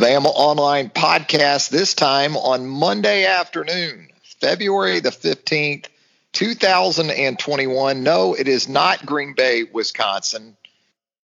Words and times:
Bama 0.00 0.32
Online 0.34 0.88
Podcast, 0.88 1.68
this 1.68 1.92
time 1.92 2.34
on 2.34 2.66
Monday 2.66 3.26
afternoon, 3.26 4.08
February 4.40 5.00
the 5.00 5.10
15th, 5.10 5.88
2021. 6.32 8.02
No, 8.02 8.32
it 8.32 8.48
is 8.48 8.66
not 8.66 9.04
Green 9.04 9.34
Bay, 9.34 9.64
Wisconsin, 9.64 10.56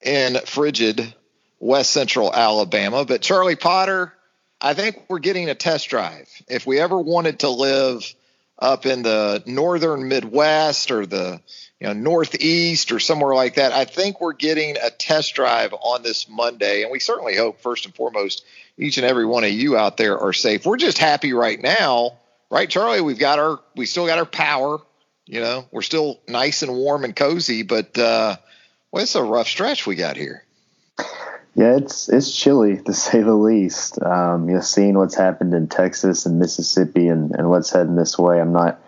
in 0.02 0.36
frigid 0.44 1.14
West 1.58 1.90
Central 1.90 2.30
Alabama, 2.30 3.06
but 3.06 3.22
Charlie 3.22 3.56
Potter, 3.56 4.12
I 4.60 4.74
think 4.74 5.06
we're 5.08 5.20
getting 5.20 5.48
a 5.48 5.54
test 5.54 5.88
drive. 5.88 6.28
If 6.46 6.66
we 6.66 6.78
ever 6.78 6.98
wanted 6.98 7.38
to 7.38 7.48
live 7.48 8.14
up 8.58 8.86
in 8.86 9.02
the 9.02 9.42
northern 9.46 10.08
Midwest 10.08 10.90
or 10.90 11.06
the 11.06 11.40
you 11.80 11.86
know 11.86 11.92
northeast 11.92 12.92
or 12.92 12.98
somewhere 12.98 13.34
like 13.34 13.56
that. 13.56 13.72
I 13.72 13.84
think 13.84 14.20
we're 14.20 14.32
getting 14.32 14.76
a 14.82 14.90
test 14.90 15.34
drive 15.34 15.74
on 15.74 16.02
this 16.02 16.28
Monday, 16.28 16.82
and 16.82 16.90
we 16.90 17.00
certainly 17.00 17.36
hope 17.36 17.60
first 17.60 17.84
and 17.84 17.94
foremost 17.94 18.44
each 18.78 18.98
and 18.98 19.06
every 19.06 19.26
one 19.26 19.44
of 19.44 19.50
you 19.50 19.76
out 19.76 19.96
there 19.96 20.18
are 20.18 20.32
safe. 20.32 20.64
We're 20.64 20.76
just 20.76 20.98
happy 20.98 21.32
right 21.32 21.60
now, 21.60 22.18
right, 22.50 22.68
Charlie? 22.68 23.00
We've 23.00 23.18
got 23.18 23.38
our 23.38 23.60
we 23.74 23.86
still 23.86 24.06
got 24.06 24.18
our 24.18 24.26
power. 24.26 24.78
You 25.26 25.40
know, 25.40 25.66
we're 25.72 25.82
still 25.82 26.20
nice 26.28 26.62
and 26.62 26.72
warm 26.72 27.04
and 27.04 27.14
cozy, 27.14 27.62
but 27.62 27.98
uh, 27.98 28.36
well, 28.90 29.02
it's 29.02 29.16
a 29.16 29.22
rough 29.22 29.48
stretch 29.48 29.86
we 29.86 29.96
got 29.96 30.16
here. 30.16 30.45
Yeah, 31.56 31.76
it's 31.76 32.10
it's 32.10 32.36
chilly 32.36 32.76
to 32.82 32.92
say 32.92 33.22
the 33.22 33.34
least. 33.34 34.00
Um, 34.02 34.48
you 34.48 34.56
know, 34.56 34.60
seeing 34.60 34.96
what's 34.96 35.14
happened 35.14 35.54
in 35.54 35.68
Texas 35.68 36.26
and 36.26 36.38
Mississippi 36.38 37.08
and, 37.08 37.34
and 37.34 37.48
what's 37.48 37.70
heading 37.70 37.96
this 37.96 38.18
way, 38.18 38.40
I'm 38.40 38.52
not 38.52 38.80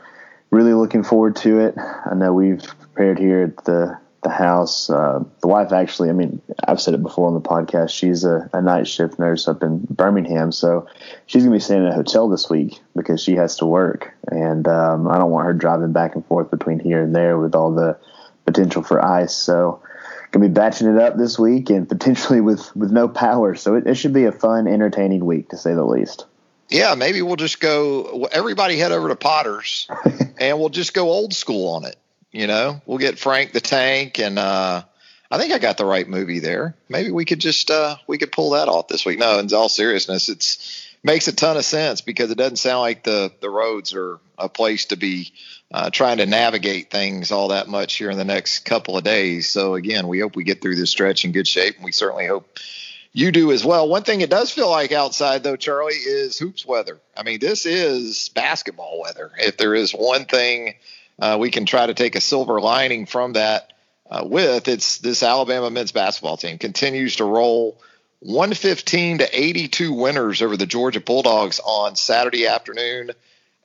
really 0.50 0.74
looking 0.74 1.02
forward 1.02 1.36
to 1.36 1.60
it. 1.60 1.74
I 1.78 2.14
know 2.14 2.32
we've 2.32 2.62
prepared 2.62 3.18
here 3.18 3.42
at 3.42 3.64
the 3.64 3.98
the 4.22 4.30
house. 4.30 4.90
Uh, 4.90 5.24
the 5.40 5.46
wife 5.46 5.72
actually, 5.72 6.10
I 6.10 6.12
mean, 6.12 6.42
I've 6.66 6.80
said 6.80 6.92
it 6.92 7.02
before 7.02 7.28
on 7.28 7.34
the 7.34 7.40
podcast. 7.40 7.90
She's 7.90 8.24
a, 8.24 8.50
a 8.52 8.60
night 8.60 8.86
shift 8.86 9.18
nurse 9.18 9.48
up 9.48 9.62
in 9.62 9.86
Birmingham, 9.88 10.52
so 10.52 10.88
she's 11.26 11.44
gonna 11.44 11.56
be 11.56 11.60
staying 11.60 11.82
in 11.82 11.88
a 11.88 11.94
hotel 11.94 12.28
this 12.28 12.50
week 12.50 12.80
because 12.94 13.22
she 13.22 13.36
has 13.36 13.56
to 13.58 13.66
work, 13.66 14.12
and 14.30 14.68
um, 14.68 15.08
I 15.08 15.16
don't 15.16 15.30
want 15.30 15.46
her 15.46 15.54
driving 15.54 15.92
back 15.92 16.16
and 16.16 16.26
forth 16.26 16.50
between 16.50 16.80
here 16.80 17.02
and 17.02 17.14
there 17.16 17.38
with 17.38 17.54
all 17.54 17.72
the 17.72 17.96
potential 18.44 18.82
for 18.82 19.02
ice. 19.02 19.34
So 19.34 19.80
gonna 20.30 20.48
be 20.48 20.52
batching 20.52 20.88
it 20.88 21.00
up 21.00 21.16
this 21.16 21.38
week 21.38 21.70
and 21.70 21.88
potentially 21.88 22.40
with 22.40 22.74
with 22.76 22.90
no 22.90 23.08
power. 23.08 23.54
So 23.54 23.74
it, 23.76 23.86
it 23.86 23.94
should 23.94 24.12
be 24.12 24.24
a 24.24 24.32
fun, 24.32 24.66
entertaining 24.66 25.24
week 25.24 25.50
to 25.50 25.56
say 25.56 25.74
the 25.74 25.84
least 25.84 26.26
yeah, 26.70 26.94
maybe 26.94 27.22
we'll 27.22 27.36
just 27.36 27.60
go. 27.60 28.28
Everybody 28.30 28.78
head 28.78 28.92
over 28.92 29.08
to 29.08 29.16
Potter's, 29.16 29.88
and 30.38 30.58
we'll 30.58 30.68
just 30.68 30.94
go 30.94 31.08
old 31.10 31.32
school 31.32 31.74
on 31.74 31.84
it. 31.84 31.96
You 32.30 32.46
know, 32.46 32.80
we'll 32.84 32.98
get 32.98 33.18
Frank 33.18 33.52
the 33.52 33.60
Tank, 33.60 34.18
and 34.18 34.38
uh, 34.38 34.82
I 35.30 35.38
think 35.38 35.52
I 35.52 35.58
got 35.58 35.78
the 35.78 35.86
right 35.86 36.06
movie 36.06 36.40
there. 36.40 36.76
Maybe 36.88 37.10
we 37.10 37.24
could 37.24 37.40
just 37.40 37.70
uh, 37.70 37.96
we 38.06 38.18
could 38.18 38.32
pull 38.32 38.50
that 38.50 38.68
off 38.68 38.88
this 38.88 39.06
week. 39.06 39.18
No, 39.18 39.38
in 39.38 39.52
all 39.54 39.70
seriousness, 39.70 40.28
it's 40.28 40.86
makes 41.02 41.28
a 41.28 41.32
ton 41.32 41.56
of 41.56 41.64
sense 41.64 42.00
because 42.02 42.30
it 42.30 42.36
doesn't 42.36 42.56
sound 42.56 42.80
like 42.80 43.02
the 43.02 43.32
the 43.40 43.48
roads 43.48 43.94
are 43.94 44.18
a 44.36 44.48
place 44.48 44.86
to 44.86 44.96
be 44.96 45.32
uh, 45.70 45.90
trying 45.90 46.18
to 46.18 46.26
navigate 46.26 46.90
things 46.90 47.30
all 47.30 47.48
that 47.48 47.68
much 47.68 47.96
here 47.96 48.10
in 48.10 48.16
the 48.16 48.24
next 48.24 48.60
couple 48.60 48.96
of 48.96 49.04
days. 49.04 49.48
So 49.48 49.74
again, 49.74 50.08
we 50.08 50.20
hope 50.20 50.34
we 50.34 50.44
get 50.44 50.62
through 50.62 50.76
this 50.76 50.90
stretch 50.90 51.24
in 51.24 51.32
good 51.32 51.48
shape, 51.48 51.76
and 51.76 51.84
we 51.84 51.92
certainly 51.92 52.26
hope 52.26 52.58
you 53.12 53.32
do 53.32 53.52
as 53.52 53.64
well. 53.64 53.88
One 53.88 54.04
thing 54.04 54.20
it 54.20 54.30
does 54.30 54.50
feel 54.50 54.70
like 54.70 54.92
outside, 54.92 55.42
though, 55.42 55.56
Charlie, 55.56 55.94
is 55.94 56.38
hoops 56.38 56.64
weather. 56.64 56.98
I 57.16 57.22
mean, 57.22 57.38
this 57.40 57.66
is 57.66 58.30
basketball 58.30 59.00
weather. 59.00 59.30
If 59.38 59.56
there 59.56 59.74
is 59.74 59.92
one 59.92 60.24
thing 60.24 60.74
uh, 61.18 61.36
we 61.40 61.50
can 61.50 61.66
try 61.66 61.86
to 61.86 61.94
take 61.94 62.14
a 62.14 62.20
silver 62.20 62.60
lining 62.60 63.06
from 63.06 63.34
that 63.34 63.72
uh, 64.10 64.24
with, 64.24 64.68
it's 64.68 64.98
this 64.98 65.22
Alabama 65.22 65.70
men's 65.70 65.92
basketball 65.92 66.36
team 66.36 66.58
continues 66.58 67.16
to 67.16 67.24
roll 67.24 67.78
115 68.20 69.18
to 69.18 69.28
82 69.38 69.92
winners 69.92 70.42
over 70.42 70.56
the 70.56 70.66
Georgia 70.66 71.00
Bulldogs 71.00 71.60
on 71.62 71.94
Saturday 71.96 72.46
afternoon 72.46 73.10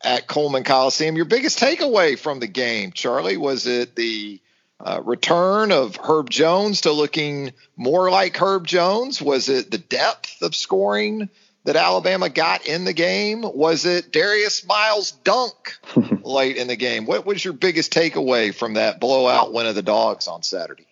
at 0.04 0.28
Coleman 0.28 0.64
Coliseum. 0.64 1.16
Your 1.16 1.26
biggest 1.26 1.60
takeaway 1.60 2.18
from 2.18 2.40
the 2.40 2.48
game, 2.48 2.92
Charlie, 2.92 3.38
was 3.38 3.68
it 3.68 3.96
the 3.96 4.42
uh, 4.80 5.02
return 5.04 5.72
of 5.72 5.96
Herb 5.96 6.30
Jones 6.30 6.82
to 6.82 6.92
looking 6.92 7.54
more 7.78 8.12
like 8.12 8.36
Herb 8.36 8.68
Jones? 8.68 9.22
Was 9.22 9.50
it 9.50 9.72
the 9.72 9.78
depth 9.78 10.42
of 10.42 10.56
scoring 10.56 11.30
that 11.64 11.76
Alabama 11.76 12.30
got 12.30 12.66
in 12.66 12.84
the 12.84 12.94
game? 12.94 13.44
Was 13.44 13.86
it 13.86 14.12
Darius 14.12 14.66
Miles' 14.66 15.12
dunk 15.12 15.78
late 16.24 16.58
in 16.58 16.68
the 16.68 16.76
game? 16.76 17.06
What 17.06 17.26
was 17.26 17.44
your 17.44 17.54
biggest 17.54 17.94
takeaway 17.94 18.54
from 18.54 18.74
that 18.74 19.00
blowout 19.00 19.54
win 19.54 19.68
of 19.68 19.76
the 19.76 19.82
Dogs 19.82 20.28
on 20.28 20.44
Saturday? 20.44 20.88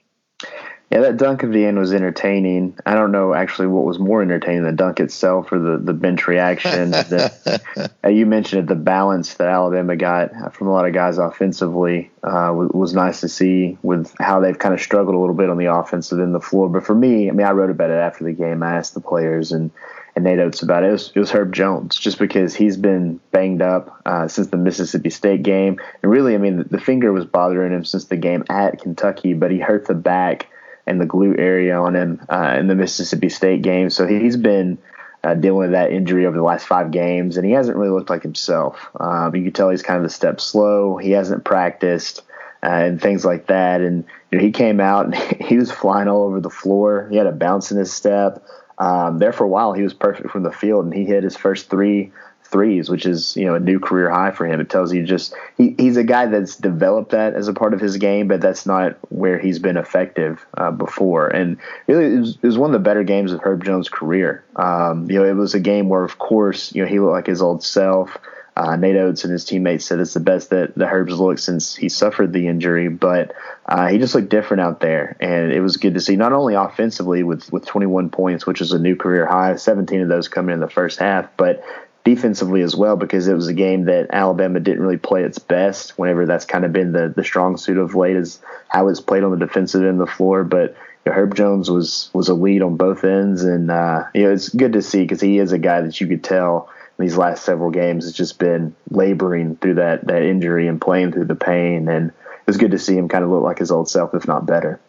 Yeah, 0.91 0.99
that 1.01 1.15
dunk 1.15 1.43
of 1.43 1.53
the 1.53 1.65
end 1.65 1.79
was 1.79 1.93
entertaining. 1.93 2.77
I 2.85 2.95
don't 2.95 3.13
know 3.13 3.33
actually 3.33 3.67
what 3.67 3.85
was 3.85 3.97
more 3.97 4.21
entertaining, 4.21 4.63
the 4.63 4.73
dunk 4.73 4.99
itself 4.99 5.49
or 5.53 5.59
the, 5.59 5.77
the 5.77 5.93
bench 5.93 6.27
reaction. 6.27 6.91
the, 6.91 7.61
uh, 8.03 8.09
you 8.09 8.25
mentioned 8.25 8.63
it, 8.63 8.67
the 8.67 8.75
balance 8.75 9.35
that 9.35 9.47
Alabama 9.47 9.95
got 9.95 10.53
from 10.53 10.67
a 10.67 10.71
lot 10.73 10.85
of 10.85 10.93
guys 10.93 11.17
offensively 11.17 12.11
uh, 12.23 12.51
was, 12.53 12.71
was, 12.73 12.93
nice 12.93 13.21
to 13.21 13.29
see 13.29 13.77
with 13.81 14.13
how 14.19 14.41
they've 14.41 14.59
kind 14.59 14.73
of 14.73 14.81
struggled 14.81 15.15
a 15.15 15.17
little 15.17 15.33
bit 15.33 15.49
on 15.49 15.57
the 15.57 15.73
offensive 15.73 16.19
end 16.19 16.35
of 16.35 16.41
the 16.41 16.45
floor. 16.45 16.67
But 16.67 16.85
for 16.85 16.93
me, 16.93 17.29
I 17.29 17.31
mean, 17.31 17.47
I 17.47 17.51
wrote 17.51 17.71
about 17.71 17.89
it 17.89 17.93
after 17.93 18.25
the 18.25 18.33
game. 18.33 18.61
I 18.61 18.75
asked 18.75 18.93
the 18.93 18.99
players 18.99 19.53
and, 19.53 19.71
and 20.17 20.25
Nate 20.25 20.39
Oats 20.39 20.61
about 20.61 20.83
it. 20.83 20.87
It 20.87 20.91
was, 20.91 21.11
it 21.15 21.19
was 21.19 21.31
Herb 21.31 21.53
Jones, 21.53 21.97
just 21.97 22.19
because 22.19 22.53
he's 22.53 22.75
been 22.75 23.21
banged 23.31 23.61
up 23.61 24.01
uh, 24.05 24.27
since 24.27 24.47
the 24.47 24.57
Mississippi 24.57 25.09
State 25.09 25.43
game. 25.43 25.79
And 26.03 26.11
really, 26.11 26.35
I 26.35 26.37
mean, 26.37 26.57
the, 26.57 26.63
the 26.65 26.81
finger 26.81 27.13
was 27.13 27.23
bothering 27.23 27.71
him 27.71 27.85
since 27.85 28.05
the 28.05 28.17
game 28.17 28.43
at 28.49 28.81
Kentucky, 28.81 29.33
but 29.33 29.51
he 29.51 29.59
hurt 29.59 29.87
the 29.87 29.93
back– 29.93 30.47
and 30.91 31.01
the 31.01 31.05
glute 31.05 31.39
area 31.39 31.79
on 31.79 31.95
him 31.95 32.21
uh, 32.29 32.55
in 32.59 32.67
the 32.67 32.75
Mississippi 32.75 33.29
State 33.29 33.61
game. 33.61 33.89
So 33.89 34.05
he's 34.05 34.37
been 34.37 34.77
uh, 35.23 35.35
dealing 35.35 35.59
with 35.59 35.71
that 35.71 35.91
injury 35.91 36.25
over 36.25 36.35
the 36.35 36.43
last 36.43 36.67
five 36.67 36.91
games, 36.91 37.37
and 37.37 37.45
he 37.45 37.53
hasn't 37.53 37.77
really 37.77 37.91
looked 37.91 38.09
like 38.09 38.23
himself. 38.23 38.89
Um, 38.99 39.35
you 39.35 39.43
can 39.43 39.53
tell 39.53 39.69
he's 39.69 39.81
kind 39.81 39.99
of 39.99 40.05
a 40.05 40.09
step 40.09 40.41
slow. 40.41 40.97
He 40.97 41.11
hasn't 41.11 41.45
practiced 41.45 42.23
uh, 42.61 42.67
and 42.67 43.01
things 43.01 43.23
like 43.23 43.47
that. 43.47 43.81
And 43.81 44.03
you 44.31 44.37
know, 44.37 44.43
he 44.43 44.51
came 44.51 44.79
out 44.79 45.05
and 45.05 45.15
he 45.41 45.57
was 45.57 45.71
flying 45.71 46.07
all 46.07 46.23
over 46.23 46.39
the 46.39 46.49
floor. 46.49 47.07
He 47.09 47.17
had 47.17 47.27
a 47.27 47.31
bounce 47.31 47.71
in 47.71 47.77
his 47.77 47.93
step. 47.93 48.43
Um, 48.77 49.19
there 49.19 49.31
for 49.31 49.43
a 49.43 49.47
while, 49.47 49.73
he 49.73 49.83
was 49.83 49.93
perfect 49.93 50.31
from 50.31 50.43
the 50.43 50.51
field, 50.51 50.85
and 50.85 50.93
he 50.93 51.05
hit 51.05 51.23
his 51.23 51.37
first 51.37 51.69
three 51.69 52.11
threes, 52.51 52.89
which 52.89 53.05
is 53.05 53.35
you 53.35 53.45
know 53.45 53.55
a 53.55 53.59
new 53.59 53.79
career 53.79 54.09
high 54.09 54.31
for 54.31 54.45
him. 54.45 54.59
It 54.59 54.69
tells 54.69 54.93
you 54.93 55.03
just 55.03 55.33
he, 55.57 55.73
he's 55.77 55.97
a 55.97 56.03
guy 56.03 56.27
that's 56.27 56.57
developed 56.57 57.11
that 57.11 57.33
as 57.33 57.47
a 57.47 57.53
part 57.53 57.73
of 57.73 57.79
his 57.79 57.97
game, 57.97 58.27
but 58.27 58.41
that's 58.41 58.65
not 58.65 58.97
where 59.09 59.39
he's 59.39 59.59
been 59.59 59.77
effective 59.77 60.45
uh, 60.55 60.71
before. 60.71 61.27
And 61.27 61.57
really, 61.87 62.13
it 62.13 62.19
was, 62.19 62.35
it 62.35 62.47
was, 62.47 62.57
one 62.57 62.69
of 62.69 62.73
the 62.73 62.83
better 62.83 63.03
games 63.03 63.31
of 63.31 63.41
Herb 63.41 63.63
Jones' 63.63 63.89
career. 63.89 64.43
Um, 64.55 65.09
you 65.09 65.19
know, 65.19 65.25
it 65.25 65.33
was 65.33 65.53
a 65.53 65.59
game 65.59 65.89
where, 65.89 66.03
of 66.03 66.17
course, 66.17 66.73
you 66.75 66.83
know 66.83 66.89
he 66.89 66.99
looked 66.99 67.13
like 67.13 67.27
his 67.27 67.41
old 67.41 67.63
self. 67.63 68.17
Uh, 68.53 68.75
Nate 68.75 68.97
Oats 68.97 69.23
and 69.23 69.31
his 69.31 69.45
teammates 69.45 69.85
said 69.85 69.99
it's 69.99 70.13
the 70.13 70.19
best 70.19 70.49
that 70.49 70.75
the 70.75 70.85
Herb's 70.85 71.17
looked 71.17 71.39
since 71.39 71.73
he 71.73 71.87
suffered 71.87 72.33
the 72.33 72.47
injury, 72.49 72.89
but 72.89 73.33
uh, 73.65 73.87
he 73.87 73.97
just 73.97 74.13
looked 74.13 74.27
different 74.27 74.59
out 74.59 74.81
there, 74.81 75.15
and 75.21 75.53
it 75.53 75.61
was 75.61 75.77
good 75.77 75.93
to 75.93 76.01
see. 76.01 76.17
Not 76.17 76.33
only 76.33 76.55
offensively 76.55 77.23
with 77.23 77.49
with 77.53 77.65
21 77.65 78.09
points, 78.09 78.45
which 78.45 78.59
is 78.59 78.73
a 78.73 78.79
new 78.79 78.97
career 78.97 79.25
high, 79.25 79.55
17 79.55 80.01
of 80.01 80.09
those 80.09 80.27
coming 80.27 80.53
in 80.53 80.59
the 80.59 80.67
first 80.67 80.99
half, 80.99 81.29
but 81.37 81.63
defensively 82.03 82.61
as 82.61 82.75
well 82.75 82.95
because 82.95 83.27
it 83.27 83.33
was 83.33 83.47
a 83.47 83.53
game 83.53 83.85
that 83.85 84.07
Alabama 84.11 84.59
didn't 84.59 84.81
really 84.81 84.97
play 84.97 85.23
its 85.23 85.39
best 85.39 85.97
whenever 85.97 86.25
that's 86.25 86.45
kind 86.45 86.65
of 86.65 86.73
been 86.73 86.91
the, 86.91 87.13
the 87.15 87.23
strong 87.23 87.57
suit 87.57 87.77
of 87.77 87.95
late 87.95 88.15
is 88.15 88.39
how 88.67 88.87
it's 88.87 89.01
played 89.01 89.23
on 89.23 89.31
the 89.31 89.45
defensive 89.45 89.81
end 89.81 90.01
of 90.01 90.07
the 90.07 90.13
floor. 90.13 90.43
But 90.43 90.75
Herb 91.05 91.35
Jones 91.35 91.69
was 91.69 92.09
was 92.13 92.29
a 92.29 92.33
lead 92.33 92.61
on 92.61 92.77
both 92.77 93.03
ends, 93.03 93.43
and 93.43 93.71
uh, 93.71 94.05
you 94.13 94.23
know 94.23 94.31
it's 94.31 94.49
good 94.49 94.73
to 94.73 94.81
see 94.81 95.01
because 95.01 95.21
he 95.21 95.39
is 95.39 95.51
a 95.51 95.57
guy 95.57 95.81
that 95.81 95.99
you 95.99 96.07
could 96.07 96.23
tell 96.23 96.69
these 96.99 97.17
last 97.17 97.43
several 97.43 97.71
games 97.71 98.05
has 98.05 98.13
just 98.13 98.39
been 98.39 98.75
laboring 98.89 99.55
through 99.55 99.75
that 99.75 100.07
that 100.07 100.23
injury 100.23 100.67
and 100.67 100.79
playing 100.79 101.11
through 101.11 101.25
the 101.25 101.35
pain. 101.35 101.89
And 101.89 102.09
it 102.09 102.47
was 102.47 102.57
good 102.57 102.71
to 102.71 102.79
see 102.79 102.95
him 102.95 103.09
kind 103.09 103.23
of 103.23 103.29
look 103.29 103.43
like 103.43 103.59
his 103.59 103.71
old 103.71 103.89
self, 103.89 104.13
if 104.13 104.27
not 104.27 104.45
better. 104.45 104.79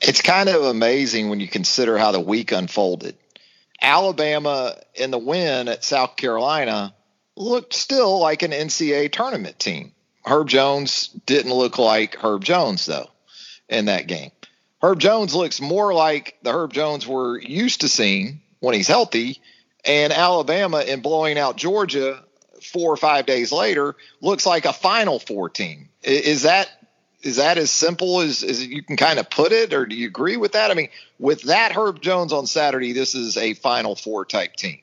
It's 0.00 0.22
kind 0.22 0.48
of 0.48 0.62
amazing 0.62 1.28
when 1.28 1.40
you 1.40 1.48
consider 1.48 1.98
how 1.98 2.12
the 2.12 2.20
week 2.20 2.52
unfolded. 2.52 3.16
Alabama 3.80 4.76
in 4.94 5.10
the 5.10 5.18
win 5.18 5.68
at 5.68 5.84
South 5.84 6.16
Carolina 6.16 6.94
looked 7.36 7.74
still 7.74 8.18
like 8.18 8.42
an 8.42 8.50
NCAA 8.50 9.10
tournament 9.10 9.58
team. 9.58 9.92
Herb 10.24 10.48
Jones 10.48 11.08
didn't 11.26 11.52
look 11.54 11.78
like 11.78 12.16
Herb 12.16 12.44
Jones 12.44 12.86
though 12.86 13.10
in 13.68 13.86
that 13.86 14.06
game. 14.06 14.30
Herb 14.82 14.98
Jones 14.98 15.34
looks 15.34 15.60
more 15.60 15.92
like 15.92 16.36
the 16.42 16.52
Herb 16.52 16.72
Jones 16.72 17.06
we're 17.06 17.38
used 17.38 17.82
to 17.82 17.88
seeing 17.88 18.40
when 18.60 18.74
he's 18.74 18.88
healthy, 18.88 19.40
and 19.84 20.12
Alabama 20.12 20.80
in 20.80 21.00
blowing 21.00 21.38
out 21.38 21.56
Georgia 21.56 22.22
four 22.62 22.92
or 22.92 22.96
five 22.96 23.26
days 23.26 23.52
later 23.52 23.96
looks 24.20 24.46
like 24.46 24.64
a 24.64 24.72
Final 24.72 25.18
Four 25.18 25.48
team. 25.48 25.88
Is 26.02 26.42
that 26.42 26.68
is 27.22 27.36
that 27.36 27.58
as 27.58 27.70
simple 27.70 28.20
as, 28.20 28.42
as 28.42 28.64
you 28.66 28.82
can 28.82 28.96
kind 28.96 29.18
of 29.18 29.28
put 29.28 29.52
it, 29.52 29.74
or 29.74 29.86
do 29.86 29.94
you 29.94 30.06
agree 30.06 30.36
with 30.36 30.52
that? 30.52 30.70
I 30.70 30.74
mean, 30.74 30.88
with 31.18 31.42
that 31.42 31.72
Herb 31.72 32.00
Jones 32.00 32.32
on 32.32 32.46
Saturday, 32.46 32.92
this 32.92 33.14
is 33.14 33.36
a 33.36 33.54
Final 33.54 33.94
Four 33.94 34.24
type 34.24 34.56
team. 34.56 34.80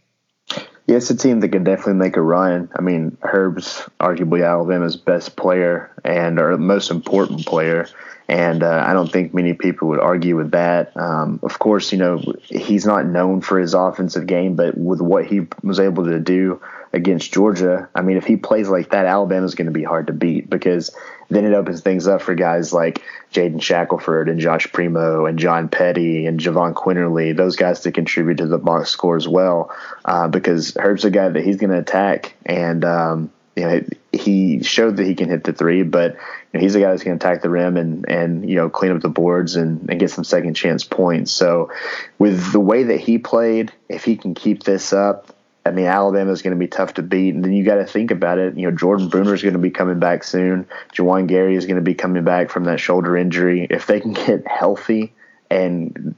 Yeah, 0.87 0.95
it's 0.95 1.09
a 1.09 1.17
team 1.17 1.41
that 1.41 1.49
can 1.49 1.65
definitely 1.65 1.95
make 1.95 2.15
a 2.15 2.21
run. 2.21 2.69
I 2.73 2.81
mean, 2.81 3.17
Herb's 3.21 3.81
arguably 3.99 4.47
Alabama's 4.47 4.95
best 4.95 5.35
player 5.35 5.91
and 6.05 6.39
our 6.39 6.55
most 6.57 6.91
important 6.91 7.45
player. 7.45 7.89
And 8.29 8.61
uh, 8.61 8.83
I 8.85 8.93
don't 8.93 9.11
think 9.11 9.33
many 9.33 9.53
people 9.53 9.87
would 9.89 10.01
argue 10.01 10.35
with 10.35 10.51
that. 10.51 10.95
Um, 10.97 11.39
of 11.43 11.59
course, 11.59 11.93
you 11.93 11.97
know, 11.97 12.21
he's 12.43 12.85
not 12.85 13.05
known 13.05 13.39
for 13.39 13.57
his 13.57 13.73
offensive 13.73 14.27
game, 14.27 14.55
but 14.55 14.77
with 14.77 14.99
what 14.99 15.25
he 15.25 15.47
was 15.63 15.79
able 15.79 16.05
to 16.05 16.19
do 16.19 16.61
against 16.91 17.31
Georgia, 17.31 17.87
I 17.95 18.01
mean, 18.01 18.17
if 18.17 18.25
he 18.25 18.35
plays 18.35 18.67
like 18.67 18.91
that, 18.91 19.05
Alabama's 19.05 19.55
going 19.55 19.67
to 19.67 19.71
be 19.71 19.83
hard 19.83 20.07
to 20.07 20.13
beat 20.13 20.49
because 20.49 20.93
then 21.29 21.45
it 21.45 21.53
opens 21.53 21.81
things 21.81 22.07
up 22.07 22.21
for 22.21 22.35
guys 22.35 22.73
like 22.73 23.01
Jaden 23.33 23.61
Shackelford 23.61 24.27
and 24.27 24.39
Josh 24.39 24.71
Primo 24.73 25.25
and 25.25 25.39
John 25.39 25.69
Petty 25.69 26.25
and 26.25 26.39
Jahvon 26.39 26.73
Quinerly, 26.73 27.35
those 27.35 27.55
guys 27.55 27.81
to 27.81 27.91
contribute 27.91 28.37
to 28.37 28.47
the 28.47 28.57
box 28.57 28.89
score 28.89 29.15
as 29.15 29.27
well, 29.27 29.73
uh, 30.03 30.27
because 30.27 30.75
Herb's 30.75 31.05
a 31.05 31.11
guy 31.11 31.29
that 31.29 31.43
he's 31.43 31.57
going 31.57 31.71
to 31.71 31.79
attack. 31.79 32.35
And, 32.45 32.83
um, 32.83 33.31
you 33.55 33.63
know, 33.63 33.81
he 34.17 34.63
showed 34.63 34.97
that 34.97 35.05
he 35.05 35.15
can 35.15 35.29
hit 35.29 35.43
the 35.43 35.53
three, 35.53 35.83
but 35.83 36.13
you 36.13 36.19
know, 36.53 36.59
he's 36.59 36.75
a 36.75 36.79
guy 36.79 36.89
that's 36.91 37.03
going 37.03 37.17
to 37.17 37.25
attack 37.25 37.41
the 37.41 37.49
rim 37.49 37.77
and 37.77 38.09
and 38.09 38.49
you 38.49 38.55
know 38.55 38.69
clean 38.69 38.91
up 38.91 39.01
the 39.01 39.09
boards 39.09 39.55
and, 39.55 39.89
and 39.89 39.99
get 39.99 40.11
some 40.11 40.23
second 40.23 40.55
chance 40.55 40.83
points. 40.83 41.31
So, 41.31 41.71
with 42.19 42.51
the 42.51 42.59
way 42.59 42.83
that 42.83 42.99
he 42.99 43.17
played, 43.17 43.71
if 43.89 44.03
he 44.03 44.15
can 44.17 44.35
keep 44.35 44.63
this 44.63 44.93
up, 44.93 45.35
I 45.67 45.71
mean, 45.71 45.85
Alabama 45.85 46.31
is 46.31 46.41
going 46.41 46.55
to 46.55 46.59
be 46.59 46.67
tough 46.67 46.95
to 46.95 47.03
beat. 47.03 47.35
And 47.35 47.43
then 47.43 47.53
you 47.53 47.63
got 47.63 47.75
to 47.75 47.85
think 47.85 48.11
about 48.11 48.39
it. 48.39 48.57
You 48.57 48.69
know, 48.69 48.75
Jordan 48.75 49.09
Bruner 49.09 49.33
is 49.33 49.41
going 49.41 49.53
to 49.53 49.59
be 49.59 49.69
coming 49.69 49.99
back 49.99 50.23
soon. 50.23 50.67
Juwan 50.93 51.27
Gary 51.27 51.55
is 51.55 51.65
going 51.65 51.75
to 51.75 51.81
be 51.81 51.93
coming 51.93 52.23
back 52.23 52.49
from 52.49 52.63
that 52.65 52.79
shoulder 52.79 53.17
injury. 53.17 53.67
If 53.69 53.85
they 53.85 53.99
can 53.99 54.13
get 54.13 54.47
healthy 54.47 55.13
and 55.49 56.15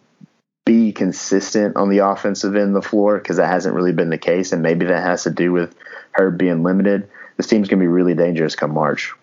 be 0.65 0.91
consistent 0.91 1.75
on 1.77 1.89
the 1.89 1.99
offensive 1.99 2.55
end 2.55 2.75
of 2.75 2.83
the 2.83 2.87
floor, 2.87 3.17
because 3.17 3.37
that 3.37 3.47
hasn't 3.47 3.75
really 3.75 3.91
been 3.91 4.11
the 4.11 4.19
case, 4.19 4.51
and 4.51 4.61
maybe 4.61 4.85
that 4.85 5.01
has 5.01 5.23
to 5.23 5.31
do 5.31 5.51
with 5.51 5.75
her 6.11 6.29
being 6.29 6.63
limited 6.63 7.09
this 7.39 7.47
team's 7.47 7.69
going 7.69 7.79
to 7.79 7.83
be 7.83 7.87
really 7.87 8.15
dangerous 8.15 8.53
come 8.57 8.73
March. 8.73 9.13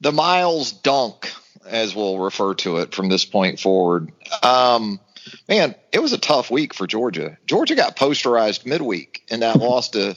The 0.00 0.12
Miles 0.12 0.70
dunk, 0.70 1.32
as 1.66 1.92
we'll 1.92 2.20
refer 2.20 2.54
to 2.54 2.76
it 2.76 2.94
from 2.94 3.08
this 3.08 3.24
point 3.24 3.58
forward. 3.58 4.12
Um, 4.44 5.00
man, 5.48 5.74
it 5.90 5.98
was 6.00 6.12
a 6.12 6.18
tough 6.18 6.52
week 6.52 6.72
for 6.72 6.86
Georgia. 6.86 7.36
Georgia 7.46 7.74
got 7.74 7.96
posterized 7.96 8.64
midweek 8.64 9.24
in 9.26 9.40
that 9.40 9.56
loss 9.56 9.88
to 9.90 10.16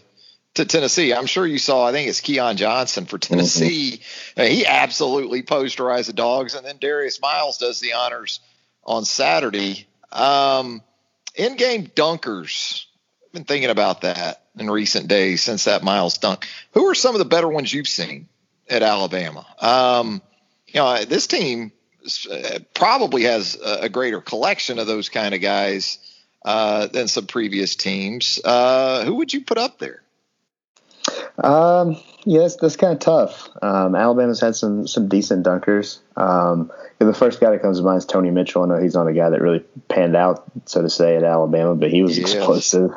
to 0.54 0.66
Tennessee. 0.66 1.16
I'm 1.16 1.26
sure 1.26 1.48
you 1.48 1.58
saw. 1.58 1.88
I 1.88 1.92
think 1.92 2.10
it's 2.10 2.22
Keon 2.22 2.58
Johnson 2.58 3.08
for 3.08 3.18
Tennessee. 3.18 4.02
Mm-hmm. 4.38 4.52
He 4.52 4.68
absolutely 4.68 5.42
posterized 5.42 6.06
the 6.06 6.14
dogs, 6.14 6.54
and 6.54 6.64
then 6.64 6.78
Darius 6.78 7.20
Miles 7.20 7.58
does 7.58 7.80
the 7.80 7.94
honors 7.94 8.40
on 8.84 9.04
Saturday. 9.04 9.88
Um, 10.12 10.84
in-game 11.34 11.88
dunkers. 11.88 12.86
I've 13.26 13.34
been 13.34 13.46
thinking 13.46 13.72
about 13.72 14.02
that 14.02 14.45
in 14.58 14.70
recent 14.70 15.08
days 15.08 15.42
since 15.44 15.66
that 15.66 15.84
Miles 15.84 16.18
dunk. 16.18 16.48
Who 16.74 16.86
are 16.88 16.96
some 16.96 17.16
of 17.16 17.20
the 17.20 17.26
better 17.26 17.48
ones 17.48 17.74
you've 17.74 17.88
seen 17.88 18.28
at 18.70 18.84
Alabama? 18.84 19.46
Um, 19.60 20.22
you 20.68 20.80
know, 20.80 21.04
this 21.06 21.28
team 21.28 21.72
uh, 22.32 22.60
probably 22.74 23.24
has 23.24 23.58
a 23.62 23.90
greater 23.90 24.22
collection 24.22 24.80
of 24.80 24.88
those 24.88 25.10
kind 25.10 25.34
of 25.34 25.42
guys 25.42 26.00
uh, 26.44 26.88
than 26.88 27.08
some 27.08 27.26
previous 27.26 27.76
teams. 27.76 28.40
Uh, 28.44 29.04
who 29.04 29.16
would 29.16 29.34
you 29.34 29.42
put 29.42 29.58
up 29.58 29.80
there? 29.80 30.02
Um, 31.38 31.98
yes, 32.24 32.56
that's 32.56 32.76
kind 32.76 32.94
of 32.94 33.00
tough. 33.00 33.50
Um, 33.62 33.96
Alabama's 33.96 34.40
had 34.40 34.56
some 34.56 34.88
some 34.88 35.08
decent 35.08 35.46
dunkers. 35.46 36.00
Um, 36.16 36.72
the 37.00 37.14
first 37.14 37.40
guy 37.40 37.52
that 37.52 37.62
comes 37.62 37.80
to 37.80 37.84
mind 37.84 37.98
is 37.98 38.06
Tony 38.06 38.32
Mitchell. 38.32 38.64
I 38.64 38.68
know 38.68 38.82
he's 38.82 38.96
not 38.96 39.08
a 39.08 39.14
guy 39.14 39.30
that 39.30 39.42
really 39.42 39.64
panned 39.90 40.16
out, 40.16 40.46
so 40.66 40.82
to 40.82 40.90
say, 40.90 41.18
at 41.18 41.24
Alabama, 41.24 41.76
but 41.76 41.92
he 41.92 42.02
was 42.02 42.18
yes. 42.18 42.34
explosive. 42.34 42.92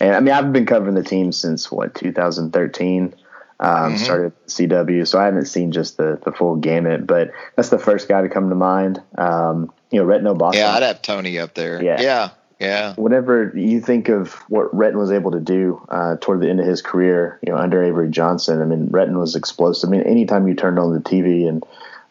And 0.00 0.16
I 0.16 0.20
mean, 0.20 0.34
I've 0.34 0.52
been 0.52 0.66
covering 0.66 0.94
the 0.94 1.04
team 1.04 1.32
since 1.32 1.70
what 1.70 1.94
2013. 1.94 3.14
Um, 3.60 3.70
mm-hmm. 3.70 3.96
Started 3.96 4.32
CW, 4.48 5.06
so 5.06 5.20
I 5.20 5.26
haven't 5.26 5.46
seen 5.46 5.70
just 5.70 5.96
the 5.96 6.20
the 6.24 6.32
full 6.32 6.56
gamut. 6.56 7.06
But 7.06 7.30
that's 7.54 7.68
the 7.68 7.78
first 7.78 8.08
guy 8.08 8.22
to 8.22 8.28
come 8.28 8.48
to 8.48 8.56
mind. 8.56 9.00
Um, 9.16 9.72
you 9.92 10.00
know, 10.00 10.06
Retin 10.06 10.36
Obasohan. 10.36 10.54
Yeah, 10.54 10.72
I'd 10.72 10.82
have 10.82 11.02
Tony 11.02 11.38
up 11.38 11.54
there. 11.54 11.82
Yeah, 11.82 12.00
yeah. 12.00 12.30
Yeah. 12.60 12.94
Whenever 12.94 13.52
you 13.54 13.80
think 13.80 14.08
of 14.08 14.32
what 14.48 14.74
Retin 14.74 14.94
was 14.94 15.10
able 15.10 15.32
to 15.32 15.40
do 15.40 15.84
uh, 15.88 16.16
toward 16.20 16.40
the 16.40 16.48
end 16.48 16.60
of 16.60 16.66
his 16.66 16.82
career, 16.82 17.38
you 17.42 17.52
know, 17.52 17.58
under 17.58 17.82
Avery 17.82 18.08
Johnson, 18.08 18.62
I 18.62 18.64
mean, 18.64 18.88
Retin 18.88 19.18
was 19.18 19.34
explosive. 19.34 19.88
I 19.88 19.92
mean, 19.92 20.02
anytime 20.02 20.46
you 20.46 20.54
turned 20.54 20.78
on 20.78 20.94
the 20.94 21.00
TV 21.00 21.48
and 21.48 21.64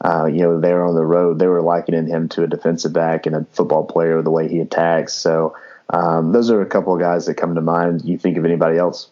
uh, 0.03 0.25
you 0.25 0.39
know, 0.39 0.59
they 0.59 0.73
were 0.73 0.85
on 0.85 0.95
the 0.95 1.05
road. 1.05 1.39
They 1.39 1.47
were 1.47 1.61
likening 1.61 2.07
him 2.07 2.27
to 2.29 2.43
a 2.43 2.47
defensive 2.47 2.91
back 2.91 3.25
and 3.25 3.35
a 3.35 3.45
football 3.51 3.85
player 3.85 4.21
the 4.21 4.31
way 4.31 4.49
he 4.49 4.59
attacks. 4.59 5.13
So 5.13 5.55
um, 5.89 6.33
those 6.33 6.51
are 6.51 6.61
a 6.61 6.65
couple 6.65 6.93
of 6.93 6.99
guys 6.99 7.25
that 7.27 7.35
come 7.35 7.55
to 7.55 7.61
mind. 7.61 8.03
You 8.03 8.17
think 8.17 8.37
of 8.37 8.43
anybody 8.43 8.77
else? 8.77 9.09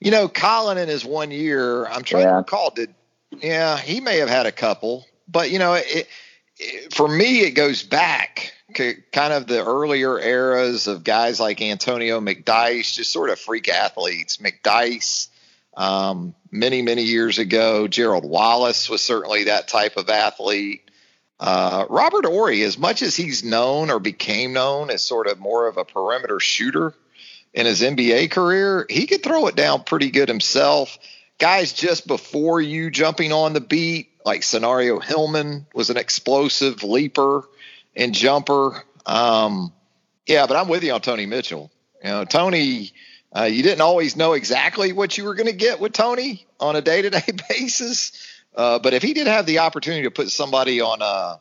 You 0.00 0.10
know, 0.10 0.28
Colin 0.28 0.78
in 0.78 0.88
his 0.88 1.04
one 1.04 1.30
year, 1.30 1.86
I'm 1.86 2.02
trying 2.02 2.24
yeah. 2.24 2.30
to 2.30 2.36
recall. 2.38 2.70
Did 2.70 2.94
yeah, 3.40 3.78
he 3.78 4.00
may 4.00 4.18
have 4.18 4.28
had 4.28 4.46
a 4.46 4.52
couple, 4.52 5.06
but 5.28 5.50
you 5.50 5.58
know, 5.60 5.74
it, 5.74 6.08
for 6.90 7.08
me, 7.08 7.40
it 7.40 7.52
goes 7.52 7.82
back 7.82 8.52
to 8.74 8.94
kind 9.12 9.32
of 9.32 9.46
the 9.46 9.64
earlier 9.64 10.18
eras 10.18 10.86
of 10.86 11.04
guys 11.04 11.40
like 11.40 11.60
Antonio 11.60 12.20
McDyess, 12.20 12.94
just 12.94 13.12
sort 13.12 13.30
of 13.30 13.38
freak 13.38 13.68
athletes. 13.68 14.38
McDyess, 14.38 15.28
um, 15.76 16.34
many, 16.50 16.82
many 16.82 17.02
years 17.02 17.38
ago. 17.38 17.88
Gerald 17.88 18.24
Wallace 18.24 18.88
was 18.88 19.02
certainly 19.02 19.44
that 19.44 19.68
type 19.68 19.96
of 19.96 20.08
athlete. 20.08 20.90
Uh, 21.40 21.86
Robert 21.90 22.24
Horry, 22.24 22.62
as 22.62 22.78
much 22.78 23.02
as 23.02 23.16
he's 23.16 23.42
known 23.42 23.90
or 23.90 23.98
became 23.98 24.52
known 24.52 24.90
as 24.90 25.02
sort 25.02 25.26
of 25.26 25.38
more 25.40 25.66
of 25.66 25.76
a 25.76 25.84
perimeter 25.84 26.38
shooter 26.38 26.94
in 27.52 27.66
his 27.66 27.82
NBA 27.82 28.30
career, 28.30 28.86
he 28.88 29.06
could 29.06 29.22
throw 29.22 29.48
it 29.48 29.56
down 29.56 29.82
pretty 29.82 30.10
good 30.10 30.28
himself. 30.28 30.98
Guys 31.38 31.72
just 31.72 32.06
before 32.06 32.60
you 32.60 32.90
jumping 32.90 33.32
on 33.32 33.52
the 33.52 33.60
beat, 33.60 34.13
like 34.24 34.40
Senario 34.40 35.02
Hillman 35.02 35.66
was 35.74 35.90
an 35.90 35.96
explosive 35.96 36.82
leaper 36.82 37.48
and 37.94 38.14
jumper. 38.14 38.82
Um, 39.06 39.72
yeah, 40.26 40.46
but 40.46 40.56
I'm 40.56 40.68
with 40.68 40.82
you 40.82 40.92
on 40.92 41.00
Tony 41.00 41.26
Mitchell. 41.26 41.70
You 42.02 42.10
know, 42.10 42.24
Tony 42.24 42.92
uh, 43.36 43.44
you 43.44 43.62
didn't 43.62 43.80
always 43.80 44.16
know 44.16 44.34
exactly 44.34 44.92
what 44.92 45.18
you 45.18 45.24
were 45.24 45.34
going 45.34 45.48
to 45.48 45.52
get 45.52 45.80
with 45.80 45.92
Tony 45.92 46.46
on 46.60 46.76
a 46.76 46.80
day 46.80 47.02
to 47.02 47.10
day 47.10 47.32
basis. 47.48 48.12
Uh, 48.54 48.78
but 48.78 48.94
if 48.94 49.02
he 49.02 49.12
did 49.12 49.26
have 49.26 49.46
the 49.46 49.58
opportunity 49.58 50.04
to 50.04 50.10
put 50.10 50.30
somebody 50.30 50.80
on 50.80 51.02
a 51.02 51.40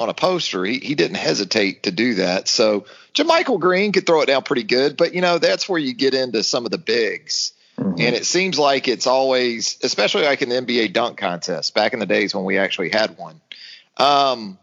on 0.00 0.08
a 0.08 0.14
poster, 0.14 0.64
he, 0.64 0.78
he 0.78 0.94
didn't 0.94 1.16
hesitate 1.16 1.84
to 1.84 1.92
do 1.92 2.14
that. 2.14 2.48
So 2.48 2.86
JaMychal 3.14 3.60
Green 3.60 3.92
could 3.92 4.06
throw 4.06 4.22
it 4.22 4.26
down 4.26 4.42
pretty 4.42 4.64
good, 4.64 4.96
but 4.96 5.14
you 5.14 5.20
know 5.20 5.38
that's 5.38 5.68
where 5.68 5.78
you 5.78 5.92
get 5.94 6.14
into 6.14 6.42
some 6.42 6.64
of 6.64 6.70
the 6.70 6.78
bigs. 6.78 7.52
Mm-hmm. 7.84 8.00
And 8.00 8.16
it 8.16 8.24
seems 8.24 8.58
like 8.58 8.88
it's 8.88 9.06
always, 9.06 9.78
especially 9.82 10.22
like 10.22 10.40
in 10.40 10.48
the 10.48 10.54
NBA 10.54 10.94
dunk 10.94 11.18
contest 11.18 11.74
back 11.74 11.92
in 11.92 11.98
the 11.98 12.06
days 12.06 12.34
when 12.34 12.44
we 12.44 12.56
actually 12.56 12.88
had 12.88 13.18
one. 13.18 13.42
Um, 13.98 14.58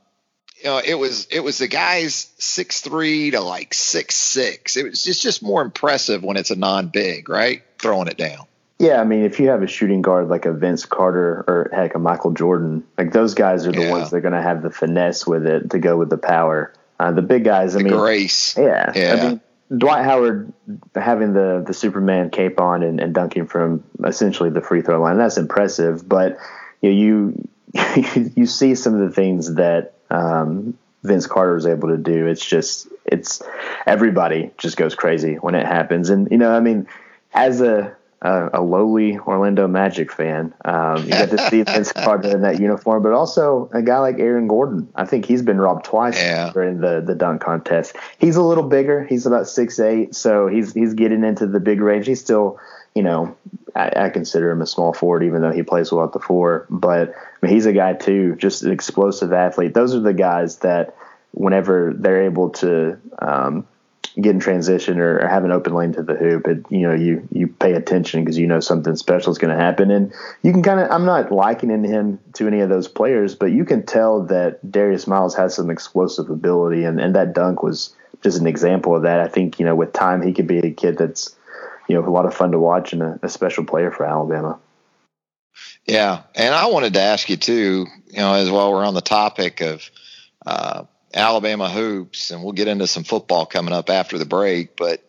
you 0.58 0.66
know, 0.66 0.82
it 0.84 0.96
was 0.96 1.28
it 1.30 1.42
was 1.42 1.60
the 1.60 1.68
guys 1.68 2.34
six 2.40 2.82
three 2.82 3.32
to 3.32 3.40
like 3.40 3.76
six 3.76 4.16
six. 4.16 4.76
It 4.76 4.86
was 4.86 5.04
just 5.04 5.22
just 5.22 5.44
more 5.44 5.62
impressive 5.62 6.24
when 6.24 6.36
it's 6.36 6.50
a 6.50 6.56
non 6.56 6.88
big, 6.88 7.30
right? 7.30 7.62
Throwing 7.78 8.08
it 8.08 8.18
down. 8.18 8.48
Yeah, 8.80 9.00
I 9.00 9.04
mean, 9.04 9.24
if 9.24 9.40
you 9.40 9.50
have 9.50 9.62
a 9.62 9.68
shooting 9.68 10.02
guard 10.02 10.28
like 10.28 10.48
a 10.48 10.54
Vince 10.54 10.88
Carter 10.88 11.44
or 11.48 11.70
heck 11.72 11.94
a 11.94 12.00
Michael 12.00 12.32
Jordan, 12.32 12.84
like 12.98 13.12
those 13.12 13.36
guys 13.36 13.68
are 13.68 13.72
the 13.72 13.84
yeah. 13.84 13.92
ones 13.92 14.10
that 14.10 14.18
are 14.18 14.22
going 14.22 14.34
to 14.34 14.42
have 14.42 14.64
the 14.64 14.72
finesse 14.72 15.28
with 15.28 15.46
it 15.46 15.70
to 15.70 15.78
go 15.78 15.96
with 15.96 16.10
the 16.10 16.18
power. 16.18 16.74
Uh, 17.00 17.12
the 17.12 17.22
big 17.22 17.44
guys, 17.44 17.76
I 17.76 17.80
the 17.80 17.84
mean, 17.84 17.94
grace. 17.94 18.58
Yeah, 18.58 18.92
yeah. 18.96 19.14
I 19.14 19.30
mean, 19.30 19.42
Dwight 19.76 20.04
Howard 20.04 20.52
having 20.96 21.34
the 21.34 21.64
the 21.66 21.74
Superman 21.74 22.30
cape 22.30 22.60
on 22.60 22.84
and, 22.84 23.00
and 23.00 23.14
dunking 23.14 23.48
from 23.48 23.84
essentially 24.04 24.50
the 24.50 24.62
free 24.62 24.82
throw 24.82 25.02
line, 25.02 25.18
that's 25.18 25.38
impressive. 25.38 26.08
But 26.08 26.38
you 26.82 26.90
know, 26.90 26.96
you 26.96 27.50
you 28.36 28.46
see 28.46 28.76
some 28.76 28.94
of 28.94 29.00
the 29.00 29.16
things 29.16 29.56
that 29.56 29.94
um, 30.10 30.78
Vince 31.04 31.26
Carter 31.26 31.54
was 31.54 31.66
able 31.66 31.90
to 31.90 31.98
do. 31.98 32.28
It's 32.28 32.46
just 32.46 32.88
it's 33.06 33.42
everybody 33.86 34.52
just 34.58 34.78
goes 34.78 34.94
crazy 34.94 35.36
when 35.36 35.56
it 35.56 35.66
happens. 35.66 36.10
And 36.10 36.30
you 36.32 36.38
know, 36.38 36.52
I 36.52 36.60
mean, 36.60 36.88
as 37.34 37.62
a 37.62 37.96
a, 38.22 38.50
a 38.54 38.62
lowly 38.62 39.18
Orlando 39.18 39.68
Magic 39.68 40.12
fan, 40.12 40.54
um, 40.66 41.04
you 41.04 41.10
get 41.10 41.32
to 41.32 41.50
see 41.50 41.64
Vince 41.64 41.92
Carter 41.92 42.30
in 42.30 42.42
that 42.42 42.60
uniform, 42.60 43.02
but 43.04 43.14
also 43.14 43.70
a 43.74 43.82
guy 43.82 44.00
like 44.00 44.20
Aaron 44.20 44.48
Gordon. 44.48 44.92
I 44.96 45.06
think 45.06 45.26
he's 45.26 45.42
been 45.42 45.60
robbed 45.60 45.86
twice 45.86 46.18
yeah. 46.18 46.52
during 46.54 46.82
the 46.82 47.02
the 47.02 47.16
dunk 47.16 47.42
contest. 47.42 47.96
He's 48.20 48.36
a 48.36 48.44
little 48.44 48.68
bigger. 48.68 49.04
He's 49.06 49.26
about 49.26 49.48
six 49.48 49.80
eight, 49.80 50.16
so 50.16 50.48
he's 50.48 50.74
he's 50.74 50.94
getting 50.94 51.24
into 51.24 51.48
the 51.48 51.60
big 51.60 51.82
range. 51.82 52.08
He's 52.08 52.22
still 52.22 52.60
you 52.96 53.04
know, 53.04 53.36
I, 53.76 53.92
I, 53.96 54.10
consider 54.10 54.52
him 54.52 54.62
a 54.62 54.68
small 54.68 54.94
forward, 54.94 55.24
even 55.24 55.42
though 55.42 55.52
he 55.52 55.64
plays 55.64 55.92
well 55.92 56.06
at 56.06 56.12
the 56.12 56.20
four. 56.20 56.66
But 56.70 57.14
I 57.16 57.46
mean, 57.46 57.54
he's 57.54 57.66
a 57.66 57.74
guy 57.74 57.94
too, 57.94 58.36
just 58.36 58.64
an 58.64 58.72
explosive 58.72 59.32
athlete. 59.32 59.74
Those 59.74 59.96
are 59.96 60.02
the 60.02 60.14
guys 60.14 60.58
that, 60.58 60.96
whenever 61.34 61.94
they're 61.96 62.24
able 62.24 62.50
to 62.50 63.00
um, 63.20 63.66
get 64.20 64.32
in 64.32 64.40
transition 64.40 65.00
or, 65.00 65.20
or, 65.20 65.28
have 65.28 65.46
an 65.46 65.52
open 65.52 65.74
lane 65.74 65.94
to 65.94 66.04
the 66.04 66.16
hoop, 66.16 66.48
it, 66.48 66.66
you 66.70 66.88
know, 66.88 66.94
you 66.94 67.28
you 67.32 67.48
pay 67.48 67.74
attention 67.74 68.24
because 68.24 68.38
you 68.38 68.48
know 68.48 68.60
something 68.60 68.96
special 68.96 69.32
is 69.32 69.38
going 69.38 69.56
to 69.56 69.62
happen. 69.62 69.92
And 69.92 70.14
you 70.44 70.52
can 70.52 70.64
kind 70.64 70.80
of, 70.80 70.92
I'm 70.92 71.06
not 71.06 71.32
likening 71.32 71.84
him 71.84 72.20
to 72.34 72.48
any 72.48 72.60
of 72.60 72.70
those 72.70 72.88
players, 72.88 73.36
but 73.36 73.52
you 73.52 73.64
can 73.66 73.86
tell 73.86 74.24
that 74.24 74.70
Darius 74.70 75.08
Miles 75.08 75.36
has 75.36 75.56
some 75.56 75.70
explosive 75.70 76.30
ability, 76.30 76.84
and 76.84 77.00
and 77.00 77.16
that 77.16 77.34
dunk 77.34 77.64
was 77.64 77.96
just 78.22 78.40
an 78.40 78.48
example 78.48 78.96
of 78.96 79.04
that. 79.04 79.20
I 79.20 79.28
think 79.28 79.60
you 79.60 79.66
know, 79.66 79.76
with 79.76 79.94
time, 79.94 80.22
he 80.22 80.34
could 80.34 80.48
be 80.48 80.60
a 80.60 80.72
kid 80.72 80.98
that's 80.98 81.36
you 81.92 81.96
know, 82.00 82.08
a 82.08 82.10
lot 82.10 82.26
of 82.26 82.34
fun 82.34 82.52
to 82.52 82.60
watch 82.60 82.94
and 82.94 83.02
a, 83.02 83.20
a 83.24 83.30
special 83.30 83.66
player 83.66 83.92
for 83.92 84.06
Alabama. 84.06 84.60
Yeah, 85.86 86.22
and 86.36 86.54
I 86.54 86.68
wanted 86.68 86.94
to 86.94 87.02
ask 87.02 87.30
you 87.30 87.36
too, 87.36 87.86
you 88.08 88.18
know, 88.18 88.34
as 88.34 88.50
while 88.50 88.72
we're 88.72 88.86
on 88.86 88.94
the 88.94 89.02
topic 89.02 89.62
of 89.62 89.90
uh, 90.46 90.84
Alabama 91.14 91.70
hoops, 91.70 92.32
and 92.32 92.44
we'll 92.44 92.54
get 92.54 92.68
into 92.68 92.88
some 92.88 93.04
football 93.04 93.46
coming 93.46 93.74
up 93.74 93.90
after 93.90 94.18
the 94.18 94.26
break. 94.26 94.76
But 94.76 95.04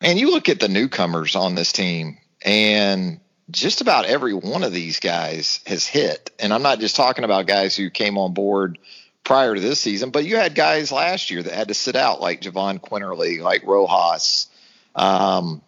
man, 0.00 0.18
you 0.18 0.30
look 0.30 0.48
at 0.48 0.60
the 0.60 0.68
newcomers 0.68 1.36
on 1.36 1.54
this 1.54 1.72
team, 1.72 2.18
and 2.42 3.20
just 3.50 3.80
about 3.80 4.06
every 4.06 4.34
one 4.34 4.62
of 4.62 4.72
these 4.72 5.00
guys 5.00 5.60
has 5.66 5.86
hit. 5.86 6.30
And 6.38 6.52
I'm 6.52 6.62
not 6.62 6.80
just 6.80 6.96
talking 6.96 7.24
about 7.24 7.46
guys 7.46 7.76
who 7.76 7.90
came 7.90 8.16
on 8.16 8.32
board 8.32 8.78
prior 9.24 9.54
to 9.54 9.60
this 9.60 9.80
season, 9.80 10.10
but 10.10 10.24
you 10.24 10.36
had 10.36 10.54
guys 10.54 10.92
last 10.92 11.30
year 11.30 11.42
that 11.42 11.52
had 11.52 11.68
to 11.68 11.74
sit 11.74 11.96
out, 11.96 12.20
like 12.20 12.42
Jahvon 12.42 12.80
Quinerly, 12.80 13.40
like 13.40 13.64
Rojas. 13.64 14.46
Um, 14.94 15.62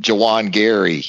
Juwan 0.00 0.50
Gary. 0.50 1.04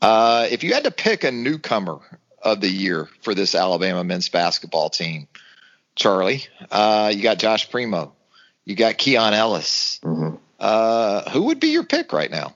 Uh, 0.00 0.46
if 0.50 0.64
you 0.64 0.74
had 0.74 0.84
to 0.84 0.90
pick 0.90 1.24
a 1.24 1.30
newcomer 1.30 2.00
of 2.42 2.60
the 2.60 2.68
year 2.68 3.08
for 3.22 3.34
this 3.34 3.54
Alabama 3.54 4.02
men's 4.02 4.28
basketball 4.28 4.88
team, 4.90 5.28
Charlie, 5.96 6.44
uh, 6.70 7.12
you 7.14 7.22
got 7.22 7.38
Josh 7.38 7.70
Primo, 7.70 8.12
you 8.64 8.74
got 8.74 8.98
Keon 8.98 9.34
Ellis. 9.34 10.00
Mm-hmm. 10.02 10.36
Uh, 10.58 11.30
who 11.30 11.44
would 11.44 11.60
be 11.60 11.68
your 11.68 11.84
pick 11.84 12.12
right 12.12 12.30
now? 12.30 12.54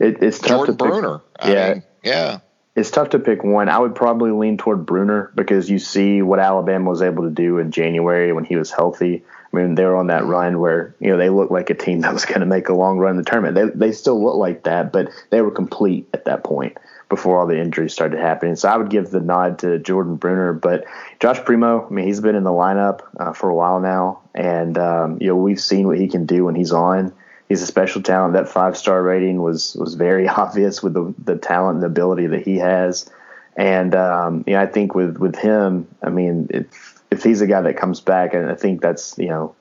It, 0.00 0.22
it's 0.22 0.38
tough 0.38 0.48
Jordan 0.48 0.78
to 0.78 0.84
Bruner. 0.84 1.18
Pick, 1.40 1.54
yeah, 1.54 1.72
mean, 1.74 1.82
yeah. 2.02 2.38
It's 2.74 2.90
tough 2.90 3.10
to 3.10 3.18
pick 3.18 3.44
one. 3.44 3.68
I 3.68 3.78
would 3.78 3.94
probably 3.94 4.30
lean 4.30 4.56
toward 4.56 4.86
Bruner 4.86 5.30
because 5.34 5.68
you 5.68 5.78
see 5.78 6.22
what 6.22 6.38
Alabama 6.38 6.88
was 6.88 7.02
able 7.02 7.24
to 7.24 7.30
do 7.30 7.58
in 7.58 7.70
January 7.70 8.32
when 8.32 8.44
he 8.44 8.56
was 8.56 8.70
healthy. 8.70 9.24
I 9.52 9.56
mean, 9.56 9.74
they 9.74 9.84
were 9.84 9.96
on 9.96 10.06
that 10.06 10.24
run 10.24 10.60
where 10.60 10.94
you 10.98 11.10
know 11.10 11.16
they 11.16 11.28
looked 11.28 11.52
like 11.52 11.70
a 11.70 11.74
team 11.74 12.00
that 12.02 12.12
was 12.12 12.24
going 12.24 12.40
to 12.40 12.46
make 12.46 12.68
a 12.68 12.74
long 12.74 12.98
run 12.98 13.12
in 13.12 13.16
the 13.18 13.24
tournament. 13.24 13.54
They 13.54 13.86
they 13.86 13.92
still 13.92 14.22
look 14.22 14.36
like 14.36 14.64
that, 14.64 14.92
but 14.92 15.08
they 15.30 15.40
were 15.42 15.50
complete 15.50 16.08
at 16.14 16.24
that 16.24 16.44
point 16.44 16.76
before 17.08 17.38
all 17.38 17.46
the 17.46 17.60
injuries 17.60 17.92
started 17.92 18.18
happening. 18.18 18.56
So 18.56 18.70
I 18.70 18.76
would 18.78 18.88
give 18.88 19.10
the 19.10 19.20
nod 19.20 19.58
to 19.58 19.78
Jordan 19.78 20.16
Bruner, 20.16 20.54
but 20.54 20.84
Josh 21.20 21.44
Primo. 21.44 21.86
I 21.86 21.90
mean, 21.90 22.06
he's 22.06 22.20
been 22.20 22.36
in 22.36 22.44
the 22.44 22.50
lineup 22.50 23.00
uh, 23.20 23.34
for 23.34 23.50
a 23.50 23.54
while 23.54 23.80
now, 23.80 24.20
and 24.34 24.78
um, 24.78 25.18
you 25.20 25.28
know 25.28 25.36
we've 25.36 25.60
seen 25.60 25.86
what 25.86 25.98
he 25.98 26.08
can 26.08 26.26
do 26.26 26.44
when 26.44 26.54
he's 26.54 26.72
on. 26.72 27.12
He's 27.48 27.60
a 27.60 27.66
special 27.66 28.00
talent. 28.00 28.32
That 28.32 28.48
five 28.48 28.78
star 28.78 29.02
rating 29.02 29.42
was 29.42 29.74
was 29.74 29.94
very 29.94 30.26
obvious 30.42 30.82
with 30.82 30.94
the 30.94 31.14
the 31.22 31.36
talent 31.36 31.76
and 31.76 31.84
ability 31.84 32.28
that 32.28 32.42
he 32.42 32.56
has. 32.56 33.10
And 33.54 33.94
um, 33.94 34.44
you 34.46 34.54
know, 34.54 34.62
I 34.62 34.66
think 34.66 34.94
with 34.94 35.18
with 35.18 35.36
him, 35.36 35.86
I 36.02 36.08
mean, 36.08 36.46
it's 36.48 36.91
if 37.12 37.22
he's 37.22 37.42
a 37.42 37.46
guy 37.46 37.60
that 37.60 37.76
comes 37.76 38.00
back, 38.00 38.32
and 38.32 38.50
I 38.50 38.54
think 38.54 38.80
that's 38.80 39.16
you 39.18 39.28
know 39.28 39.54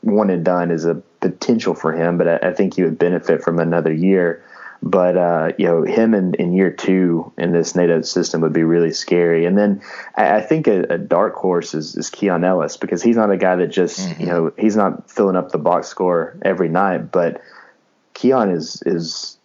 one 0.00 0.30
and 0.30 0.44
done 0.44 0.70
is 0.70 0.84
a 0.84 0.96
potential 1.20 1.74
for 1.74 1.92
him, 1.92 2.18
but 2.18 2.28
I, 2.28 2.48
I 2.48 2.52
think 2.52 2.74
he 2.74 2.82
would 2.82 2.98
benefit 2.98 3.42
from 3.42 3.58
another 3.58 3.92
year. 3.92 4.44
But 4.80 5.16
uh, 5.16 5.52
you 5.58 5.66
know 5.66 5.82
him 5.82 6.14
in, 6.14 6.34
in 6.34 6.52
year 6.52 6.70
two 6.70 7.32
in 7.36 7.52
this 7.52 7.74
Nate 7.74 7.90
Oats 7.90 8.10
system 8.10 8.42
would 8.42 8.52
be 8.52 8.62
really 8.62 8.92
scary. 8.92 9.44
And 9.44 9.58
then 9.58 9.82
I, 10.16 10.36
I 10.36 10.40
think 10.40 10.68
a, 10.68 10.82
a, 10.82 10.98
dark 10.98 11.34
horse 11.34 11.74
is, 11.74 11.96
is 11.96 12.10
Keon 12.10 12.44
Ellis 12.44 12.76
because 12.76 13.02
he's 13.02 13.16
not 13.16 13.32
a 13.32 13.36
guy 13.36 13.56
that 13.56 13.68
just 13.68 13.98
mm-hmm. 13.98 14.20
you 14.20 14.26
know 14.26 14.52
he's 14.56 14.76
not 14.76 15.10
filling 15.10 15.34
up 15.34 15.50
the 15.50 15.58
box 15.58 15.88
score 15.88 16.38
every 16.42 16.68
night, 16.68 17.10
but 17.10 17.42
Keon 18.14 18.50
is 18.50 18.82
is 18.86 19.37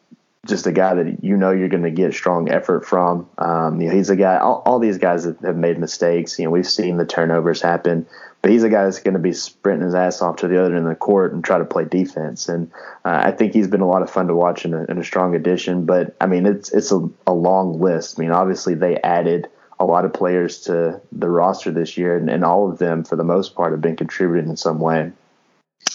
just 0.45 0.67
a 0.67 0.73
guy 0.73 0.93
that 0.93 1.23
you 1.23 1.38
know 1.38 1.51
you're 1.51 1.69
going 1.69 1.83
to 1.83 1.91
get 1.91 2.13
strong 2.13 2.50
effort 2.50 2.85
from. 2.85 3.29
Um, 3.38 3.79
you 3.79 3.88
know, 3.88 3.95
he's 3.95 4.09
a 4.09 4.15
guy. 4.15 4.38
All, 4.38 4.62
all 4.65 4.79
these 4.79 4.97
guys 4.97 5.23
have, 5.23 5.39
have, 5.39 5.55
made 5.55 5.79
mistakes. 5.79 6.38
You 6.38 6.45
know, 6.45 6.51
we've 6.51 6.67
seen 6.67 6.97
the 6.97 7.05
turnovers 7.05 7.62
happen, 7.62 8.05
but 8.41 8.51
he's 8.51 8.63
a 8.63 8.69
guy 8.69 8.83
that's 8.83 9.00
going 9.00 9.13
to 9.13 9.21
be 9.21 9.31
sprinting 9.31 9.85
his 9.85 9.95
ass 9.95 10.21
off 10.21 10.38
to 10.38 10.50
the 10.50 10.59
other 10.59 10.75
end 10.75 10.85
of 10.85 10.89
the 10.89 10.95
court 10.95 11.31
and 11.31 11.43
try 11.45 11.59
to 11.59 11.65
play 11.65 11.85
defense. 11.85 12.50
And 12.50 12.71
uh, 13.05 13.21
I 13.23 13.31
think 13.31 13.53
he's 13.53 13.69
been 13.69 13.81
a 13.81 13.88
lot 13.88 14.01
of 14.01 14.09
fun 14.12 14.27
to 14.27 14.35
watch 14.35 14.65
and 14.65 14.75
a, 14.75 15.03
strong 15.03 15.33
addition. 15.33 15.85
But 15.85 16.15
I 16.19 16.25
mean, 16.25 16.45
it's 16.45 16.71
it's 16.73 16.91
a, 16.91 17.09
a, 17.25 17.33
long 17.33 17.79
list. 17.79 18.19
I 18.19 18.23
mean, 18.23 18.31
obviously 18.31 18.75
they 18.75 18.97
added 18.97 19.47
a 19.79 19.85
lot 19.85 20.03
of 20.03 20.12
players 20.12 20.62
to 20.62 21.00
the 21.13 21.29
roster 21.29 21.71
this 21.71 21.97
year, 21.97 22.17
and, 22.17 22.29
and 22.29 22.43
all 22.43 22.69
of 22.69 22.79
them, 22.79 23.05
for 23.05 23.15
the 23.15 23.23
most 23.23 23.55
part, 23.55 23.71
have 23.71 23.81
been 23.81 23.95
contributing 23.95 24.50
in 24.50 24.57
some 24.57 24.79
way. 24.79 25.12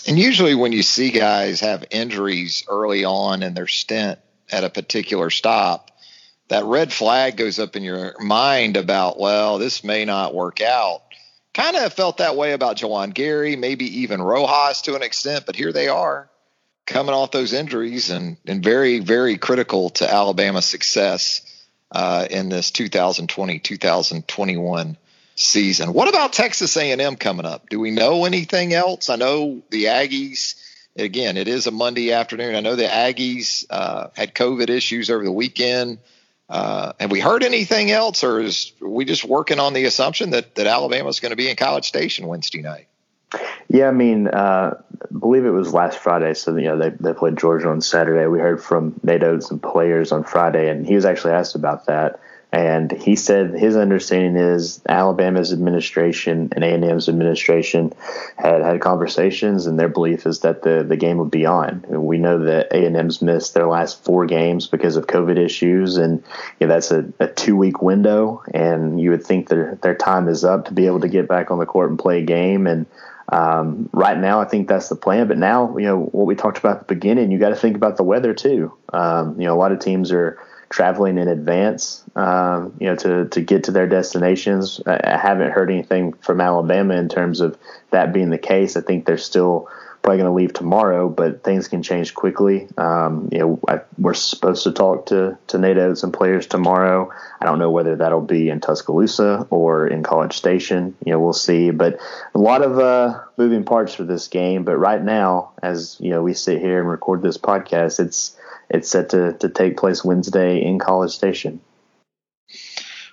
And 0.07 0.19
usually, 0.19 0.55
when 0.55 0.73
you 0.73 0.83
see 0.83 1.11
guys 1.11 1.61
have 1.61 1.85
injuries 1.91 2.65
early 2.67 3.05
on 3.05 3.43
in 3.43 3.53
their 3.53 3.67
stint 3.67 4.19
at 4.51 4.65
a 4.65 4.71
particular 4.71 5.31
stop, 5.31 5.91
that 6.49 6.65
red 6.65 6.93
flag 6.93 7.37
goes 7.37 7.59
up 7.59 7.75
in 7.77 7.83
your 7.83 8.15
mind 8.21 8.77
about, 8.77 9.19
well, 9.19 9.59
this 9.59 9.83
may 9.85 10.05
not 10.05 10.35
work 10.35 10.61
out. 10.61 11.03
Kind 11.55 11.77
of 11.77 11.93
felt 11.93 12.19
that 12.19 12.37
way 12.37 12.53
about 12.53 12.77
Juwan 12.79 13.13
Gary, 13.13 13.57
maybe 13.57 14.01
even 14.01 14.23
Rojas 14.23 14.83
to 14.83 14.95
an 14.95 15.03
extent, 15.03 15.47
but 15.47 15.57
here 15.57 15.73
they 15.73 15.89
are 15.89 16.31
coming 16.87 17.15
off 17.15 17.31
those 17.31 17.53
injuries 17.53 18.11
and, 18.11 18.39
and 18.47 18.65
very, 18.65 19.01
very 19.01 19.37
critical 19.37 19.91
to 19.91 20.11
Alabama's 20.11 20.65
success 20.65 21.43
uh, 21.93 22.27
in 22.31 22.49
this 22.49 22.71
2020-2021 22.71 24.97
season. 25.35 25.93
What 25.93 26.09
about 26.09 26.33
Texas 26.33 26.75
A&M 26.79 27.17
coming 27.17 27.45
up? 27.45 27.69
Do 27.69 27.79
we 27.79 27.91
know 27.91 28.25
anything 28.25 28.73
else? 28.73 29.11
I 29.11 29.17
know 29.17 29.61
the 29.71 29.85
Aggies– 29.85 30.55
again, 30.99 31.37
it 31.37 31.49
is 31.49 31.67
a 31.67 31.71
Monday 31.71 32.13
afternoon. 32.13 32.55
I 32.55 32.61
know 32.61 32.77
the 32.77 32.85
Aggies 32.85 33.65
uh, 33.71 34.09
had 34.15 34.35
COVID 34.35 34.69
issues 34.69 35.11
over 35.11 35.25
the 35.25 35.33
weekend. 35.33 35.99
Uh, 36.49 36.93
have 36.99 37.11
we 37.11 37.21
heard 37.21 37.43
anything 37.43 37.91
else, 37.91 38.25
or 38.25 38.41
is 38.41 38.73
we 38.81 39.05
just 39.05 39.25
working 39.25 39.61
on 39.61 39.75
the 39.75 39.85
assumption 39.85 40.31
that 40.31 40.55
that 40.55 40.67
Alabama 40.67 41.09
is 41.09 41.21
going 41.21 41.31
to 41.31 41.37
be 41.37 41.51
in 41.51 41.57
College 41.57 41.87
Station 41.87 42.27
Wednesday 42.27 42.63
night? 42.63 42.87
Yeah, 43.69 43.89
I 43.89 43.93
mean, 43.93 44.29
uh, 44.29 44.81
I 45.03 45.19
believe 45.19 45.45
it 45.45 45.51
was 45.51 45.75
last 45.75 45.99
Friday. 45.99 46.33
So 46.33 46.57
you 46.57 46.69
know 46.69 46.79
they 46.79 46.89
they 46.89 47.13
played 47.13 47.37
Georgia 47.37 47.69
on 47.69 47.83
Saturday. 47.83 48.27
We 48.27 48.39
heard 48.39 48.63
from 48.63 48.99
Nate 49.03 49.23
Oats 49.23 49.51
and 49.51 49.63
players 49.63 50.11
on 50.11 50.25
Friday, 50.25 50.71
and 50.71 50.87
he 50.87 50.95
was 50.95 51.05
actually 51.05 51.35
asked 51.35 51.55
about 51.55 51.87
that. 51.87 52.21
And 52.51 52.91
he 52.91 53.15
said 53.15 53.51
his 53.51 53.77
understanding 53.77 54.37
is 54.43 54.81
Alabama's 54.89 55.53
administration 55.53 56.49
and 56.53 56.65
A&M's 56.65 57.09
administration 57.09 57.93
had 58.37 58.63
had 58.63 58.81
conversations, 58.81 59.67
and 59.67 59.79
their 59.79 59.91
belief 59.91 60.27
is 60.27 60.41
that 60.41 60.63
the, 60.63 60.83
the 60.83 60.97
game 60.97 61.19
would 61.19 61.31
be 61.31 61.45
on. 61.45 61.85
We 61.87 62.17
know 62.17 62.45
that 62.45 62.73
A&M's 62.73 63.21
missed 63.21 63.53
their 63.53 63.67
last 63.67 64.03
four 64.03 64.25
games 64.25 64.67
because 64.67 64.97
of 64.97 65.07
COVID 65.07 65.37
issues, 65.37 65.99
and 65.99 66.23
you 66.59 66.67
know, 66.67 66.73
that's 66.73 66.91
a, 66.91 67.13
a 67.21 67.27
two 67.27 67.55
week 67.55 67.83
window. 67.83 68.43
And 68.55 68.99
you 68.99 69.11
would 69.11 69.25
think 69.25 69.49
their 69.49 69.79
their 69.83 69.95
time 69.95 70.27
is 70.27 70.43
up 70.43 70.67
to 70.67 70.73
be 70.73 70.87
able 70.87 71.01
to 71.01 71.09
get 71.09 71.29
back 71.29 71.51
on 71.51 71.59
the 71.59 71.67
court 71.67 71.91
and 71.91 71.99
play 71.99 72.21
a 72.21 72.25
game. 72.25 72.67
And 72.67 72.87
um, 73.31 73.91
right 73.93 74.17
now, 74.17 74.41
I 74.41 74.47
think 74.47 74.69
that's 74.69 74.89
the 74.89 74.97
plan. 74.97 75.29
But 75.29 75.37
now, 75.37 75.77
you 75.77 75.85
know, 75.85 75.99
what 75.99 76.27
we 76.27 76.35
talked 76.35 76.57
about 76.57 76.77
at 76.77 76.89
the 76.89 76.95
beginning, 76.95 77.31
you 77.31 77.39
got 77.39 77.51
to 77.51 77.57
think 77.57 77.77
about 77.77 77.99
the 77.99 78.05
weather 78.05 78.33
too. 78.33 78.73
Um, 78.91 79.39
you 79.39 79.47
know, 79.47 79.55
a 79.55 79.59
lot 79.59 79.73
of 79.73 79.81
teams 79.81 80.13
are 80.13 80.39
traveling 80.71 81.19
in 81.19 81.29
advance, 81.29 82.05
um, 82.15 82.75
you 82.79 82.87
know, 82.87 82.97
to, 82.97 83.27
to 83.27 83.41
get 83.41 83.65
to 83.65 83.71
their 83.71 83.87
destinations. 83.87 84.81
I, 84.87 85.01
I, 85.03 85.17
haven't 85.17 85.53
heard 85.53 85.71
anything 85.71 86.13
from 86.13 86.41
Alabama 86.41 86.95
in 86.97 87.09
terms 87.09 87.41
of 87.41 87.57
that 87.91 88.13
being 88.13 88.31
the 88.31 88.39
case. 88.39 88.77
I 88.77 88.83
think 88.83 89.07
they're 89.07 89.17
still 89.17 89.69
probably 90.03 90.19
going 90.19 90.31
to 90.31 90.35
leave 90.35 90.53
tomorrow, 90.53 91.09
but 91.09 91.43
things 91.43 91.69
can 91.69 91.83
change 91.83 92.15
quickly. 92.15 92.69
Um, 92.77 93.29
you 93.33 93.39
know, 93.39 93.61
I, 93.67 93.81
we're 93.97 94.15
supposed 94.15 94.65
to 94.65 94.73
talk 94.73 95.07
to, 95.07 95.39
to 95.49 95.59
Nate 95.59 95.79
Oats 95.79 96.03
and 96.03 96.13
players 96.13 96.47
tomorrow. 96.47 97.11
I 97.41 97.47
don't 97.47 97.59
know 97.59 97.71
whether 97.71 97.97
that'll 97.97 98.21
be 98.21 98.49
in 98.49 98.61
Tuscaloosa 98.61 99.47
or 99.51 99.87
in 99.87 100.03
College 100.03 100.37
Station. 100.37 100.97
You 101.05 101.13
know, 101.13 101.21
we'll 101.21 101.33
see. 101.33 101.71
But 101.71 101.99
a 102.35 102.39
lot 102.39 102.63
of 102.63 102.79
uh, 102.79 103.21
moving 103.37 103.65
parts 103.65 103.95
for 103.95 104.05
this 104.05 104.29
game. 104.29 104.65
But 104.65 104.77
right 104.77 105.03
now, 105.03 105.53
as 105.63 105.97
you 105.99 106.11
know, 106.11 106.23
we 106.23 106.35
sit 106.35 106.61
here 106.61 106.81
and 106.81 106.89
record 106.89 107.23
this 107.23 107.39
podcast, 107.39 108.01
it's 108.01 108.37
it's 108.71 108.91
set 108.91 109.11
to, 109.11 109.35
to 109.35 109.49
take 109.49 109.77
place 109.77 110.05
Wednesday 110.05 110.63
in 110.63 110.79
College 110.79 111.13
Station. 111.13 111.61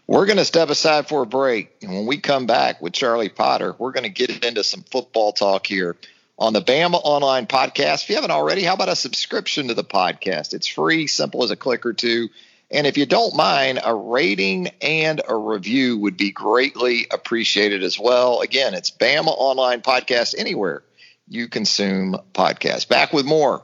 We're 0.08 0.28
going 0.28 0.38
to 0.38 0.46
step 0.46 0.70
aside 0.70 1.08
for 1.08 1.24
a 1.24 1.26
break. 1.26 1.78
And 1.82 1.92
when 1.92 2.06
we 2.06 2.18
come 2.18 2.46
back 2.46 2.82
with 2.82 2.94
Charlie 2.94 3.30
Potter, 3.30 3.76
we're 3.78 3.92
going 3.92 4.04
to 4.04 4.10
get 4.10 4.46
into 4.46 4.64
some 4.64 4.84
football 4.84 5.32
talk 5.32 5.66
here 5.66 5.96
on 6.38 6.54
the 6.54 6.62
Bama 6.62 7.00
Online 7.04 7.48
Podcast. 7.48 8.04
If 8.04 8.10
you 8.10 8.16
haven't 8.16 8.32
already, 8.32 8.64
how 8.64 8.76
about 8.76 8.90
a 8.90 8.96
subscription 8.96 9.70
to 9.70 9.74
the 9.74 9.84
podcast? 9.84 10.54
It's 10.54 10.68
free, 10.68 11.08
simple 11.08 11.44
as 11.44 11.50
a 11.50 11.56
click 11.56 11.86
or 11.86 11.94
two. 11.94 12.30
And 12.70 12.86
if 12.86 12.98
you 12.98 13.06
don't 13.06 13.36
mind, 13.36 13.80
a 13.84 13.96
rating 13.96 14.68
and 14.82 15.22
a 15.28 15.36
review 15.36 15.98
would 16.00 16.18
be 16.18 16.32
greatly 16.32 17.08
appreciated 17.12 17.84
as 17.84 18.00
well. 18.00 18.42
Again, 18.42 18.74
it's 18.74 18.92
Bama 18.92 19.34
Online 19.36 19.82
Podcast 19.82 20.36
anywhere 20.38 20.84
you 21.28 21.48
consume 21.48 22.18
podcasts. 22.34 22.88
Back 22.88 23.14
with 23.14 23.26
more 23.26 23.64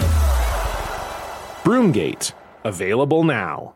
Broomgate, 1.63 2.33
available 2.63 3.23
now. 3.23 3.75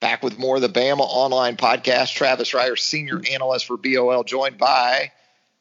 Back 0.00 0.22
with 0.22 0.38
more 0.38 0.56
of 0.56 0.62
the 0.62 0.68
Bama 0.68 1.00
Online 1.00 1.56
Podcast. 1.56 2.12
Travis 2.14 2.50
Reier, 2.52 2.78
senior 2.78 3.20
analyst 3.30 3.66
for 3.66 3.76
BOL, 3.76 4.24
joined 4.24 4.58
by 4.58 5.12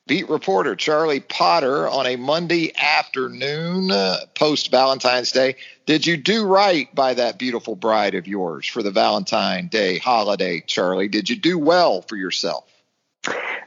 beat 0.07 0.29
reporter 0.29 0.75
Charlie 0.75 1.19
Potter 1.19 1.87
on 1.87 2.07
a 2.07 2.15
Monday 2.15 2.73
afternoon 2.75 3.91
uh, 3.91 4.17
post 4.33 4.71
Valentine's 4.71 5.31
Day. 5.31 5.55
Did 5.85 6.07
you 6.07 6.17
do 6.17 6.45
right 6.45 6.93
by 6.95 7.13
that 7.13 7.37
beautiful 7.37 7.75
bride 7.75 8.15
of 8.15 8.27
yours 8.27 8.65
for 8.65 8.81
the 8.81 8.91
Valentine 8.91 9.67
Day 9.67 9.99
holiday, 9.99 10.63
Charlie? 10.65 11.07
Did 11.07 11.29
you 11.29 11.35
do 11.35 11.59
well 11.59 12.01
for 12.01 12.15
yourself? 12.15 12.65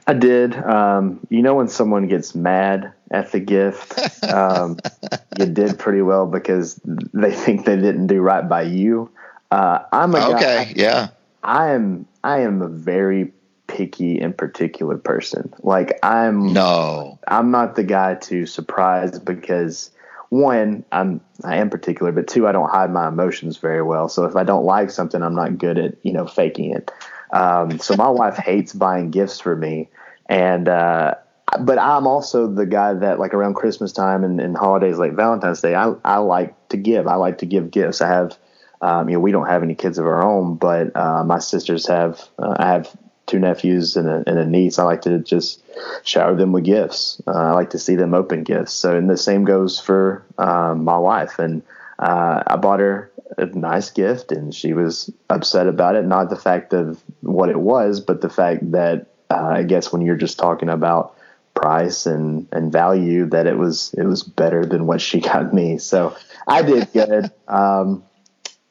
I 0.06 0.14
did. 0.14 0.54
Um, 0.54 1.20
you 1.30 1.42
know, 1.42 1.54
when 1.54 1.68
someone 1.68 2.08
gets 2.08 2.34
mad 2.34 2.92
at 3.10 3.32
the 3.32 3.40
gift, 3.40 4.22
um, 4.24 4.78
you 5.38 5.46
did 5.46 5.78
pretty 5.78 6.02
well 6.02 6.26
because 6.26 6.80
they 6.84 7.32
think 7.32 7.64
they 7.64 7.76
didn't 7.76 8.08
do 8.08 8.20
right 8.20 8.46
by 8.46 8.62
you. 8.62 9.10
Uh, 9.50 9.80
I'm 9.92 10.14
a 10.14 10.34
okay. 10.34 10.64
Guy, 10.64 10.72
yeah. 10.76 11.08
I 11.42 11.70
am. 11.70 12.06
I 12.22 12.40
am 12.40 12.62
a 12.62 12.68
very 12.68 13.32
picky 13.66 14.18
and 14.18 14.36
particular 14.36 14.96
person. 14.96 15.52
Like 15.62 15.98
I'm 16.02 16.52
no, 16.52 17.18
I'm 17.28 17.50
not 17.50 17.76
the 17.76 17.84
guy 17.84 18.14
to 18.14 18.46
surprise 18.46 19.18
because 19.18 19.90
one, 20.30 20.84
I'm 20.90 21.20
I 21.44 21.56
am 21.56 21.70
particular, 21.70 22.12
but 22.12 22.26
two, 22.26 22.48
I 22.48 22.52
don't 22.52 22.70
hide 22.70 22.90
my 22.90 23.08
emotions 23.08 23.58
very 23.58 23.82
well. 23.82 24.08
So 24.08 24.24
if 24.24 24.36
I 24.36 24.44
don't 24.44 24.64
like 24.64 24.90
something, 24.90 25.22
I'm 25.22 25.34
not 25.34 25.58
good 25.58 25.78
at 25.78 25.94
you 26.02 26.12
know 26.12 26.26
faking 26.26 26.72
it. 26.72 26.90
Um, 27.34 27.78
so 27.78 27.96
my 27.96 28.08
wife 28.08 28.36
hates 28.36 28.72
buying 28.72 29.10
gifts 29.10 29.40
for 29.40 29.54
me, 29.54 29.88
and 30.26 30.68
uh, 30.68 31.14
but 31.60 31.78
I'm 31.78 32.06
also 32.06 32.46
the 32.46 32.66
guy 32.66 32.94
that 32.94 33.18
like 33.18 33.34
around 33.34 33.54
Christmas 33.54 33.92
time 33.92 34.24
and, 34.24 34.40
and 34.40 34.56
holidays 34.56 34.98
like 34.98 35.14
Valentine's 35.14 35.60
Day, 35.60 35.74
I 35.74 35.94
I 36.04 36.18
like 36.18 36.68
to 36.68 36.76
give. 36.76 37.06
I 37.06 37.16
like 37.16 37.38
to 37.38 37.46
give 37.46 37.70
gifts. 37.70 38.00
I 38.00 38.08
have. 38.08 38.38
Um, 38.80 39.08
you 39.08 39.14
know, 39.14 39.20
we 39.20 39.32
don't 39.32 39.46
have 39.46 39.62
any 39.62 39.74
kids 39.74 39.96
of 39.96 40.04
our 40.04 40.22
own, 40.22 40.56
but 40.56 40.94
uh, 40.94 41.24
my 41.24 41.38
sisters 41.38 41.86
have. 41.88 42.20
Uh, 42.38 42.56
I 42.58 42.66
have 42.68 42.94
two 43.26 43.38
nephews 43.38 43.96
and 43.96 44.08
a, 44.08 44.22
and 44.26 44.38
a, 44.38 44.44
niece. 44.44 44.78
I 44.78 44.84
like 44.84 45.02
to 45.02 45.20
just 45.20 45.62
shower 46.02 46.34
them 46.34 46.52
with 46.52 46.64
gifts. 46.64 47.20
Uh, 47.26 47.32
I 47.32 47.52
like 47.52 47.70
to 47.70 47.78
see 47.78 47.94
them 47.96 48.12
open 48.12 48.44
gifts. 48.44 48.72
So, 48.72 48.94
and 48.94 49.08
the 49.08 49.16
same 49.16 49.44
goes 49.44 49.80
for 49.80 50.22
um, 50.36 50.84
my 50.84 50.98
wife. 50.98 51.38
And 51.38 51.62
uh, 51.98 52.42
I 52.46 52.56
bought 52.56 52.80
her 52.80 53.10
a 53.38 53.46
nice 53.46 53.90
gift, 53.90 54.32
and 54.32 54.54
she 54.54 54.72
was 54.72 55.10
upset 55.30 55.66
about 55.66 55.96
it. 55.96 56.04
Not 56.04 56.30
the 56.30 56.36
fact 56.36 56.72
of 56.72 57.02
what 57.20 57.48
it 57.48 57.58
was, 57.58 58.00
but 58.00 58.20
the 58.20 58.28
fact 58.28 58.72
that 58.72 59.06
uh, 59.30 59.48
I 59.56 59.62
guess 59.62 59.92
when 59.92 60.02
you're 60.02 60.16
just 60.16 60.38
talking 60.38 60.68
about 60.68 61.16
price 61.54 62.06
and 62.06 62.46
and 62.52 62.72
value, 62.72 63.26
that 63.30 63.46
it 63.46 63.56
was 63.56 63.94
it 63.96 64.04
was 64.04 64.22
better 64.22 64.64
than 64.64 64.86
what 64.86 65.00
she 65.00 65.20
got 65.20 65.54
me. 65.54 65.78
So 65.78 66.16
I 66.46 66.62
did 66.62 66.92
good. 66.92 67.30
Um, 67.46 68.02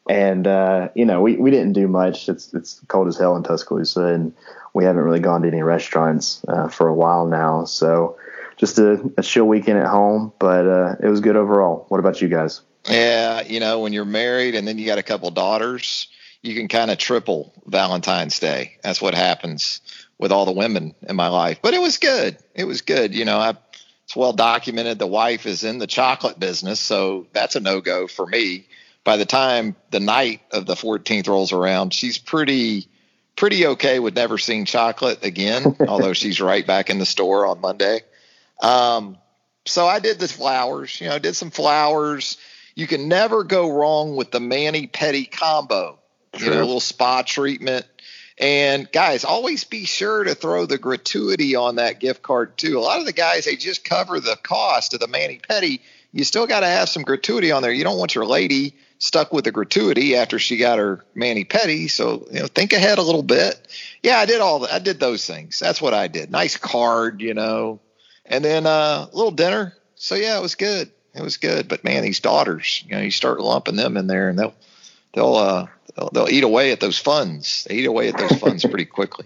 and 0.10 0.48
uh, 0.48 0.90
you 0.96 1.06
know 1.06 1.22
we, 1.22 1.38
we 1.38 1.52
didn't 1.52 1.74
do 1.74 1.88
much. 1.88 2.28
It's 2.28 2.54
it's 2.54 2.82
cold 2.88 3.08
as 3.08 3.18
hell 3.18 3.38
in 3.38 3.44
Tuscaloosa, 3.44 4.06
and 4.06 4.34
we 4.74 4.84
haven't 4.84 5.04
really 5.04 5.20
gone 5.20 5.44
to 5.44 5.48
any 5.48 5.62
restaurants 5.62 6.44
uh, 6.48 6.68
for 6.68 6.88
a 6.88 6.94
while 6.94 7.26
now. 7.26 7.66
So 7.66 8.18
just 8.58 8.80
a, 8.80 9.12
a 9.18 9.24
chill 9.24 9.46
weekend 9.46 9.80
at 9.80 9.88
home, 9.88 10.34
but 10.40 10.68
uh, 10.68 10.96
it 11.02 11.08
was 11.08 11.22
good 11.22 11.38
overall. 11.38 11.86
What 11.88 12.00
about 12.00 12.22
you 12.22 12.28
guys? 12.28 12.62
Yeah, 12.90 13.42
you 13.44 13.60
know 13.60 13.80
when 13.80 13.94
you're 13.94 14.06
married 14.06 14.56
and 14.56 14.68
then 14.68 14.78
you 14.78 14.86
got 14.86 14.98
a 14.98 15.04
couple 15.04 15.30
daughters, 15.32 16.08
you 16.42 16.56
can 16.56 16.68
kind 16.68 16.92
of 16.92 16.98
triple 16.98 17.54
Valentine's 17.66 18.40
Day. 18.40 18.78
That's 18.84 19.02
what 19.02 19.14
happens 19.14 19.82
with 20.18 20.32
all 20.32 20.46
the 20.46 20.52
women 20.52 20.94
in 21.02 21.16
my 21.16 21.28
life. 21.28 21.60
But 21.62 21.74
it 21.74 21.82
was 21.82 21.98
good. 21.98 22.38
It 22.54 22.66
was 22.66 22.82
good. 22.82 23.16
You 23.16 23.26
know, 23.26 23.38
I, 23.38 23.54
it's 24.04 24.16
well 24.16 24.34
documented. 24.34 25.00
The 25.00 25.08
wife 25.08 25.46
is 25.46 25.64
in 25.64 25.80
the 25.80 25.88
chocolate 25.88 26.40
business, 26.40 26.80
so 26.80 27.28
that's 27.32 27.56
a 27.56 27.62
no 27.62 27.80
go 27.80 28.08
for 28.08 28.26
me 28.26 28.66
by 29.04 29.18
the 29.18 29.26
time 29.26 29.76
the 29.92 30.00
night 30.00 30.42
of 30.52 30.66
the 30.66 30.76
14th 30.76 31.28
rolls 31.28 31.52
around, 31.52 31.94
she's 31.94 32.18
pretty 32.18 32.88
pretty 33.36 33.66
okay 33.66 34.00
with 34.00 34.16
never 34.16 34.38
seeing 34.38 34.64
chocolate 34.64 35.24
again, 35.24 35.76
although 35.88 36.14
she's 36.14 36.40
right 36.40 36.66
back 36.66 36.90
in 36.90 37.00
the 37.00 37.06
store 37.06 37.48
on 37.48 37.60
Monday. 37.60 38.02
Um, 38.62 39.18
so 39.66 39.88
I 39.88 40.00
did 40.00 40.20
the 40.20 40.28
flowers, 40.28 41.02
you 41.02 41.10
know, 41.10 41.18
did 41.20 41.36
some 41.36 41.50
flowers. 41.50 42.38
You 42.76 42.88
can 42.88 43.08
never 43.08 43.44
go 43.44 43.72
wrong 43.72 44.16
with 44.16 44.32
the 44.32 44.40
mani-pedi 44.40 45.32
combo, 45.32 46.00
you 46.38 46.50
know, 46.50 46.58
a 46.58 46.60
little 46.60 46.80
spa 46.80 47.22
treatment. 47.22 47.86
And 48.38 48.92
guys, 48.92 49.24
always 49.24 49.64
be 49.64 49.86
sure 49.86 50.24
to 50.24 50.34
throw 50.34 50.66
the 50.66 50.80
gratuity 50.80 51.56
on 51.56 51.76
that 51.76 52.00
gift 52.00 52.24
card 52.24 52.58
too. 52.58 52.80
A 52.80 52.82
lot 52.82 53.00
of 53.00 53.06
the 53.06 53.14
guys, 53.14 53.46
they 53.46 53.56
just 53.56 53.84
cover 53.84 54.20
the 54.20 54.38
cost 54.42 54.96
of 54.96 55.00
the 55.00 55.08
mani-pedi. 55.08 55.82
You 56.12 56.24
still 56.24 56.48
got 56.48 56.62
to 56.62 56.68
have 56.68 56.90
some 56.90 57.04
gratuity 57.04 57.52
on 57.52 57.62
there. 57.62 57.72
You 57.72 57.84
don't 57.84 57.98
want 57.98 58.16
your 58.16 58.26
lady 58.26 58.76
stuck 58.98 59.34
with 59.34 59.44
the 59.44 59.52
gratuity 59.52 60.16
after 60.16 60.40
she 60.40 60.58
got 60.58 60.80
her 60.80 61.06
mani-pedi. 61.14 61.92
So, 61.92 62.28
you 62.32 62.40
know, 62.40 62.48
think 62.48 62.74
ahead 62.74 62.98
a 62.98 63.04
little 63.04 63.24
bit. 63.24 63.68
Yeah, 64.02 64.18
I 64.18 64.26
did 64.26 64.42
all 64.42 64.60
that. 64.60 64.74
I 64.74 64.80
did 64.80 65.00
those 65.00 65.28
things. 65.28 65.60
That's 65.60 65.82
what 65.82 65.94
I 65.94 66.08
did. 66.08 66.32
Nice 66.32 66.58
card, 66.58 67.22
you 67.22 67.34
know, 67.34 67.82
and 68.26 68.44
then 68.44 68.66
uh, 68.66 69.08
a 69.12 69.16
little 69.16 69.32
dinner. 69.32 69.74
So 69.96 70.16
yeah, 70.16 70.38
it 70.38 70.42
was 70.42 70.56
good. 70.56 70.92
It 71.14 71.22
was 71.22 71.38
good. 71.38 71.68
But 71.68 71.84
man, 71.84 72.04
these 72.04 72.20
daughters, 72.20 72.84
you 72.88 72.96
know, 72.96 73.02
you 73.02 73.12
start 73.12 73.40
lumping 73.40 73.76
them 73.76 73.98
in 73.98 74.08
there 74.08 74.30
and 74.30 74.38
they'll, 74.38 74.56
they'll, 75.14 75.36
uh, 75.36 75.68
they'll, 75.96 76.10
they'll 76.12 76.30
eat 76.30 76.44
away 76.44 76.72
at 76.72 76.80
those 76.80 76.98
funds. 76.98 77.66
They 77.66 77.76
eat 77.76 77.86
away 77.86 78.10
at 78.10 78.18
those 78.18 78.40
funds 78.40 78.66
pretty 78.70 78.86
quickly. 78.86 79.26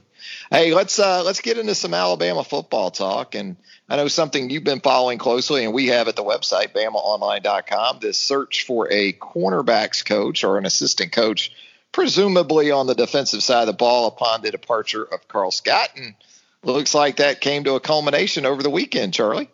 Hey, 0.52 0.73
let's 0.73 0.97
uh, 1.00 1.23
let's 1.23 1.41
get 1.41 1.58
into 1.58 1.76
some 1.76 1.93
Alabama 1.93 2.43
football 2.43 2.91
talk. 2.91 3.36
And 3.36 3.58
I 3.89 3.97
know 3.97 4.08
something 4.08 4.50
you've 4.50 4.63
been 4.63 4.80
following 4.80 5.17
closely, 5.17 5.65
and 5.65 5.73
we 5.73 5.88
have 5.88 6.08
at 6.08 6.15
the 6.15 6.23
website 6.23 6.73
BamaOnline.com. 6.73 8.00
This 8.00 8.17
search 8.17 8.65
for 8.65 8.91
a 8.91 9.13
cornerbacks 9.13 10.06
coach 10.06 10.43
or 10.43 10.58
an 10.58 10.65
assistant 10.65 11.12
coach, 11.12 11.52
presumably 11.91 12.71
on 12.71 12.88
the 12.88 12.95
defensive 12.95 13.43
side 13.43 13.62
of 13.62 13.67
the 13.67 13.73
ball, 13.73 14.08
upon 14.08 14.41
the 14.41 14.52
departure 14.52 15.04
of 15.04 15.28
Karl 15.28 15.52
Scott. 15.52 15.89
And 15.95 16.15
looks 16.63 16.93
like 16.93 17.17
that 17.17 17.41
came 17.41 17.63
to 17.65 17.76
a 17.76 17.80
culmination 17.80 18.45
over 18.45 18.63
the 18.63 18.69
weekend, 18.69 19.13
Charlie. 19.13 19.50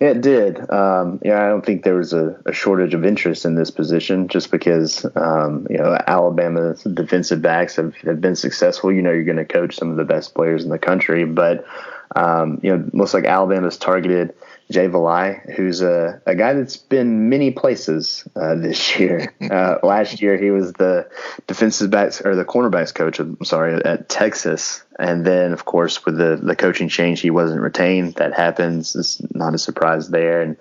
It 0.00 0.20
did. 0.20 0.70
Um, 0.70 1.20
yeah, 1.24 1.42
I 1.42 1.48
don't 1.48 1.64
think 1.64 1.84
there 1.84 1.94
was 1.94 2.12
a, 2.12 2.38
a, 2.44 2.52
shortage 2.52 2.92
of 2.94 3.04
interest 3.04 3.44
in 3.44 3.54
this 3.54 3.70
position 3.70 4.28
just 4.28 4.50
because, 4.50 5.06
um, 5.16 5.66
you 5.70 5.78
know, 5.78 5.96
Alabama's 6.06 6.82
defensive 6.82 7.40
backs 7.40 7.76
have, 7.76 7.94
have 7.96 8.20
been 8.20 8.36
successful. 8.36 8.92
You 8.92 9.02
know, 9.02 9.12
you're 9.12 9.24
going 9.24 9.38
to 9.38 9.44
coach 9.44 9.76
some 9.76 9.90
of 9.90 9.96
the 9.96 10.04
best 10.04 10.34
players 10.34 10.64
in 10.64 10.70
the 10.70 10.78
country, 10.78 11.24
but, 11.24 11.64
um, 12.16 12.60
you 12.62 12.76
know, 12.76 12.90
looks 12.92 13.14
like 13.14 13.24
Alabama's 13.24 13.78
targeted 13.78 14.34
Jay 14.70 14.88
Valai, 14.88 15.54
who's 15.54 15.82
a, 15.82 16.22
a 16.26 16.34
guy 16.34 16.54
that's 16.54 16.76
been 16.76 17.28
many 17.28 17.50
places 17.50 18.26
uh, 18.34 18.54
this 18.56 18.98
year. 18.98 19.32
Uh, 19.40 19.76
last 19.82 20.22
year, 20.22 20.36
he 20.36 20.50
was 20.50 20.72
the 20.72 21.08
defensive 21.46 21.90
backs 21.90 22.20
or 22.20 22.34
the 22.34 22.44
cornerbacks 22.44 22.94
coach. 22.94 23.18
I'm 23.18 23.44
sorry 23.44 23.74
at 23.84 24.08
Texas, 24.08 24.82
and 24.98 25.24
then 25.24 25.52
of 25.52 25.64
course 25.64 26.04
with 26.04 26.16
the 26.16 26.38
the 26.42 26.56
coaching 26.56 26.88
change, 26.88 27.20
he 27.20 27.30
wasn't 27.30 27.60
retained. 27.60 28.14
That 28.14 28.34
happens. 28.34 28.96
It's 28.96 29.20
not 29.34 29.54
a 29.54 29.58
surprise 29.58 30.08
there. 30.08 30.40
And 30.40 30.56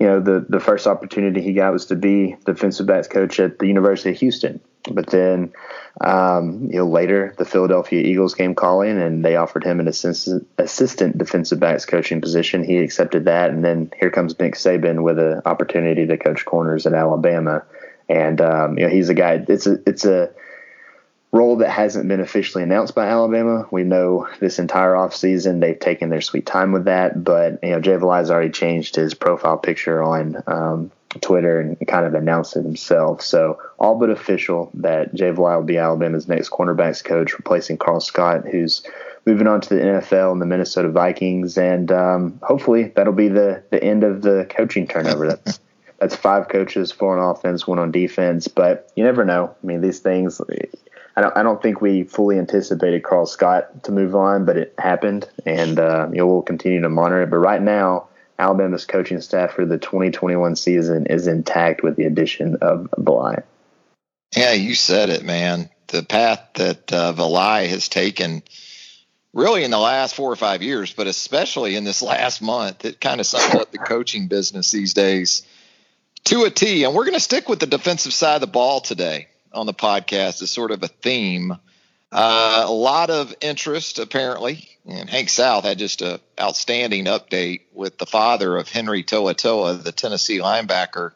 you 0.00 0.06
know, 0.06 0.20
the 0.20 0.44
the 0.48 0.60
first 0.60 0.86
opportunity 0.86 1.40
he 1.40 1.52
got 1.52 1.72
was 1.72 1.86
to 1.86 1.96
be 1.96 2.36
defensive 2.44 2.86
backs 2.86 3.08
coach 3.08 3.38
at 3.38 3.58
the 3.58 3.66
University 3.66 4.10
of 4.10 4.18
Houston. 4.18 4.60
But 4.90 5.08
then, 5.08 5.52
um, 6.00 6.68
you 6.70 6.78
know, 6.78 6.86
later 6.86 7.34
the 7.38 7.44
Philadelphia 7.44 8.02
Eagles 8.02 8.34
came 8.34 8.54
calling 8.54 9.00
and 9.00 9.24
they 9.24 9.36
offered 9.36 9.64
him 9.64 9.80
an 9.80 9.88
assistant, 9.88 10.46
assistant 10.58 11.16
defensive 11.16 11.58
backs 11.58 11.86
coaching 11.86 12.20
position. 12.20 12.64
He 12.64 12.78
accepted 12.78 13.24
that, 13.24 13.50
and 13.50 13.64
then 13.64 13.90
here 13.98 14.10
comes 14.10 14.38
Nick 14.38 14.54
Saban 14.54 15.02
with 15.02 15.18
an 15.18 15.42
opportunity 15.46 16.06
to 16.06 16.18
coach 16.18 16.44
corners 16.44 16.86
at 16.86 16.92
Alabama. 16.92 17.64
And 18.08 18.40
um, 18.40 18.76
you 18.78 18.84
know, 18.84 18.90
he's 18.90 19.08
a 19.08 19.14
guy. 19.14 19.44
It's 19.48 19.66
a 19.66 19.78
it's 19.86 20.04
a 20.04 20.30
role 21.34 21.56
that 21.56 21.70
hasn't 21.70 22.06
been 22.06 22.20
officially 22.20 22.62
announced 22.62 22.94
by 22.94 23.08
Alabama. 23.08 23.66
We 23.70 23.82
know 23.82 24.28
this 24.38 24.60
entire 24.60 24.92
offseason 24.92 25.60
they've 25.60 25.78
taken 25.78 26.08
their 26.08 26.20
sweet 26.20 26.46
time 26.46 26.70
with 26.70 26.84
that, 26.84 27.24
but 27.24 27.58
you 27.62 27.70
know 27.70 27.80
Jay 27.80 27.96
Valai's 27.96 28.30
already 28.30 28.50
changed 28.50 28.94
his 28.96 29.14
profile 29.14 29.56
picture 29.58 30.02
on 30.02 30.42
um, 30.46 30.90
Twitter 31.20 31.60
and 31.60 31.76
kind 31.86 32.06
of 32.06 32.14
announced 32.14 32.56
it 32.56 32.64
himself. 32.64 33.22
So 33.22 33.60
all 33.78 33.98
but 33.98 34.10
official 34.10 34.70
that 34.74 35.14
Jay 35.14 35.30
Valai 35.30 35.56
will 35.56 35.64
be 35.64 35.78
Alabama's 35.78 36.28
next 36.28 36.50
cornerbacks 36.50 37.02
coach, 37.02 37.32
replacing 37.34 37.78
Karl 37.78 38.00
Scott, 38.00 38.46
who's 38.48 38.82
moving 39.26 39.46
on 39.46 39.60
to 39.60 39.68
the 39.74 39.80
NFL 39.80 40.32
and 40.32 40.40
the 40.40 40.46
Minnesota 40.46 40.88
Vikings, 40.88 41.56
and 41.56 41.90
um, 41.90 42.38
hopefully 42.42 42.92
that'll 42.94 43.12
be 43.12 43.28
the 43.28 43.62
the 43.70 43.82
end 43.82 44.04
of 44.04 44.22
the 44.22 44.46
coaching 44.50 44.86
turnover. 44.86 45.28
That's 45.28 45.60
that's 45.98 46.16
five 46.16 46.48
coaches, 46.48 46.92
four 46.92 47.18
on 47.18 47.34
offense, 47.34 47.66
one 47.66 47.78
on 47.78 47.90
defense. 47.90 48.48
But 48.48 48.90
you 48.96 49.04
never 49.04 49.24
know. 49.24 49.54
I 49.62 49.66
mean, 49.66 49.80
these 49.80 50.00
things. 50.00 50.40
I 51.16 51.20
don't. 51.20 51.36
I 51.36 51.42
don't 51.42 51.62
think 51.62 51.80
we 51.80 52.04
fully 52.04 52.38
anticipated 52.38 53.02
Karl 53.02 53.26
Scott 53.26 53.84
to 53.84 53.92
move 53.92 54.14
on, 54.14 54.44
but 54.44 54.56
it 54.56 54.74
happened, 54.78 55.28
and 55.46 55.78
uh, 55.78 56.08
you 56.10 56.18
know, 56.18 56.26
we'll 56.26 56.42
continue 56.42 56.80
to 56.80 56.88
monitor 56.88 57.22
it. 57.22 57.30
But 57.30 57.38
right 57.38 57.62
now, 57.62 58.08
Alabama's 58.38 58.84
coaching 58.84 59.20
staff 59.20 59.52
for 59.52 59.64
the 59.64 59.78
2021 59.78 60.56
season 60.56 61.06
is 61.06 61.26
intact 61.26 61.82
with 61.82 61.96
the 61.96 62.04
addition 62.04 62.56
of 62.56 62.88
Valai. 62.98 63.42
Yeah, 64.36 64.52
you 64.52 64.74
said 64.74 65.10
it, 65.10 65.24
man. 65.24 65.70
The 65.88 66.02
path 66.02 66.40
that 66.54 66.92
uh, 66.92 67.12
has 67.14 67.88
taken, 67.88 68.42
really 69.32 69.62
in 69.62 69.70
the 69.70 69.78
last 69.78 70.14
four 70.14 70.32
or 70.32 70.36
five 70.36 70.62
years, 70.62 70.92
but 70.92 71.06
especially 71.06 71.76
in 71.76 71.84
this 71.84 72.02
last 72.02 72.42
month, 72.42 72.84
it 72.84 73.00
kind 73.00 73.20
of 73.20 73.26
sums 73.26 73.54
up 73.54 73.70
the 73.70 73.78
coaching 73.78 74.26
business 74.26 74.72
these 74.72 74.94
days 74.94 75.46
to 76.24 76.44
a 76.44 76.50
T. 76.50 76.84
And 76.84 76.94
we're 76.94 77.04
going 77.04 77.14
to 77.14 77.20
stick 77.20 77.48
with 77.48 77.60
the 77.60 77.66
defensive 77.66 78.12
side 78.12 78.36
of 78.36 78.40
the 78.40 78.46
ball 78.48 78.80
today 78.80 79.28
on 79.52 79.66
the 79.66 79.74
podcast 79.74 80.42
as 80.42 80.50
sort 80.50 80.72
of 80.72 80.82
a 80.82 80.88
theme. 80.88 81.56
Uh, 82.14 82.62
a 82.68 82.72
lot 82.72 83.10
of 83.10 83.34
interest, 83.40 83.98
apparently. 83.98 84.68
And 84.86 85.10
Hank 85.10 85.28
South 85.28 85.64
had 85.64 85.78
just 85.78 86.00
an 86.00 86.20
outstanding 86.40 87.06
update 87.06 87.62
with 87.72 87.98
the 87.98 88.06
father 88.06 88.56
of 88.56 88.68
Henry 88.68 89.02
To'oTo'o, 89.02 89.82
the 89.82 89.90
Tennessee 89.90 90.38
linebacker, 90.38 91.10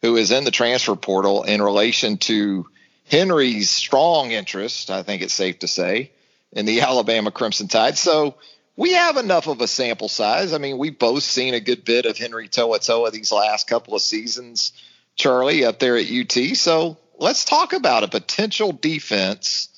who 0.00 0.16
is 0.16 0.32
in 0.32 0.42
the 0.42 0.50
transfer 0.50 0.96
portal 0.96 1.44
in 1.44 1.62
relation 1.62 2.16
to 2.16 2.66
Henry's 3.08 3.70
strong 3.70 4.32
interest, 4.32 4.90
I 4.90 5.04
think 5.04 5.22
it's 5.22 5.32
safe 5.32 5.60
to 5.60 5.68
say, 5.68 6.10
in 6.50 6.66
the 6.66 6.80
Alabama 6.82 7.30
Crimson 7.30 7.68
Tide. 7.68 7.96
So 7.96 8.34
we 8.74 8.94
have 8.94 9.18
enough 9.18 9.46
of 9.46 9.60
a 9.60 9.68
sample 9.68 10.08
size. 10.08 10.52
I 10.52 10.58
mean, 10.58 10.76
we've 10.76 10.98
both 10.98 11.22
seen 11.22 11.54
a 11.54 11.60
good 11.60 11.84
bit 11.84 12.04
of 12.04 12.18
Henry 12.18 12.48
To'oTo'o 12.48 13.12
these 13.12 13.30
last 13.30 13.68
couple 13.68 13.94
of 13.94 14.02
seasons, 14.02 14.72
Charlie, 15.14 15.64
up 15.64 15.78
there 15.78 15.96
at 15.96 16.10
UT. 16.10 16.56
So 16.56 16.96
let's 17.16 17.44
talk 17.44 17.74
about 17.74 18.02
a 18.02 18.08
potential 18.08 18.72
defense 18.72 19.68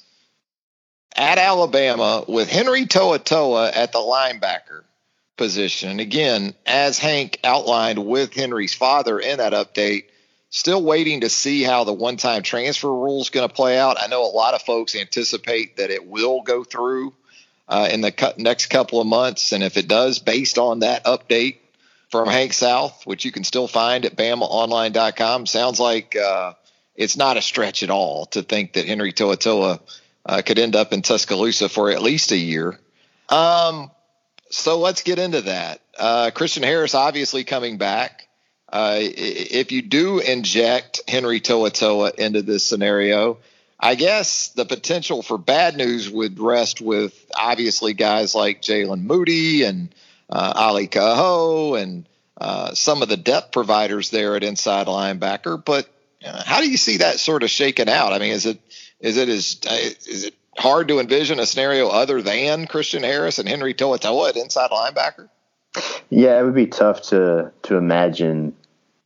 at 1.15 1.39
Alabama 1.39 2.25
with 2.27 2.51
Henry 2.51 2.87
To'oTo'o 2.87 3.71
at 3.75 3.93
the 3.93 3.99
linebacker 3.99 4.83
position. 5.37 5.91
And 5.91 6.01
again, 6.01 6.55
as 6.67 6.99
Hank 6.99 7.39
outlined 7.45 8.05
with 8.05 8.35
Henry's 8.35 8.75
father 8.75 9.19
in 9.19 9.39
that 9.39 9.53
update, 9.53 10.05
still 10.51 10.83
waiting 10.83 11.23
to 11.23 11.29
see 11.29 11.63
how 11.63 11.85
the 11.85 11.93
one 11.93 12.17
time 12.17 12.43
transfer 12.43 12.93
rule 12.93 13.21
is 13.21 13.31
going 13.31 13.49
to 13.49 13.55
play 13.55 13.79
out. 13.79 13.97
I 14.01 14.07
know 14.07 14.25
a 14.25 14.31
lot 14.31 14.55
of 14.55 14.63
folks 14.63 14.95
anticipate 14.95 15.79
that 15.79 15.91
it 15.91 16.07
will 16.07 16.43
go 16.43 16.65
through 16.65 17.13
uh, 17.69 17.89
in 17.91 18.01
the 18.01 18.35
next 18.39 18.67
couple 18.67 19.01
of 19.01 19.07
months. 19.07 19.53
And 19.53 19.63
if 19.63 19.77
it 19.77 19.89
does, 19.89 20.19
based 20.19 20.59
on 20.59 20.81
that 20.81 21.05
update 21.05 21.57
from 22.11 22.29
Hank 22.29 22.53
South, 22.53 23.05
which 23.05 23.25
you 23.25 23.33
can 23.33 23.45
still 23.45 23.67
find 23.67 24.05
at 24.05 24.17
BamaOnline.com, 24.17 25.47
sounds 25.47 25.81
like 25.81 26.15
uh, 26.17 26.53
it's 26.95 27.17
not 27.17 27.37
a 27.37 27.43
stretch 27.43 27.83
at 27.83 27.91
all 27.91 28.27
to 28.27 28.43
think 28.43 28.75
that 28.75 28.87
Henry 28.87 29.13
To'oTo'o 29.13 29.81
uh, 30.27 30.43
could 30.43 30.59
end 30.59 30.77
up 30.77 30.93
in 30.93 31.03
Tuscaloosa 31.03 31.69
for 31.69 31.91
at 31.91 32.03
least 32.03 32.33
a 32.33 32.37
year. 32.37 32.79
Um, 33.29 33.91
so 34.51 34.79
let's 34.79 35.03
get 35.03 35.19
into 35.19 35.43
that. 35.43 35.81
Uh, 35.99 36.31
Christian 36.35 36.63
Harris 36.63 36.95
obviously 36.95 37.45
coming 37.45 37.79
back. 37.79 38.27
Uh, 38.69 38.99
if 39.01 39.73
you 39.73 39.83
do 39.83 40.19
inject 40.19 41.03
Henry 41.07 41.41
To'oTo'o 41.41 42.15
into 42.15 42.43
this 42.43 42.65
scenario, 42.65 43.39
I 43.79 43.95
guess 43.95 44.49
the 44.49 44.65
potential 44.65 45.23
for 45.23 45.39
bad 45.39 45.77
news 45.77 46.11
would 46.11 46.41
rest 46.41 46.81
with 46.81 47.13
obviously 47.37 47.93
guys 47.93 48.35
like 48.35 48.63
Jaylen 48.63 49.03
Moody 49.03 49.63
and 49.65 49.95
uh, 50.31 50.55
Ale 50.57 50.89
Kaho 50.89 51.81
and 51.81 52.09
uh, 52.41 52.75
some 52.75 53.03
of 53.03 53.09
the 53.09 53.17
depth 53.17 53.53
providers 53.53 54.11
there 54.11 54.37
at 54.37 54.43
inside 54.43 54.87
linebacker. 54.87 55.63
But 55.63 55.89
uh, 56.25 56.43
how 56.45 56.61
do 56.61 56.71
you 56.71 56.77
see 56.77 56.97
that 56.99 57.21
sort 57.21 57.43
of 57.43 57.51
shaken 57.51 57.89
out? 57.89 58.13
I 58.13 58.19
mean, 58.19 58.33
is 58.33 58.47
it 58.47 58.59
is 59.01 59.17
it 59.17 59.29
is 59.29 59.61
uh, 59.69 59.75
is 59.75 60.25
it 60.25 60.35
hard 60.57 60.89
to 60.89 61.01
envision 61.01 61.41
a 61.41 61.47
scenario 61.47 61.89
other 61.89 62.23
than 62.23 62.67
Christian 62.67 63.03
Harris 63.03 63.39
and 63.39 63.49
Henry 63.49 63.75
To'oTo'o 63.75 64.29
at 64.29 64.37
inside 64.37 64.71
linebacker? 64.71 65.29
Yeah, 66.11 66.39
it 66.39 66.45
would 66.45 66.55
be 66.55 66.67
tough 66.67 67.03
to 67.03 67.53
to 67.63 67.77
imagine 67.77 68.55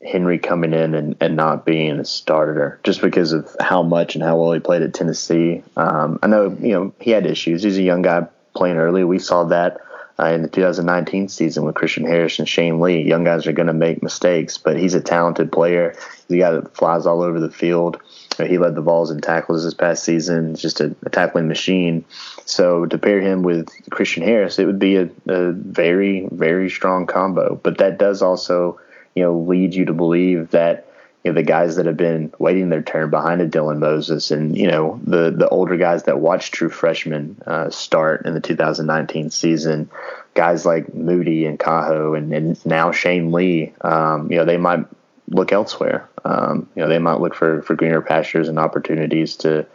Henry 0.04 0.38
coming 0.38 0.72
in 0.72 0.94
and, 0.94 1.16
and 1.20 1.36
not 1.36 1.66
being 1.66 1.98
a 1.98 2.04
starter 2.04 2.78
just 2.84 3.00
because 3.00 3.32
of 3.32 3.54
how 3.60 3.82
much 3.82 4.14
and 4.14 4.22
how 4.22 4.38
well 4.38 4.52
he 4.52 4.60
played 4.60 4.82
at 4.82 4.94
Tennessee. 4.94 5.62
Um, 5.76 6.20
I 6.22 6.28
know, 6.28 6.56
you 6.60 6.72
know, 6.72 6.94
he 7.00 7.10
had 7.10 7.26
issues. 7.26 7.64
He's 7.64 7.78
a 7.78 7.82
young 7.82 8.02
guy 8.02 8.26
playing 8.54 8.76
early. 8.76 9.02
We 9.02 9.18
saw 9.18 9.44
that 9.44 9.78
uh, 10.20 10.26
in 10.26 10.42
the 10.42 10.48
2019 10.48 11.28
season 11.28 11.64
with 11.64 11.74
Christian 11.74 12.04
Harris 12.04 12.38
and 12.38 12.48
Shane 12.48 12.80
Lee. 12.80 13.02
Young 13.02 13.24
guys 13.24 13.46
are 13.46 13.52
going 13.52 13.68
to 13.68 13.72
make 13.72 14.02
mistakes, 14.02 14.58
but 14.58 14.76
he's 14.76 14.94
a 14.94 15.00
talented 15.00 15.50
player. 15.50 15.94
He's 16.28 16.36
a 16.36 16.38
guy 16.38 16.50
that 16.52 16.76
flies 16.76 17.06
all 17.06 17.22
over 17.22 17.40
the 17.40 17.50
field. 17.50 18.00
He 18.46 18.58
led 18.58 18.74
the 18.74 18.82
Vols 18.82 19.10
in 19.10 19.20
tackles 19.20 19.64
this 19.64 19.74
past 19.74 20.04
season. 20.04 20.54
just 20.54 20.80
a, 20.80 20.94
a, 21.04 21.10
tackling 21.10 21.48
machine. 21.48 22.04
So 22.44 22.86
to 22.86 22.98
pair 22.98 23.20
him 23.20 23.42
with 23.42 23.68
Christian 23.90 24.22
Harris, 24.22 24.58
it 24.58 24.66
would 24.66 24.78
be 24.78 24.96
a, 24.96 25.10
a 25.26 25.52
very, 25.52 26.28
very 26.30 26.70
strong 26.70 27.06
combo. 27.06 27.54
But 27.54 27.78
that 27.78 27.98
does 27.98 28.22
also 28.22 28.78
you 29.18 29.24
know, 29.24 29.38
lead 29.38 29.74
you 29.74 29.86
to 29.86 29.92
believe 29.92 30.50
that 30.50 30.86
you 31.24 31.32
know, 31.32 31.34
the 31.34 31.42
guys 31.42 31.76
that 31.76 31.86
have 31.86 31.96
been 31.96 32.32
waiting 32.38 32.68
their 32.68 32.82
turn 32.82 33.10
behind 33.10 33.40
a 33.40 33.48
Dylan 33.48 33.78
Moses 33.78 34.30
and, 34.30 34.56
you 34.56 34.68
know, 34.68 35.00
the, 35.02 35.32
the 35.32 35.48
older 35.48 35.76
guys 35.76 36.04
that 36.04 36.20
watched 36.20 36.54
true 36.54 36.68
freshmen 36.68 37.36
uh, 37.44 37.70
start 37.70 38.26
in 38.26 38.34
the 38.34 38.40
2019 38.40 39.30
season, 39.30 39.90
guys 40.34 40.64
like 40.64 40.94
Moody 40.94 41.46
and 41.46 41.58
Kaho 41.58 42.16
and, 42.16 42.32
and 42.32 42.64
now 42.64 42.92
Shane 42.92 43.32
Lee, 43.32 43.72
um, 43.80 44.30
you 44.30 44.38
know, 44.38 44.44
they 44.44 44.56
might 44.56 44.86
look 45.30 45.52
elsewhere. 45.52 46.08
Um, 46.24 46.68
you 46.74 46.82
know, 46.82 46.88
they 46.88 46.98
might 46.98 47.20
look 47.20 47.34
for, 47.34 47.62
for 47.62 47.74
greener 47.74 48.00
pastures 48.00 48.48
and 48.48 48.58
opportunities 48.58 49.36
to, 49.36 49.66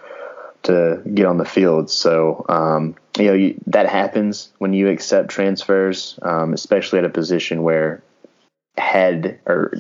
to 0.63 1.01
get 1.13 1.25
on 1.25 1.37
the 1.37 1.45
field. 1.45 1.89
So, 1.89 2.45
um, 2.49 2.95
you 3.17 3.25
know, 3.25 3.33
you, 3.33 3.61
that 3.67 3.87
happens 3.87 4.51
when 4.57 4.73
you 4.73 4.89
accept 4.89 5.29
transfers, 5.29 6.17
um, 6.21 6.53
especially 6.53 6.99
at 6.99 7.05
a 7.05 7.09
position 7.09 7.63
where 7.63 8.01
had 8.77 9.39
or 9.45 9.73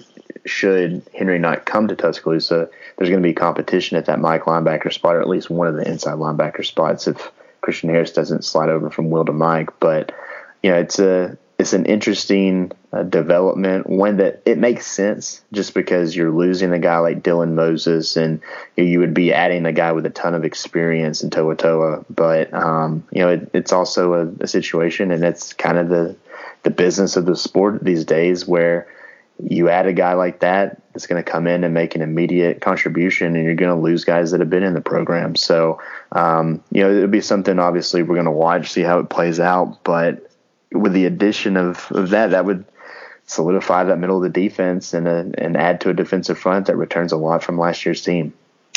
should 0.45 1.07
Henry 1.13 1.39
not 1.39 1.65
come 1.65 1.87
to 1.87 1.95
Tuscaloosa, 1.95 2.69
there's 2.97 3.09
going 3.09 3.21
to 3.21 3.27
be 3.27 3.33
competition 3.33 3.97
at 3.97 4.05
that 4.05 4.19
Mike 4.19 4.43
linebacker 4.43 4.91
spot, 4.91 5.15
or 5.15 5.21
at 5.21 5.29
least 5.29 5.49
one 5.49 5.67
of 5.67 5.75
the 5.75 5.89
inside 5.89 6.17
linebacker 6.17 6.65
spots 6.65 7.07
if 7.07 7.31
Christian 7.61 7.89
Harris 7.89 8.11
doesn't 8.11 8.43
slide 8.43 8.69
over 8.69 8.89
from 8.89 9.09
Will 9.09 9.25
to 9.25 9.33
Mike. 9.33 9.69
But 9.79 10.11
you 10.61 10.71
know, 10.71 10.77
it's 10.77 10.99
a 10.99 11.37
it's 11.59 11.73
an 11.73 11.85
interesting 11.85 12.71
uh, 12.91 13.03
development, 13.03 13.87
one 13.87 14.17
that 14.17 14.41
it 14.45 14.57
makes 14.57 14.87
sense 14.87 15.41
just 15.51 15.73
because 15.73 16.15
you're 16.15 16.31
losing 16.31 16.73
a 16.73 16.79
guy 16.79 16.97
like 16.97 17.21
Dylan 17.21 17.53
Moses, 17.53 18.17
and 18.17 18.41
you 18.75 18.99
would 18.99 19.13
be 19.13 19.33
adding 19.33 19.65
a 19.65 19.71
guy 19.71 19.91
with 19.91 20.05
a 20.05 20.09
ton 20.09 20.33
of 20.33 20.45
experience 20.45 21.23
in 21.23 21.29
To'oTo'o. 21.29 22.05
But 22.09 22.53
um, 22.53 23.07
you 23.11 23.21
know, 23.21 23.29
it, 23.29 23.49
it's 23.53 23.71
also 23.71 24.13
a, 24.13 24.43
a 24.43 24.47
situation, 24.47 25.11
and 25.11 25.23
it's 25.23 25.53
kind 25.53 25.77
of 25.77 25.89
the 25.89 26.15
the 26.63 26.71
business 26.71 27.17
of 27.17 27.25
the 27.25 27.35
sport 27.35 27.83
these 27.83 28.05
days 28.05 28.47
where 28.47 28.87
you 29.41 29.69
add 29.69 29.87
a 29.87 29.93
guy 29.93 30.13
like 30.13 30.39
that 30.39 30.81
that's 30.93 31.07
going 31.07 31.21
to 31.23 31.29
come 31.29 31.47
in 31.47 31.63
and 31.63 31.73
make 31.73 31.95
an 31.95 32.01
immediate 32.01 32.61
contribution 32.61 33.35
and 33.35 33.43
you're 33.43 33.55
going 33.55 33.75
to 33.75 33.81
lose 33.81 34.05
guys 34.05 34.31
that 34.31 34.39
have 34.39 34.49
been 34.49 34.63
in 34.63 34.73
the 34.73 34.81
program 34.81 35.35
so 35.35 35.81
um, 36.11 36.63
you 36.71 36.81
know 36.81 36.91
it'll 36.91 37.07
be 37.07 37.19
something 37.19 37.59
obviously 37.59 38.03
we're 38.03 38.15
going 38.15 38.25
to 38.25 38.31
watch 38.31 38.71
see 38.71 38.81
how 38.81 38.99
it 38.99 39.09
plays 39.09 39.39
out 39.39 39.83
but 39.83 40.29
with 40.73 40.93
the 40.93 41.05
addition 41.05 41.57
of, 41.57 41.91
of 41.91 42.09
that 42.09 42.31
that 42.31 42.45
would 42.45 42.65
solidify 43.25 43.85
that 43.85 43.97
middle 43.97 44.17
of 44.17 44.23
the 44.23 44.29
defense 44.29 44.93
and, 44.93 45.07
uh, 45.07 45.23
and 45.37 45.55
add 45.55 45.81
to 45.81 45.89
a 45.89 45.93
defensive 45.93 46.37
front 46.37 46.67
that 46.67 46.75
returns 46.75 47.11
a 47.11 47.17
lot 47.17 47.43
from 47.43 47.57
last 47.57 47.85
year's 47.85 48.01
team 48.01 48.33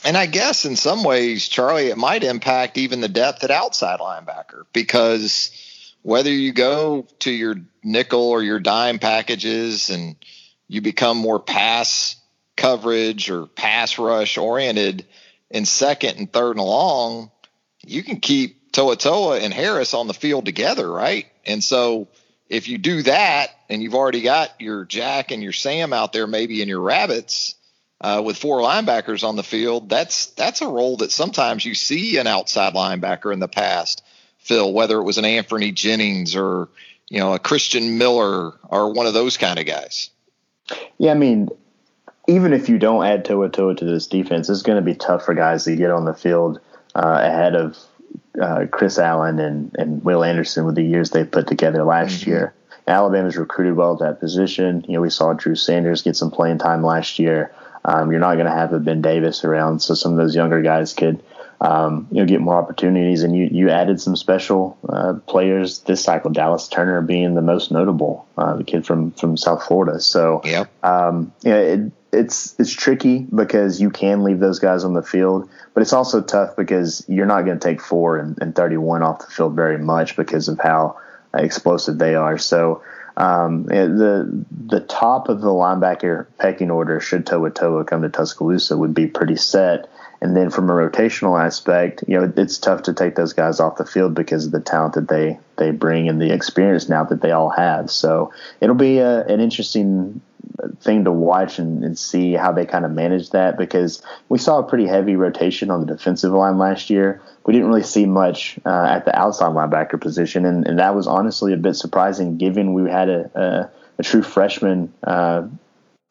and 0.06 0.16
I 0.16 0.26
guess 0.26 0.64
in 0.64 0.76
some 0.76 1.02
ways, 1.02 1.48
Charlie, 1.48 1.88
it 1.88 1.98
might 1.98 2.22
impact 2.22 2.78
even 2.78 3.00
the 3.00 3.08
depth 3.08 3.42
at 3.42 3.50
outside 3.50 3.98
linebacker 3.98 4.62
because 4.72 5.50
whether 6.02 6.30
you 6.30 6.52
go 6.52 7.08
to 7.20 7.30
your 7.32 7.56
nickel 7.82 8.30
or 8.30 8.40
your 8.40 8.60
dime 8.60 9.00
packages 9.00 9.90
and 9.90 10.14
you 10.68 10.80
become 10.80 11.16
more 11.16 11.40
pass 11.40 12.14
coverage 12.56 13.30
or 13.30 13.46
pass 13.46 13.98
rush 13.98 14.38
oriented 14.38 15.04
in 15.50 15.64
second 15.64 16.18
and 16.18 16.32
third 16.32 16.56
and 16.56 16.64
long, 16.64 17.32
you 17.84 18.04
can 18.04 18.20
keep 18.20 18.72
To'oTo'o 18.72 19.40
and 19.40 19.52
Harris 19.52 19.92
on 19.92 20.06
the 20.06 20.14
field 20.14 20.44
together, 20.44 20.88
right? 20.88 21.26
And 21.46 21.62
so 21.62 22.08
if 22.48 22.68
you 22.68 22.78
do 22.78 23.02
that 23.02 23.50
and 23.68 23.82
you've 23.82 23.94
already 23.94 24.22
got 24.22 24.60
your 24.60 24.84
Jack 24.84 25.30
and 25.30 25.42
your 25.42 25.52
Sam 25.52 25.92
out 25.92 26.12
there, 26.12 26.26
maybe 26.26 26.62
in 26.62 26.68
your 26.68 26.80
rabbits, 26.80 27.54
uh, 28.00 28.22
with 28.24 28.36
four 28.36 28.60
linebackers 28.60 29.26
on 29.26 29.36
the 29.36 29.42
field, 29.42 29.88
that's 29.88 30.26
that's 30.26 30.60
a 30.60 30.68
role 30.68 30.98
that 30.98 31.10
sometimes 31.10 31.64
you 31.64 31.74
see 31.74 32.18
an 32.18 32.26
outside 32.26 32.74
linebacker 32.74 33.32
in 33.32 33.38
the 33.40 33.48
past 33.48 34.02
fill, 34.38 34.72
whether 34.72 34.98
it 34.98 35.04
was 35.04 35.18
an 35.18 35.24
Anthony 35.24 35.72
Jennings 35.72 36.36
or 36.36 36.68
you 37.08 37.20
know 37.20 37.32
a 37.34 37.38
Christian 37.38 37.98
Miller 37.98 38.52
or 38.68 38.92
one 38.92 39.06
of 39.06 39.14
those 39.14 39.36
kind 39.36 39.58
of 39.58 39.66
guys. 39.66 40.10
Yeah, 40.98 41.12
I 41.12 41.14
mean, 41.14 41.48
even 42.28 42.52
if 42.52 42.68
you 42.68 42.78
don't 42.78 43.04
add 43.04 43.24
To'oTo'o 43.24 43.76
to 43.78 43.84
this 43.84 44.06
defense, 44.06 44.48
it's 44.48 44.62
going 44.62 44.76
to 44.76 44.82
be 44.82 44.94
tough 44.94 45.24
for 45.24 45.34
guys 45.34 45.64
to 45.64 45.76
get 45.76 45.90
on 45.90 46.04
the 46.04 46.14
field 46.14 46.60
uh, 46.94 47.20
ahead 47.22 47.54
of 47.54 47.78
uh, 48.40 48.66
Chris 48.70 48.98
Allen 48.98 49.38
and, 49.38 49.74
and 49.78 50.04
Will 50.04 50.24
Anderson 50.24 50.64
with 50.64 50.74
the 50.74 50.82
years 50.82 51.10
they 51.10 51.24
put 51.24 51.46
together 51.46 51.84
last 51.84 52.20
mm-hmm. 52.20 52.30
year. 52.30 52.54
Alabama's 52.86 53.36
recruited 53.36 53.76
well 53.76 53.94
at 53.94 53.98
that 54.00 54.20
position. 54.20 54.84
You 54.86 54.94
know, 54.94 55.00
we 55.00 55.10
saw 55.10 55.32
Drew 55.32 55.56
Sanders 55.56 56.02
get 56.02 56.16
some 56.16 56.30
playing 56.30 56.58
time 56.58 56.84
last 56.84 57.18
year. 57.18 57.52
Um, 57.84 58.10
you're 58.10 58.20
not 58.20 58.34
going 58.34 58.46
to 58.46 58.52
have 58.52 58.72
a 58.72 58.80
Ben 58.80 59.00
Davis 59.00 59.44
around, 59.44 59.80
so 59.80 59.94
some 59.94 60.12
of 60.12 60.18
those 60.18 60.34
younger 60.34 60.62
guys 60.62 60.92
could 60.92 61.22
um, 61.60 62.08
you 62.10 62.20
know 62.20 62.26
get 62.26 62.40
more 62.40 62.56
opportunities. 62.56 63.22
And 63.22 63.36
you 63.36 63.48
you 63.50 63.70
added 63.70 64.00
some 64.00 64.16
special 64.16 64.78
uh, 64.88 65.14
players 65.26 65.80
this 65.80 66.02
cycle. 66.02 66.30
Dallas 66.30 66.68
Turner 66.68 67.00
being 67.02 67.34
the 67.34 67.42
most 67.42 67.70
notable, 67.70 68.26
uh, 68.36 68.56
the 68.56 68.64
kid 68.64 68.86
from 68.86 69.12
from 69.12 69.36
South 69.36 69.64
Florida. 69.64 70.00
So 70.00 70.40
yeah, 70.44 70.64
um, 70.82 71.32
you 71.42 71.50
know, 71.50 71.60
it, 71.60 71.92
it's 72.12 72.58
it's 72.58 72.72
tricky 72.72 73.20
because 73.20 73.80
you 73.80 73.90
can 73.90 74.22
leave 74.22 74.40
those 74.40 74.58
guys 74.58 74.84
on 74.84 74.94
the 74.94 75.02
field, 75.02 75.48
but 75.74 75.82
it's 75.82 75.92
also 75.92 76.22
tough 76.22 76.56
because 76.56 77.04
you're 77.08 77.26
not 77.26 77.44
going 77.44 77.58
to 77.58 77.68
take 77.68 77.80
four 77.80 78.16
and, 78.18 78.38
and 78.40 78.54
31 78.54 79.02
off 79.02 79.20
the 79.20 79.32
field 79.32 79.54
very 79.54 79.78
much 79.78 80.16
because 80.16 80.48
of 80.48 80.58
how 80.58 80.98
explosive 81.34 81.98
they 81.98 82.14
are. 82.14 82.38
So 82.38 82.82
um, 83.16 83.64
the 83.64 84.44
the 84.66 84.80
top 84.80 85.28
of 85.28 85.40
the 85.40 85.48
linebacker 85.48 86.26
pecking 86.38 86.70
order, 86.70 87.00
should 87.00 87.24
To'oTo'o 87.24 87.86
come 87.86 88.02
to 88.02 88.08
Tuscaloosa, 88.08 88.76
would 88.76 88.94
be 88.94 89.06
pretty 89.06 89.36
set. 89.36 89.88
And 90.20 90.36
then 90.36 90.50
from 90.50 90.70
a 90.70 90.72
rotational 90.72 91.42
aspect, 91.42 92.04
you 92.08 92.18
know, 92.18 92.32
it's 92.36 92.58
tough 92.58 92.82
to 92.84 92.94
take 92.94 93.16
those 93.16 93.32
guys 93.32 93.60
off 93.60 93.76
the 93.76 93.84
field 93.84 94.14
because 94.14 94.46
of 94.46 94.52
the 94.52 94.60
talent 94.60 94.94
that 94.94 95.08
they 95.08 95.38
they 95.56 95.70
bring 95.70 96.08
and 96.08 96.20
the 96.20 96.32
experience 96.32 96.88
now 96.88 97.04
that 97.04 97.22
they 97.22 97.32
all 97.32 97.50
have. 97.50 97.90
So 97.90 98.32
it'll 98.60 98.74
be 98.74 98.98
a, 98.98 99.24
an 99.26 99.40
interesting 99.40 100.20
thing 100.80 101.04
to 101.04 101.12
watch 101.12 101.58
and, 101.58 101.84
and, 101.84 101.98
see 101.98 102.32
how 102.32 102.52
they 102.52 102.64
kind 102.64 102.84
of 102.84 102.90
manage 102.90 103.30
that 103.30 103.58
because 103.58 104.02
we 104.28 104.38
saw 104.38 104.58
a 104.58 104.62
pretty 104.62 104.86
heavy 104.86 105.16
rotation 105.16 105.70
on 105.70 105.80
the 105.80 105.86
defensive 105.86 106.32
line 106.32 106.58
last 106.58 106.88
year. 106.88 107.20
We 107.44 107.52
didn't 107.52 107.68
really 107.68 107.82
see 107.82 108.06
much 108.06 108.58
uh, 108.64 108.84
at 108.84 109.04
the 109.04 109.16
outside 109.16 109.52
linebacker 109.52 110.00
position, 110.00 110.44
and, 110.46 110.66
and, 110.66 110.78
that 110.78 110.94
was 110.94 111.06
honestly 111.06 111.52
a 111.52 111.56
bit 111.56 111.74
surprising 111.74 112.36
given 112.38 112.74
we 112.74 112.90
had 112.90 113.08
a, 113.08 113.30
a, 113.34 113.70
a 113.98 114.02
true 114.02 114.22
freshman 114.22 114.92
uh, 115.02 115.46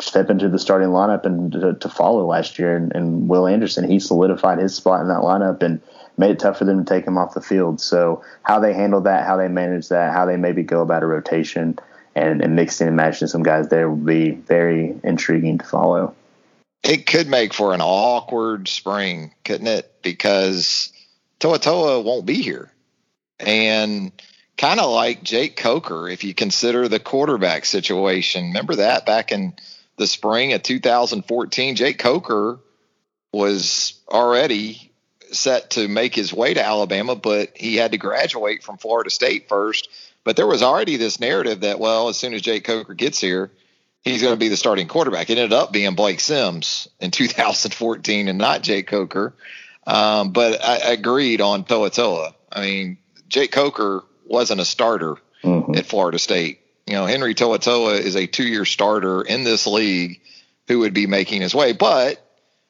step 0.01 0.29
into 0.29 0.49
the 0.49 0.59
starting 0.59 0.89
lineup 0.89 1.25
and 1.25 1.51
to, 1.51 1.73
to 1.73 1.89
follow 1.89 2.25
last 2.25 2.59
year. 2.59 2.75
And, 2.75 2.93
and, 2.93 3.29
Will 3.29 3.47
Anderson, 3.47 3.89
he 3.89 3.99
solidified 3.99 4.59
his 4.59 4.75
spot 4.75 5.01
in 5.01 5.07
that 5.07 5.21
lineup 5.21 5.63
and 5.63 5.81
made 6.17 6.31
it 6.31 6.39
tough 6.39 6.57
for 6.57 6.65
them 6.65 6.83
to 6.83 6.93
take 6.93 7.05
him 7.05 7.17
off 7.17 7.33
the 7.33 7.41
field. 7.41 7.79
So 7.79 8.23
how 8.43 8.59
they 8.59 8.73
handle 8.73 9.01
that, 9.01 9.25
how 9.25 9.37
they 9.37 9.47
manage 9.47 9.89
that, 9.89 10.13
how 10.13 10.25
they 10.25 10.37
maybe 10.37 10.63
go 10.63 10.81
about 10.81 11.03
a 11.03 11.07
rotation– 11.07 11.77
and, 12.15 12.41
and 12.41 12.55
mixing 12.55 12.87
and 12.87 12.95
matching 12.95 13.27
some 13.27 13.43
guys 13.43 13.67
there 13.67 13.89
will 13.89 13.97
be 13.97 14.31
very 14.31 14.95
intriguing 15.03 15.57
to 15.57 15.65
follow. 15.65 16.15
It 16.83 17.05
could 17.05 17.27
make 17.27 17.53
for 17.53 17.73
an 17.73 17.81
awkward 17.81 18.67
spring, 18.67 19.33
couldn't 19.43 19.67
it? 19.67 19.91
Because 20.01 20.93
To'oTo'o 21.39 22.03
won't 22.03 22.25
be 22.25 22.41
here. 22.41 22.71
And 23.39 24.11
kind 24.57 24.79
of 24.79 24.89
like 24.91 25.23
Jake 25.23 25.57
Coker, 25.57 26.07
if 26.07 26.23
you 26.23 26.33
consider 26.33 26.87
the 26.87 26.99
quarterback 26.99 27.65
situation. 27.65 28.47
Remember 28.47 28.75
that 28.75 29.05
back 29.05 29.31
in 29.31 29.55
the 29.97 30.07
spring 30.07 30.53
of 30.53 30.63
2014? 30.63 31.75
Jake 31.75 31.97
Coker 31.97 32.59
was 33.31 33.99
already 34.07 34.91
set 35.31 35.71
to 35.71 35.87
make 35.87 36.15
his 36.15 36.33
way 36.33 36.53
to 36.53 36.65
Alabama, 36.65 37.15
but 37.15 37.51
he 37.55 37.75
had 37.75 37.91
to 37.91 37.97
graduate 37.97 38.63
from 38.63 38.77
Florida 38.77 39.09
State 39.09 39.49
first 39.49 39.89
but 40.25 40.35
there 40.35 40.47
was 40.47 40.63
already 40.63 40.97
this 40.97 41.21
narrative 41.21 41.61
that, 41.61 41.79
well, 41.79 42.09
as 42.09 42.17
soon 42.17 42.33
as 42.33 42.41
Jake 42.41 42.65
Coker 42.65 42.95
gets 42.95 43.21
here, 43.21 43.51
he's 44.01 44.21
going 44.21 44.33
to 44.33 44.39
be 44.39 44.49
the 44.49 44.57
starting 44.57 44.87
quarterback. 44.87 45.29
It 45.29 45.37
ended 45.37 45.53
up 45.53 45.71
being 45.71 45.93
Blake 45.95 46.19
Sims 46.19 46.89
in 46.99 47.11
2014 47.11 48.27
and 48.27 48.37
not 48.37 48.63
Jake 48.63 48.87
Coker. 48.87 49.35
Um, 49.87 50.31
but 50.31 50.65
I, 50.65 50.77
I 50.77 50.91
agreed 50.93 51.41
on 51.41 51.63
To'oTo'o. 51.63 52.33
I 52.51 52.61
mean, 52.61 52.97
Jake 53.29 53.51
Coker 53.51 54.03
wasn't 54.25 54.61
a 54.61 54.65
starter 54.65 55.17
mm-hmm. 55.43 55.75
at 55.75 55.85
Florida 55.85 56.17
State. 56.17 56.59
You 56.87 56.93
know, 56.93 57.05
Henry 57.05 57.33
To'oTo'o 57.33 57.99
is 57.99 58.15
a 58.15 58.27
two 58.27 58.47
year 58.47 58.65
starter 58.65 59.21
in 59.21 59.43
this 59.43 59.65
league 59.65 60.21
who 60.67 60.79
would 60.79 60.93
be 60.93 61.07
making 61.07 61.41
his 61.41 61.55
way. 61.55 61.73
But 61.73 62.23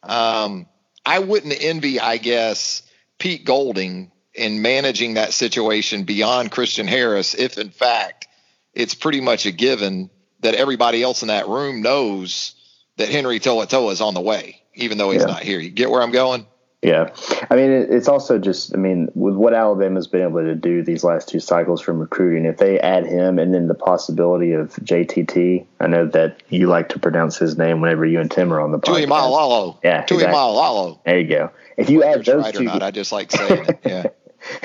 um, 0.03 0.67
I 1.05 1.19
wouldn't 1.19 1.55
envy, 1.59 1.99
I 1.99 2.17
guess, 2.17 2.83
Pete 3.19 3.45
Golding 3.45 4.11
in 4.33 4.61
managing 4.61 5.15
that 5.15 5.33
situation 5.33 6.03
beyond 6.03 6.51
Christian 6.51 6.87
Harris 6.87 7.33
if 7.35 7.57
in 7.57 7.69
fact 7.69 8.27
it's 8.73 8.93
pretty 8.93 9.21
much 9.21 9.45
a 9.45 9.51
given 9.51 10.09
that 10.41 10.55
everybody 10.55 11.01
else 11.01 11.21
in 11.21 11.29
that 11.29 11.47
room 11.47 11.81
knows 11.81 12.55
that 12.97 13.09
Henry 13.09 13.39
To'oTo'o 13.39 13.91
is 13.91 14.01
on 14.01 14.13
the 14.13 14.21
way, 14.21 14.61
even 14.73 14.97
though 14.97 15.11
he's 15.11 15.21
yeah. 15.21 15.27
not 15.27 15.43
here. 15.43 15.59
You 15.59 15.69
get 15.69 15.89
where 15.89 16.01
I'm 16.01 16.11
going? 16.11 16.45
Yeah. 16.85 17.09
I 17.49 17.55
mean, 17.55 17.71
it's 17.71 18.07
also 18.07 18.37
just, 18.37 18.75
I 18.75 18.77
mean, 18.77 19.09
with 19.15 19.33
what 19.33 19.55
Alabama's 19.55 20.05
been 20.05 20.21
able 20.21 20.43
to 20.43 20.53
do 20.53 20.83
these 20.83 21.03
last 21.03 21.27
two 21.27 21.39
cycles 21.39 21.81
from 21.81 21.97
recruiting, 21.97 22.45
if 22.45 22.57
they 22.57 22.79
add 22.79 23.07
him 23.07 23.39
and 23.39 23.53
then 23.53 23.67
the 23.67 23.73
possibility 23.73 24.51
of 24.51 24.75
JTT, 24.75 25.65
I 25.79 25.87
know 25.87 26.05
that 26.07 26.43
you 26.49 26.67
like 26.67 26.89
to 26.89 26.99
pronounce 26.99 27.37
his 27.37 27.57
name 27.57 27.81
whenever 27.81 28.05
you 28.05 28.19
and 28.19 28.29
Tim 28.29 28.53
are 28.53 28.61
on 28.61 28.71
the 28.71 28.77
podcast. 28.77 29.07
Tuimoloau. 29.07 29.79
Yeah. 29.83 30.03
Tui 30.03 30.17
exactly. 30.17 30.37
Malalo. 30.37 30.99
There 31.03 31.19
you 31.19 31.27
go. 31.27 31.51
If 31.75 31.89
you 31.89 32.03
add 32.03 32.23
those 32.23 32.43
right 32.43 32.53
two. 32.53 32.65
Not, 32.65 32.83
I 32.83 32.91
just 32.91 33.11
like 33.11 33.31
saying 33.31 33.65
it. 33.67 33.79
Yeah. 33.83 34.05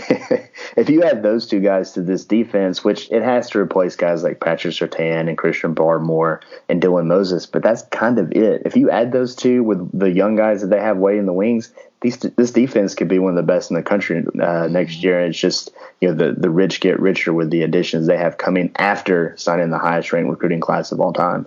if 0.77 0.91
you 0.91 1.03
add 1.03 1.23
those 1.23 1.47
two 1.47 1.61
guys 1.61 1.93
to 1.93 2.03
this 2.03 2.27
defense, 2.27 2.85
which 2.85 3.11
it 3.11 3.23
has 3.23 3.49
to 3.51 3.59
replace 3.59 3.97
guys 3.97 4.23
like 4.23 4.41
Patrick 4.41 4.75
Surtain 4.75 5.27
and 5.27 5.39
Christian 5.39 5.75
Barmore 5.75 6.41
and 6.69 6.83
Dylan 6.83 7.07
Moses, 7.07 7.47
but 7.47 7.63
that's 7.63 7.83
kind 7.85 8.19
of 8.19 8.31
it. 8.33 8.63
If 8.67 8.77
you 8.77 8.91
add 8.91 9.11
those 9.11 9.35
two 9.35 9.63
with 9.63 9.99
the 9.99 10.11
young 10.11 10.37
guys 10.37 10.61
that 10.61 10.69
they 10.69 10.81
have 10.81 10.99
waiting 10.99 11.21
in 11.21 11.27
the 11.27 11.33
wings, 11.33 11.73
these, 12.01 12.19
this 12.19 12.51
defense 12.51 12.95
could 12.95 13.09
be 13.09 13.19
one 13.19 13.31
of 13.31 13.37
the 13.37 13.43
best 13.43 13.71
in 13.71 13.77
the 13.77 13.83
country 13.83 14.25
uh, 14.41 14.69
next 14.69 15.03
year. 15.03 15.21
And 15.21 15.31
it's 15.31 15.39
just 15.39 15.71
you 16.01 16.09
know 16.09 16.15
the 16.15 16.33
the 16.33 16.51
rich 16.51 16.81
get 16.81 16.99
richer 16.99 17.33
with 17.33 17.51
the 17.51 17.63
additions 17.63 18.07
they 18.07 18.17
have 18.17 18.39
coming 18.39 18.73
after 18.77 19.35
signing 19.37 19.71
the 19.71 19.79
highest 19.79 20.13
ranked 20.13 20.31
recruiting 20.31 20.61
class 20.61 20.93
of 20.93 21.01
all 21.01 21.13
time. 21.13 21.47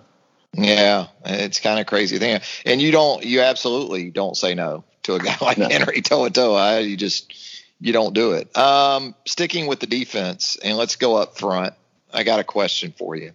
Yeah, 0.53 1.07
it's 1.25 1.59
kind 1.59 1.79
of 1.79 1.87
crazy 1.87 2.19
thing, 2.19 2.41
and 2.65 2.81
you 2.81 2.91
don't 2.91 3.23
you 3.23 3.41
absolutely 3.41 4.11
don't 4.11 4.37
say 4.37 4.53
no 4.53 4.83
to 5.03 5.15
a 5.15 5.19
guy 5.19 5.35
like 5.41 5.57
no. 5.57 5.67
Henry 5.67 6.01
To'oTo'o. 6.01 6.87
You 6.87 6.97
just 6.97 7.33
you 7.79 7.91
don't 7.91 8.13
do 8.13 8.33
it. 8.33 8.55
Um, 8.55 9.15
sticking 9.25 9.65
with 9.65 9.79
the 9.79 9.87
defense, 9.87 10.57
and 10.63 10.77
let's 10.77 10.95
go 10.95 11.15
up 11.15 11.37
front. 11.37 11.73
I 12.13 12.23
got 12.23 12.39
a 12.39 12.43
question 12.43 12.93
for 12.95 13.15
you. 13.15 13.31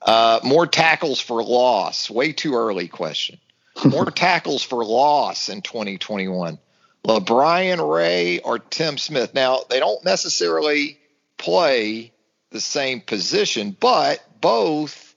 Uh, 0.00 0.40
more 0.44 0.66
tackles 0.66 1.20
for 1.20 1.42
loss. 1.42 2.08
Way 2.08 2.32
too 2.32 2.54
early 2.54 2.86
question. 2.86 3.38
More 3.84 4.10
tackles 4.10 4.62
for 4.62 4.84
loss 4.84 5.48
in 5.48 5.62
2021. 5.62 6.58
LaBryan 7.06 7.92
Ray 7.92 8.38
or 8.38 8.58
Tim 8.58 8.96
Smith. 8.96 9.34
Now, 9.34 9.60
they 9.68 9.80
don't 9.80 10.04
necessarily 10.04 10.98
play 11.36 12.12
the 12.50 12.60
same 12.60 13.00
position, 13.00 13.76
but 13.78 14.22
both, 14.40 15.14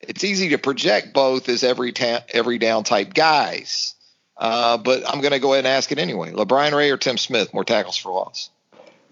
it's 0.00 0.24
easy 0.24 0.50
to 0.50 0.58
project 0.58 1.12
both 1.12 1.48
as 1.48 1.62
every, 1.62 1.92
ta- 1.92 2.24
every 2.30 2.58
down 2.58 2.84
type 2.84 3.12
guys. 3.12 3.94
Uh, 4.36 4.76
but 4.78 5.08
I'm 5.08 5.20
going 5.20 5.32
to 5.32 5.38
go 5.38 5.52
ahead 5.52 5.64
and 5.64 5.74
ask 5.74 5.90
it 5.92 5.98
anyway. 5.98 6.32
LaBryan 6.32 6.72
Ray 6.72 6.90
or 6.90 6.96
Tim 6.96 7.18
Smith, 7.18 7.52
more 7.52 7.64
tackles 7.64 7.96
for 7.96 8.12
loss? 8.12 8.50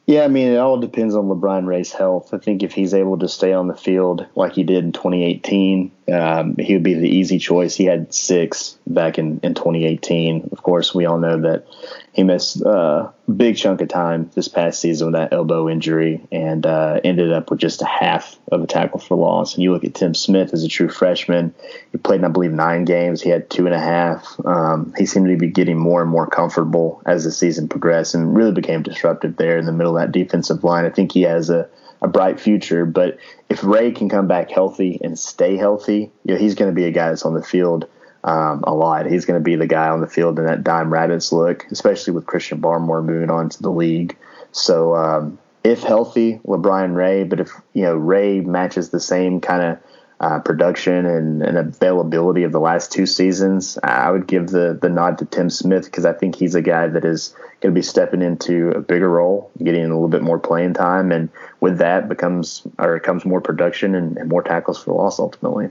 Yeah, 0.06 0.24
I 0.24 0.28
mean, 0.28 0.48
it 0.48 0.58
all 0.58 0.78
depends 0.78 1.14
on 1.14 1.26
LaBryan 1.26 1.66
Ray's 1.66 1.92
health. 1.92 2.34
I 2.34 2.38
think 2.38 2.62
if 2.62 2.72
he's 2.72 2.92
able 2.92 3.18
to 3.18 3.28
stay 3.28 3.54
on 3.54 3.68
the 3.68 3.76
field 3.76 4.26
like 4.34 4.52
he 4.52 4.62
did 4.62 4.84
in 4.84 4.92
2018, 4.92 5.92
um, 6.12 6.56
he 6.56 6.74
would 6.74 6.82
be 6.82 6.94
the 6.94 7.08
easy 7.08 7.38
choice. 7.38 7.74
He 7.74 7.84
had 7.84 8.12
six 8.12 8.78
back 8.86 9.18
in, 9.18 9.40
in 9.42 9.54
2018. 9.54 10.50
Of 10.52 10.62
course, 10.62 10.94
we 10.94 11.06
all 11.06 11.18
know 11.18 11.40
that 11.40 11.66
he 12.12 12.22
missed 12.22 12.60
a 12.60 13.12
big 13.34 13.56
chunk 13.56 13.80
of 13.80 13.88
time 13.88 14.30
this 14.34 14.48
past 14.48 14.80
season 14.80 15.06
with 15.06 15.14
that 15.14 15.32
elbow 15.32 15.68
injury 15.68 16.20
and 16.30 16.66
uh, 16.66 17.00
ended 17.02 17.32
up 17.32 17.50
with 17.50 17.58
just 17.58 17.80
a 17.80 17.86
half 17.86 18.36
of 18.52 18.62
a 18.62 18.66
tackle 18.66 19.00
for 19.00 19.16
loss. 19.16 19.54
And 19.54 19.62
you 19.62 19.72
look 19.72 19.84
at 19.84 19.94
Tim 19.94 20.14
Smith 20.14 20.52
as 20.52 20.62
a 20.62 20.68
true 20.68 20.90
freshman. 20.90 21.54
He 21.90 21.98
played, 21.98 22.22
I 22.22 22.28
believe, 22.28 22.52
nine 22.52 22.84
games. 22.84 23.22
He 23.22 23.30
had 23.30 23.48
two 23.48 23.64
and 23.64 23.74
a 23.74 23.80
half. 23.80 24.38
Um, 24.44 24.92
he 24.98 25.06
seemed 25.06 25.28
to 25.28 25.36
be 25.36 25.48
getting 25.48 25.78
more 25.78 26.02
and 26.02 26.10
more 26.10 26.26
comfortable 26.26 27.02
as 27.06 27.24
the 27.24 27.32
season 27.32 27.68
progressed 27.68 28.14
and 28.14 28.36
really 28.36 28.52
became 28.52 28.82
disruptive 28.82 29.36
there 29.36 29.56
in 29.56 29.64
the 29.64 29.72
middle 29.72 29.96
of 29.96 30.02
that 30.02 30.12
defensive 30.12 30.64
line. 30.64 30.84
I 30.84 30.90
think 30.90 31.12
he 31.12 31.22
has 31.22 31.48
a 31.48 31.68
a 32.04 32.08
bright 32.08 32.38
future. 32.38 32.84
But 32.84 33.18
if 33.48 33.64
Ray 33.64 33.90
can 33.90 34.10
come 34.10 34.28
back 34.28 34.50
healthy 34.50 35.00
and 35.02 35.18
stay 35.18 35.56
healthy, 35.56 36.10
you 36.24 36.34
know, 36.34 36.36
he's 36.36 36.54
going 36.54 36.70
to 36.70 36.74
be 36.74 36.84
a 36.84 36.90
guy 36.90 37.08
that's 37.08 37.24
on 37.24 37.32
the 37.32 37.42
field 37.42 37.88
um, 38.22 38.62
a 38.66 38.74
lot. 38.74 39.06
He's 39.06 39.24
going 39.24 39.40
to 39.40 39.44
be 39.44 39.56
the 39.56 39.66
guy 39.66 39.88
on 39.88 40.02
the 40.02 40.06
field 40.06 40.38
in 40.38 40.44
that 40.44 40.62
dime 40.62 40.92
rabbits 40.92 41.32
look, 41.32 41.66
especially 41.70 42.12
with 42.12 42.26
Christian 42.26 42.60
Barmore 42.60 43.02
moving 43.02 43.30
on 43.30 43.48
to 43.48 43.62
the 43.62 43.70
league. 43.70 44.16
So 44.52 44.94
um, 44.94 45.38
if 45.64 45.82
healthy, 45.82 46.40
LaBryan 46.46 46.94
Ray, 46.94 47.24
but 47.24 47.40
if 47.40 47.50
you 47.72 47.82
know 47.82 47.96
Ray 47.96 48.40
matches 48.40 48.90
the 48.90 49.00
same 49.00 49.40
kind 49.40 49.62
of 49.62 49.78
uh, 50.20 50.38
production 50.38 51.06
and, 51.06 51.42
and, 51.42 51.58
availability 51.58 52.44
of 52.44 52.52
the 52.52 52.60
last 52.60 52.92
two 52.92 53.04
seasons, 53.04 53.78
I 53.82 54.10
would 54.10 54.26
give 54.26 54.48
the 54.48 54.78
the 54.80 54.88
nod 54.88 55.18
to 55.18 55.24
Tim 55.24 55.50
Smith 55.50 55.86
because 55.86 56.04
I 56.04 56.12
think 56.12 56.36
he's 56.36 56.54
a 56.54 56.62
guy 56.62 56.86
that 56.86 57.04
is 57.04 57.34
going 57.60 57.74
to 57.74 57.78
be 57.78 57.82
stepping 57.82 58.22
into 58.22 58.70
a 58.70 58.80
bigger 58.80 59.10
role, 59.10 59.50
getting 59.62 59.84
a 59.84 59.88
little 59.88 60.08
bit 60.08 60.22
more 60.22 60.38
playing 60.38 60.74
time, 60.74 61.10
and 61.10 61.30
with 61.60 61.78
that 61.78 62.08
becomes 62.08 62.66
or 62.78 63.00
comes 63.00 63.24
more 63.24 63.40
production 63.40 63.94
and, 63.94 64.16
and 64.16 64.28
more 64.28 64.42
tackles 64.42 64.82
for 64.82 64.94
loss 64.94 65.18
ultimately. 65.18 65.70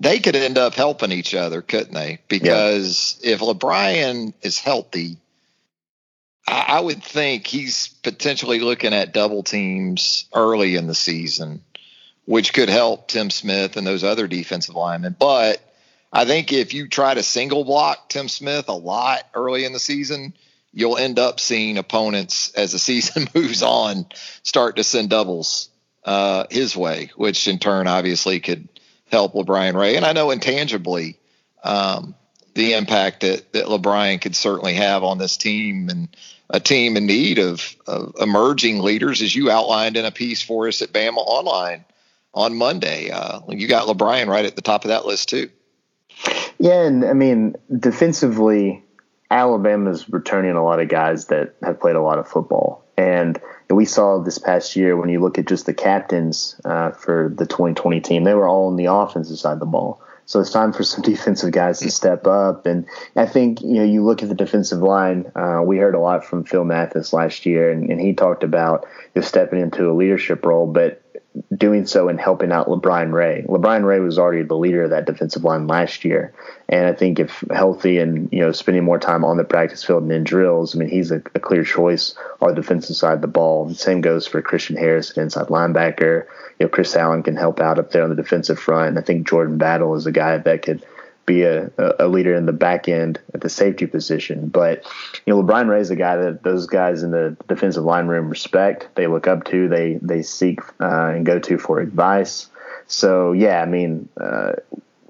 They 0.00 0.20
could 0.20 0.36
end 0.36 0.58
up 0.58 0.74
helping 0.74 1.12
each 1.12 1.34
other, 1.34 1.60
couldn't 1.60 1.92
they? 1.92 2.20
Because 2.28 3.18
yeah. 3.22 3.34
if 3.34 3.40
LaBryan 3.40 4.32
is 4.42 4.58
healthy, 4.60 5.18
I, 6.46 6.64
I 6.68 6.80
would 6.80 7.02
think 7.02 7.46
he's 7.46 7.88
potentially 7.88 8.60
looking 8.60 8.94
at 8.94 9.12
double 9.12 9.42
teams 9.42 10.26
early 10.32 10.76
in 10.76 10.86
the 10.86 10.94
season 10.94 11.62
which 12.28 12.52
could 12.52 12.68
help 12.68 13.08
Tim 13.08 13.30
Smith 13.30 13.78
and 13.78 13.86
those 13.86 14.04
other 14.04 14.26
defensive 14.26 14.74
linemen. 14.74 15.16
But 15.18 15.62
I 16.12 16.26
think 16.26 16.52
if 16.52 16.74
you 16.74 16.86
try 16.86 17.14
to 17.14 17.22
single 17.22 17.64
block 17.64 18.10
Tim 18.10 18.28
Smith 18.28 18.68
a 18.68 18.74
lot 18.74 19.26
early 19.32 19.64
in 19.64 19.72
the 19.72 19.78
season, 19.78 20.34
you'll 20.70 20.98
end 20.98 21.18
up 21.18 21.40
seeing 21.40 21.78
opponents 21.78 22.52
as 22.52 22.72
the 22.72 22.78
season 22.78 23.28
moves 23.34 23.62
on 23.62 24.04
start 24.42 24.76
to 24.76 24.84
send 24.84 25.08
doubles 25.08 25.70
uh, 26.04 26.44
his 26.50 26.76
way, 26.76 27.10
which 27.16 27.48
in 27.48 27.58
turn 27.58 27.86
obviously 27.86 28.40
could 28.40 28.68
help 29.10 29.32
LaBryan 29.32 29.72
Ray. 29.72 29.96
And 29.96 30.04
I 30.04 30.12
know 30.12 30.30
intangibly 30.30 31.16
um, 31.64 32.14
the 32.52 32.74
impact 32.74 33.22
that, 33.22 33.50
that 33.54 33.64
LaBryan 33.64 34.20
could 34.20 34.36
certainly 34.36 34.74
have 34.74 35.02
on 35.02 35.16
this 35.16 35.38
team 35.38 35.88
and 35.88 36.14
a 36.50 36.60
team 36.60 36.98
in 36.98 37.06
need 37.06 37.38
of, 37.38 37.74
of 37.86 38.16
emerging 38.20 38.80
leaders, 38.80 39.22
as 39.22 39.34
you 39.34 39.50
outlined 39.50 39.96
in 39.96 40.04
a 40.04 40.10
piece 40.10 40.42
for 40.42 40.68
us 40.68 40.82
at 40.82 40.92
Bama 40.92 41.16
Online 41.16 41.86
on 42.34 42.56
Monday. 42.56 43.10
Uh, 43.10 43.40
you 43.48 43.68
got 43.68 43.86
LaBryan 43.86 44.28
right 44.28 44.44
at 44.44 44.56
the 44.56 44.62
top 44.62 44.84
of 44.84 44.88
that 44.88 45.06
list 45.06 45.28
too. 45.28 45.50
Yeah, 46.58 46.82
and 46.82 47.04
I 47.04 47.12
mean 47.12 47.54
defensively, 47.78 48.82
Alabama's 49.30 50.08
returning 50.08 50.52
a 50.52 50.64
lot 50.64 50.80
of 50.80 50.88
guys 50.88 51.26
that 51.26 51.54
have 51.62 51.80
played 51.80 51.96
a 51.96 52.02
lot 52.02 52.18
of 52.18 52.28
football, 52.28 52.84
and 52.96 53.40
we 53.70 53.84
saw 53.84 54.18
this 54.18 54.38
past 54.38 54.76
year 54.76 54.96
when 54.96 55.08
you 55.08 55.20
look 55.20 55.38
at 55.38 55.46
just 55.46 55.66
the 55.66 55.74
captains 55.74 56.60
uh, 56.64 56.90
for 56.90 57.32
the 57.36 57.46
2020 57.46 58.00
team, 58.00 58.24
they 58.24 58.34
were 58.34 58.48
all 58.48 58.68
on 58.68 58.76
the 58.76 58.86
offensive 58.86 59.38
side 59.38 59.52
of 59.52 59.60
the 59.60 59.66
ball. 59.66 60.02
So 60.26 60.40
it's 60.40 60.50
time 60.50 60.72
for 60.72 60.82
some 60.82 61.02
defensive 61.02 61.52
guys 61.52 61.80
to 61.80 61.90
step 61.90 62.26
up. 62.26 62.66
And 62.66 62.86
I 63.16 63.26
think, 63.26 63.62
you 63.62 63.74
know, 63.74 63.84
you 63.84 64.04
look 64.04 64.22
at 64.22 64.28
the 64.28 64.34
defensive 64.34 64.80
line, 64.80 65.30
uh, 65.34 65.62
we 65.64 65.78
heard 65.78 65.94
a 65.94 66.00
lot 66.00 66.24
from 66.24 66.44
Phil 66.44 66.64
Mathis 66.64 67.12
last 67.12 67.46
year, 67.46 67.70
and, 67.70 67.90
and 67.90 68.00
he 68.00 68.12
talked 68.12 68.42
about 68.42 68.86
know, 69.18 69.22
stepping 69.22 69.60
into 69.60 69.90
a 69.90 69.92
leadership 69.92 70.44
role. 70.44 70.66
But 70.66 71.02
doing 71.56 71.86
so 71.86 72.08
and 72.08 72.20
helping 72.20 72.52
out 72.52 72.68
LaBryan 72.68 73.12
Ray. 73.12 73.44
LaBryan 73.48 73.84
Ray 73.84 74.00
was 74.00 74.18
already 74.18 74.42
the 74.42 74.56
leader 74.56 74.84
of 74.84 74.90
that 74.90 75.06
defensive 75.06 75.44
line 75.44 75.66
last 75.66 76.04
year, 76.04 76.32
and 76.68 76.86
I 76.86 76.92
think 76.92 77.18
if 77.18 77.44
healthy 77.52 77.98
and 77.98 78.28
you 78.32 78.40
know 78.40 78.52
spending 78.52 78.84
more 78.84 78.98
time 78.98 79.24
on 79.24 79.36
the 79.36 79.44
practice 79.44 79.84
field 79.84 80.02
and 80.02 80.12
in 80.12 80.24
drills, 80.24 80.74
I 80.74 80.78
mean 80.78 80.88
he's 80.88 81.10
a, 81.10 81.22
a 81.34 81.40
clear 81.40 81.64
choice 81.64 82.14
on 82.40 82.50
the 82.50 82.54
defensive 82.54 82.96
side 82.96 83.14
of 83.14 83.20
the 83.20 83.28
ball. 83.28 83.66
And 83.66 83.76
same 83.76 84.00
goes 84.00 84.26
for 84.26 84.42
Christian 84.42 84.76
Harris, 84.76 85.16
an 85.16 85.22
inside 85.22 85.46
linebacker. 85.46 86.26
You 86.58 86.66
know 86.66 86.68
Chris 86.68 86.96
Allen 86.96 87.22
can 87.22 87.36
help 87.36 87.60
out 87.60 87.78
up 87.78 87.90
there 87.90 88.02
on 88.02 88.10
the 88.10 88.16
defensive 88.16 88.58
front, 88.58 88.88
and 88.88 88.98
I 88.98 89.02
think 89.02 89.28
Jordan 89.28 89.58
Battle 89.58 89.94
is 89.94 90.06
a 90.06 90.12
guy 90.12 90.36
that 90.38 90.62
could 90.62 90.84
be 91.28 91.42
a, 91.42 91.70
a 92.00 92.08
leader 92.08 92.34
in 92.34 92.46
the 92.46 92.52
back 92.52 92.88
end 92.88 93.20
at 93.34 93.42
the 93.42 93.48
safety 93.48 93.86
position. 93.86 94.48
But 94.48 94.84
you 95.26 95.32
know, 95.32 95.42
LaBryan 95.42 95.68
Ray 95.68 95.80
is 95.80 95.90
a 95.90 95.96
guy 95.96 96.16
that 96.16 96.42
those 96.42 96.66
guys 96.66 97.04
in 97.04 97.12
the 97.12 97.36
defensive 97.46 97.84
line 97.84 98.08
room 98.08 98.28
respect. 98.28 98.88
They 98.96 99.06
look 99.06 99.28
up 99.28 99.44
to. 99.44 99.68
They 99.68 99.98
they 100.02 100.22
seek 100.22 100.60
uh, 100.80 101.12
and 101.14 101.24
go 101.24 101.38
to 101.38 101.58
for 101.58 101.78
advice. 101.78 102.48
So 102.88 103.32
yeah, 103.32 103.62
I 103.62 103.66
mean, 103.66 104.08
uh, 104.18 104.54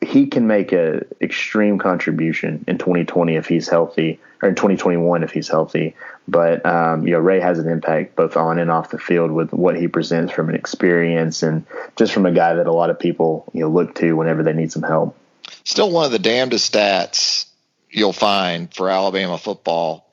he 0.02 0.26
can 0.26 0.46
make 0.46 0.72
an 0.72 1.06
extreme 1.20 1.78
contribution 1.78 2.64
in 2.66 2.78
2020 2.78 3.36
if 3.36 3.46
he's 3.46 3.68
healthy, 3.68 4.20
or 4.42 4.48
in 4.48 4.56
2021 4.56 5.22
if 5.22 5.30
he's 5.30 5.48
healthy. 5.48 5.94
But 6.26 6.66
um, 6.66 7.06
you 7.06 7.12
know, 7.12 7.20
Ray 7.20 7.38
has 7.38 7.60
an 7.60 7.68
impact 7.68 8.16
both 8.16 8.36
on 8.36 8.58
and 8.58 8.70
off 8.72 8.90
the 8.90 8.98
field 8.98 9.30
with 9.30 9.52
what 9.52 9.76
he 9.76 9.86
presents 9.86 10.32
from 10.32 10.48
an 10.48 10.56
experience 10.56 11.44
and 11.44 11.64
just 11.94 12.12
from 12.12 12.26
a 12.26 12.32
guy 12.32 12.54
that 12.54 12.66
a 12.66 12.72
lot 12.72 12.90
of 12.90 12.98
people 12.98 13.44
you 13.54 13.60
know 13.60 13.68
look 13.68 13.94
to 13.96 14.14
whenever 14.14 14.42
they 14.42 14.52
need 14.52 14.72
some 14.72 14.82
help 14.82 15.16
still 15.64 15.90
one 15.90 16.04
of 16.04 16.12
the 16.12 16.18
damnedest 16.18 16.72
stats 16.72 17.46
you'll 17.90 18.12
find 18.12 18.72
for 18.74 18.90
Alabama 18.90 19.38
football 19.38 20.08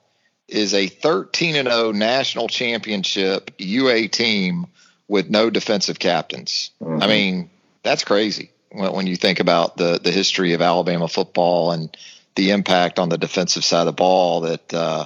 is 0.48 0.74
a 0.74 0.88
13 0.88 1.56
and 1.56 1.68
0 1.68 1.92
national 1.92 2.48
championship 2.48 3.52
UA 3.58 4.10
team 4.10 4.68
with 5.08 5.30
no 5.30 5.50
defensive 5.50 6.00
captains. 6.00 6.72
Mm-hmm. 6.82 7.04
I 7.04 7.08
mean, 7.08 7.50
that's 7.84 8.04
crazy 8.04 8.52
when, 8.72 8.92
when, 8.94 9.08
you 9.08 9.16
think 9.16 9.40
about 9.40 9.78
the 9.78 10.00
the 10.04 10.12
history 10.12 10.54
of 10.54 10.62
Alabama 10.62 11.08
football 11.08 11.72
and 11.72 11.96
the 12.36 12.52
impact 12.52 13.00
on 13.00 13.10
the 13.10 13.18
defensive 13.18 13.64
side 13.64 13.82
of 13.82 13.86
the 13.88 13.94
ball 13.94 14.42
that 14.42 14.74
uh, 14.74 15.06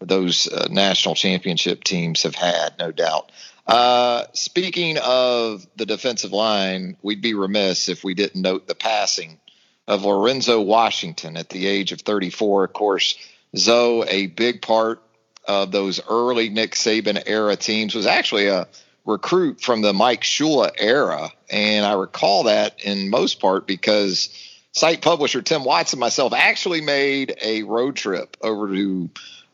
those 0.00 0.46
uh, 0.48 0.68
national 0.70 1.14
championship 1.14 1.84
teams 1.84 2.22
have 2.22 2.34
had, 2.34 2.74
no 2.78 2.92
doubt. 2.92 3.32
Uh, 3.66 4.24
speaking 4.32 4.98
of 4.98 5.66
the 5.76 5.86
defensive 5.86 6.32
line, 6.32 6.96
we'd 7.02 7.22
be 7.22 7.34
remiss 7.34 7.88
if 7.88 8.04
we 8.04 8.14
didn't 8.14 8.40
note 8.40 8.68
the 8.68 8.74
passing 8.74 9.38
of 9.86 10.04
Lorenzo 10.04 10.60
Washington 10.60 11.36
at 11.36 11.48
the 11.48 11.66
age 11.66 11.92
of 11.92 12.00
34. 12.00 12.64
Of 12.64 12.72
course, 12.72 13.16
Zoe, 13.56 14.06
a 14.08 14.26
big 14.26 14.62
part 14.62 15.02
of 15.46 15.70
those 15.70 16.00
early 16.08 16.48
Nick 16.48 16.72
Saban 16.72 17.22
era 17.26 17.56
teams, 17.56 17.94
was 17.94 18.06
actually 18.06 18.48
a 18.48 18.66
recruit 19.04 19.60
from 19.60 19.82
the 19.82 19.92
Mike 19.92 20.22
Shula 20.22 20.70
era. 20.76 21.30
And 21.48 21.86
I 21.86 21.92
recall 21.92 22.44
that 22.44 22.82
in 22.82 23.08
most 23.08 23.40
part 23.40 23.66
because 23.66 24.28
site 24.72 25.00
publisher 25.00 25.42
Tim 25.42 25.64
Watts 25.64 25.92
and 25.92 26.00
myself 26.00 26.32
actually 26.32 26.80
made 26.80 27.36
a 27.40 27.62
road 27.62 27.96
trip 27.96 28.36
over 28.42 28.74
to 28.74 29.10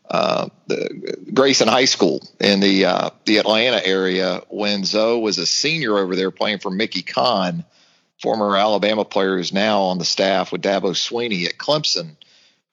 uh, 0.09 0.49
the 0.67 1.17
Grayson 1.33 1.67
High 1.67 1.85
School 1.85 2.27
in 2.39 2.59
the 2.59 2.85
uh, 2.85 3.09
the 3.25 3.37
Atlanta 3.37 3.85
area 3.85 4.41
when 4.49 4.83
Zoe 4.83 5.21
was 5.21 5.37
a 5.37 5.45
senior 5.45 5.97
over 5.97 6.15
there 6.15 6.31
playing 6.31 6.59
for 6.59 6.69
Mickey 6.69 7.03
Conn 7.03 7.63
former 8.23 8.55
Alabama 8.55 9.03
player 9.03 9.35
who's 9.35 9.51
now 9.51 9.81
on 9.81 9.97
the 9.97 10.05
staff 10.05 10.53
with 10.53 10.61
Dabo 10.61 10.93
Swinney 10.93 11.45
at 11.45 11.57
Clemson. 11.57 12.15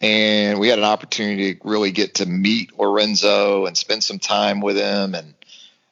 And 0.00 0.60
we 0.60 0.68
had 0.68 0.78
an 0.78 0.84
opportunity 0.84 1.56
to 1.56 1.60
really 1.68 1.90
get 1.90 2.14
to 2.14 2.26
meet 2.26 2.78
Lorenzo 2.78 3.66
and 3.66 3.76
spend 3.76 4.04
some 4.04 4.20
time 4.20 4.60
with 4.60 4.76
him. 4.76 5.16
And 5.16 5.34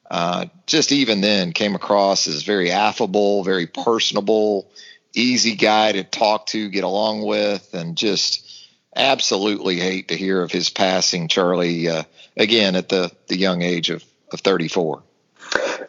uh, 0.09 0.45
just 0.65 0.93
even 0.93 1.19
then 1.19 1.51
came 1.51 1.75
across 1.75 2.25
as 2.27 2.43
very 2.43 2.71
affable, 2.71 3.43
very 3.43 3.67
personable, 3.67 4.71
easy 5.13 5.55
guy 5.55 5.91
to 5.91 6.05
talk 6.05 6.45
to, 6.47 6.69
get 6.69 6.85
along 6.85 7.23
with, 7.23 7.73
and 7.73 7.97
just 7.97 8.69
absolutely 8.95 9.77
hate 9.77 10.07
to 10.07 10.15
hear 10.15 10.41
of 10.41 10.53
his 10.53 10.69
passing, 10.69 11.27
Charlie, 11.27 11.89
uh, 11.89 12.03
again 12.37 12.77
at 12.77 12.87
the, 12.87 13.11
the 13.27 13.37
young 13.37 13.61
age 13.61 13.89
of, 13.89 14.05
of 14.31 14.39
34. 14.39 15.03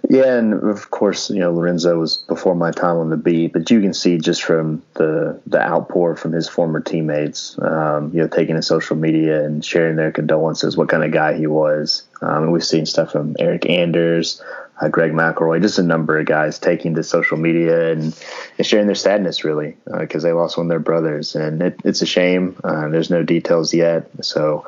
Yeah, 0.09 0.37
and 0.39 0.55
of 0.55 0.91
course, 0.91 1.31
you 1.31 1.41
know 1.41 1.53
Lorenzo 1.53 1.99
was 1.99 2.17
before 2.17 2.55
my 2.55 2.71
time 2.71 2.97
on 2.97 3.11
the 3.11 3.17
beat, 3.17 3.53
but 3.53 3.71
you 3.71 3.81
can 3.81 3.95
see 3.95 4.19
just 4.19 4.43
from 4.43 4.83
the 4.95 5.41
the 5.47 5.61
outpour 5.61 6.17
from 6.17 6.33
his 6.33 6.49
former 6.49 6.81
teammates, 6.81 7.59
um, 7.61 8.11
you 8.13 8.21
know, 8.21 8.29
taking 8.29 8.57
to 8.57 8.63
social 8.63 8.97
media 8.97 9.45
and 9.45 9.65
sharing 9.65 9.97
their 9.97 10.11
condolences, 10.11 10.77
what 10.77 10.89
kind 10.89 11.05
of 11.05 11.13
guy 11.13 11.37
he 11.37 11.47
was. 11.47 12.03
Um, 12.23 12.45
and 12.45 12.53
we've 12.53 12.65
seen 12.65 12.87
stuff 12.87 13.13
from 13.13 13.35
Eryk 13.35 13.69
Anders, 13.69 14.43
uh, 14.81 14.89
Greg 14.89 15.13
McElroy, 15.13 15.61
just 15.61 15.79
a 15.79 15.83
number 15.83 16.19
of 16.19 16.27
guys 16.27 16.59
taking 16.59 16.95
to 16.95 17.03
social 17.03 17.37
media 17.37 17.93
and, 17.93 18.17
and 18.57 18.67
sharing 18.67 18.87
their 18.87 18.95
sadness, 18.95 19.45
really, 19.45 19.77
because 19.99 20.25
uh, 20.25 20.29
they 20.29 20.33
lost 20.33 20.57
one 20.57 20.67
of 20.67 20.71
their 20.71 20.79
brothers, 20.79 21.35
and 21.35 21.63
it, 21.63 21.81
it's 21.85 22.03
a 22.03 22.07
shame. 22.07 22.57
Uh, 22.65 22.89
there's 22.89 23.11
no 23.11 23.23
details 23.23 23.75
yet, 23.75 24.09
so 24.23 24.67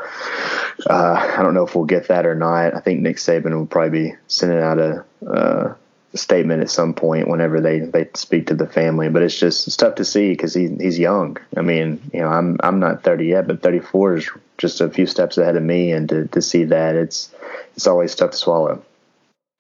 uh, 0.89 1.35
I 1.39 1.43
don't 1.43 1.55
know 1.55 1.65
if 1.65 1.75
we'll 1.75 1.85
get 1.85 2.09
that 2.09 2.27
or 2.27 2.35
not. 2.35 2.75
I 2.75 2.81
think 2.81 3.01
Nick 3.01 3.17
Saban 3.17 3.55
will 3.55 3.67
probably 3.67 4.11
be 4.11 4.15
sending 4.29 4.59
out 4.59 4.79
a, 4.79 5.05
a 5.27 5.77
statement 6.15 6.61
at 6.63 6.71
some 6.71 6.93
point 6.93 7.29
whenever 7.29 7.61
they, 7.61 7.81
they 7.81 8.09
speak 8.15 8.49
to 8.49 8.55
the 8.55 8.67
family. 8.67 9.09
But 9.09 9.23
it's 9.23 9.39
just 9.39 9.67
it's 9.67 9.77
tough 9.77 9.95
to 9.97 10.05
see 10.05 10.31
because 10.31 10.53
he, 10.55 10.69
he's 10.69 10.99
young. 10.99 11.39
I 11.57 11.63
mean, 11.63 12.03
you 12.13 12.21
know, 12.21 12.29
I'm 12.29 12.59
I'm 12.63 12.81
not 12.81 13.03
30 13.03 13.27
yet, 13.27 13.47
but 13.47 13.63
34 13.63 14.17
is 14.17 14.31
just 14.59 14.81
a 14.81 14.91
few 14.91 15.07
steps 15.07 15.39
ahead 15.39 15.57
of 15.57 15.63
me, 15.63 15.93
and 15.93 16.09
to, 16.11 16.29
to 16.29 16.43
see 16.43 16.65
that 16.65 16.97
it's 16.97 17.35
it's 17.77 17.87
always 17.87 18.15
tough 18.15 18.33
to 18.33 18.37
swallow. 18.37 18.83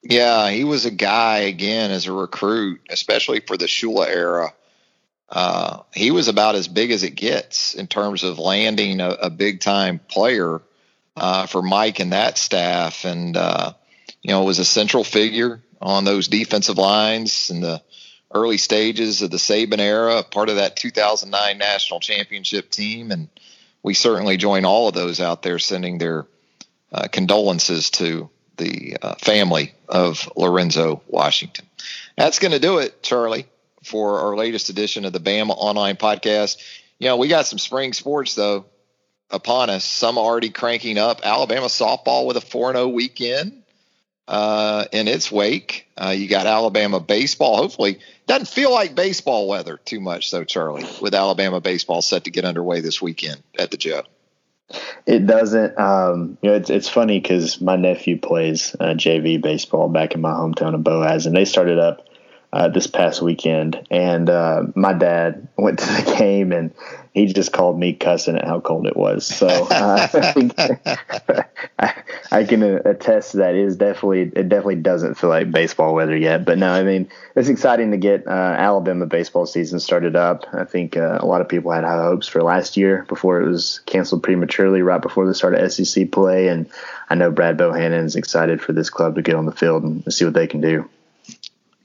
Yeah, 0.02 0.50
he 0.50 0.64
was 0.64 0.84
a 0.84 0.90
guy 0.90 1.38
again 1.40 1.90
as 1.92 2.06
a 2.06 2.12
recruit, 2.12 2.81
especially 2.90 3.40
for 3.40 3.56
the 3.56 3.66
Shula 3.66 4.08
era. 4.08 4.52
Uh, 5.29 5.83
he 5.94 6.10
was 6.10 6.29
about 6.29 6.56
as 6.56 6.68
big 6.68 6.90
as 6.90 7.04
it 7.04 7.14
gets 7.14 7.74
in 7.74 7.87
terms 7.87 8.24
of 8.24 8.38
landing 8.38 9.00
a, 9.00 9.10
a 9.10 9.31
big 9.31 9.60
time 9.60 10.00
player 10.00 10.60
uh, 11.16 11.46
for 11.46 11.62
Mike 11.62 12.00
and 12.00 12.12
that 12.12 12.37
staff, 12.37 13.04
and 13.04 13.37
uh, 13.37 13.72
you 14.22 14.33
know 14.33 14.44
was 14.44 14.58
a 14.58 14.64
central 14.64 15.04
figure 15.04 15.62
on 15.81 16.04
those 16.04 16.29
defensive 16.29 16.79
lines 16.79 17.50
in 17.50 17.60
the 17.60 17.83
early 18.35 18.58
stages 18.58 19.22
of 19.22 19.31
the 19.31 19.37
Saban 19.37 19.79
era, 19.79 20.22
part 20.22 20.48
of 20.48 20.56
that 20.56 20.77
2009 20.77 21.58
national 21.58 22.00
championship 22.00 22.70
team, 22.70 23.10
and 23.10 23.29
we 23.83 23.94
certainly 23.94 24.37
join 24.37 24.64
all 24.64 24.88
of 24.88 24.94
those 24.94 25.20
out 25.20 25.42
there 25.42 25.58
sending 25.58 25.98
their 25.98 26.27
uh, 26.92 27.08
condolences 27.08 27.90
to 27.90 28.31
the 28.63 28.96
uh, 29.02 29.15
family 29.17 29.75
of 29.88 30.31
Lorenzo 30.37 31.02
Washington. 31.06 31.67
That's 32.17 32.38
going 32.38 32.52
to 32.52 32.58
do 32.58 32.79
it, 32.79 33.02
Charlie, 33.02 33.46
for 33.83 34.21
our 34.21 34.37
latest 34.37 34.69
edition 34.69 35.04
of 35.04 35.13
the 35.13 35.21
Bama 35.21 35.54
Online 35.56 35.96
Podcast. 35.96 36.58
You 36.98 37.08
know, 37.08 37.17
we 37.17 37.29
got 37.29 37.46
some 37.46 37.58
spring 37.58 37.92
sports 37.92 38.35
though 38.35 38.67
upon 39.31 39.71
us. 39.71 39.85
Some 39.85 40.19
already 40.19 40.50
cranking 40.50 40.98
up. 40.98 41.21
Alabama 41.25 41.67
softball 41.67 42.27
with 42.27 42.37
a 42.37 42.40
4 42.40 42.75
0 42.75 42.88
weekend 42.88 43.63
uh, 44.29 44.85
in 44.92 45.08
its 45.08 45.33
wake. 45.33 45.88
Uh, 45.96 46.10
you 46.10 46.29
got 46.29 46.46
Alabama 46.46 47.00
baseball. 47.00 47.56
Hopefully, 47.56 47.98
doesn't 48.27 48.48
feel 48.48 48.73
like 48.73 48.94
baseball 48.94 49.48
weather 49.48 49.79
too 49.85 50.00
much 50.00 50.31
though, 50.31 50.44
Charlie. 50.44 50.87
With 51.00 51.15
Alabama 51.15 51.60
baseball 51.60 52.02
set 52.02 52.25
to 52.25 52.31
get 52.31 52.44
underway 52.44 52.81
this 52.81 53.02
weekend 53.02 53.42
at 53.58 53.71
the 53.71 53.77
Joe. 53.77 54.02
It 55.06 55.27
doesn't. 55.27 55.79
Um, 55.79 56.38
you 56.42 56.50
know, 56.50 56.56
it's 56.56 56.70
it's 56.70 56.88
funny 56.88 57.20
because 57.20 57.60
my 57.60 57.77
nephew 57.77 58.18
plays 58.18 58.75
uh, 58.79 58.94
JV 58.94 59.40
baseball 59.40 59.88
back 59.88 60.14
in 60.14 60.20
my 60.20 60.33
hometown 60.33 60.75
of 60.75 60.85
Boaz, 60.85 61.27
and 61.27 61.37
they 61.37 61.44
started 61.44 61.79
up 61.79 62.06
uh, 62.52 62.68
this 62.68 62.87
past 62.87 63.23
weekend, 63.23 63.87
and 63.90 64.29
uh, 64.29 64.62
my 64.75 64.92
dad 64.92 65.48
went 65.56 65.79
to 65.79 65.87
the 65.87 66.14
game, 66.18 66.52
and 66.52 66.75
he 67.14 67.27
just 67.27 67.52
called 67.52 67.79
me 67.79 67.94
cussing 67.94 68.37
at 68.37 68.44
how 68.44 68.60
cold 68.60 68.87
it 68.87 68.96
was. 68.96 69.27
So 69.27 69.46
uh, 69.48 70.06
I, 72.33 72.44
can 72.44 72.62
attest 72.62 73.33
to 73.33 73.37
that. 73.38 73.54
It 73.54 73.64
is 73.64 73.76
definitely 73.76 74.22
it 74.22 74.48
definitely 74.48 74.76
doesn't 74.76 75.14
feel 75.14 75.30
like 75.30 75.50
baseball 75.50 75.94
weather 75.94 76.16
yet. 76.16 76.44
But 76.44 76.58
no, 76.58 76.70
I 76.70 76.83
mean 76.83 77.08
it's 77.37 77.48
exciting 77.48 77.90
to 77.90 77.96
get 77.96 78.26
uh, 78.26 78.30
Alabama 78.30 79.06
baseball 79.06 79.46
season 79.46 79.80
started 79.80 80.16
up. 80.16 80.46
I 80.52 80.64
think 80.64 80.96
uh, 80.96 81.18
a 81.20 81.26
lot 81.26 81.40
of 81.40 81.48
people 81.48 81.72
had 81.72 81.85
high 81.85 82.02
hopes 82.02 82.26
for 82.28 82.42
last 82.42 82.76
year 82.76 83.04
before 83.08 83.40
it 83.40 83.48
was 83.48 83.80
canceled 83.87 84.22
prematurely 84.22 84.83
right 84.83 85.00
before 85.00 85.26
the 85.26 85.35
start 85.35 85.54
of 85.54 85.72
SEC 85.72 86.10
play, 86.10 86.48
and 86.48 86.68
I 87.10 87.14
know 87.14 87.30
Brad 87.30 87.58
Bohannon 87.58 88.04
is 88.04 88.16
excited 88.16 88.62
for 88.62 88.72
this 88.72 88.90
club 88.90 89.16
to 89.16 89.22
get 89.22 89.35
on 89.35 89.46
the 89.46 89.52
field 89.52 89.83
and 89.83 90.12
see 90.12 90.24
what 90.24 90.35
they 90.35 90.46
can 90.46 90.60
do. 90.60 90.88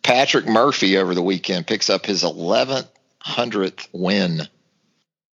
Patrick 0.03 0.47
Murphy 0.47 0.97
over 0.97 1.13
the 1.13 1.21
weekend 1.21 1.67
picks 1.67 1.89
up 1.89 2.05
his 2.05 2.23
1100th 2.23 3.87
win 3.91 4.41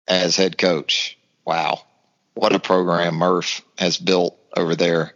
as 0.08 0.36
head 0.36 0.58
coach. 0.58 1.18
Wow. 1.46 1.84
What 2.34 2.54
a 2.54 2.60
program 2.60 3.16
Murph 3.16 3.62
has 3.78 3.98
built 3.98 4.37
over 4.56 4.76
there 4.76 5.14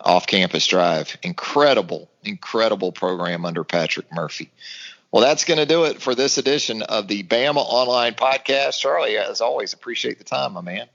off 0.00 0.26
campus 0.26 0.66
drive. 0.66 1.16
Incredible, 1.22 2.10
incredible 2.24 2.92
program 2.92 3.44
under 3.44 3.64
Patrick 3.64 4.12
Murphy. 4.12 4.50
Well, 5.10 5.22
that's 5.22 5.44
going 5.44 5.58
to 5.58 5.66
do 5.66 5.84
it 5.84 6.00
for 6.00 6.14
this 6.14 6.38
edition 6.38 6.82
of 6.82 7.06
the 7.06 7.22
Bama 7.22 7.58
Online 7.58 8.14
Podcast. 8.14 8.78
Charlie, 8.78 9.18
as 9.18 9.40
always, 9.40 9.74
appreciate 9.74 10.18
the 10.18 10.24
time, 10.24 10.54
my 10.54 10.62
man. 10.62 10.86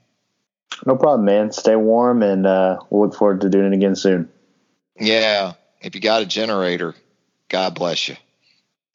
No 0.84 0.96
problem, 0.96 1.24
man. 1.24 1.52
Stay 1.52 1.76
warm, 1.76 2.22
and 2.22 2.46
uh, 2.46 2.80
we'll 2.90 3.08
look 3.08 3.16
forward 3.16 3.42
to 3.42 3.48
doing 3.48 3.72
it 3.72 3.76
again 3.76 3.94
soon. 3.94 4.28
Yeah. 4.98 5.52
If 5.80 5.94
you 5.94 6.00
got 6.00 6.22
a 6.22 6.26
generator, 6.26 6.94
God 7.48 7.74
bless 7.76 8.08
you. 8.08 8.16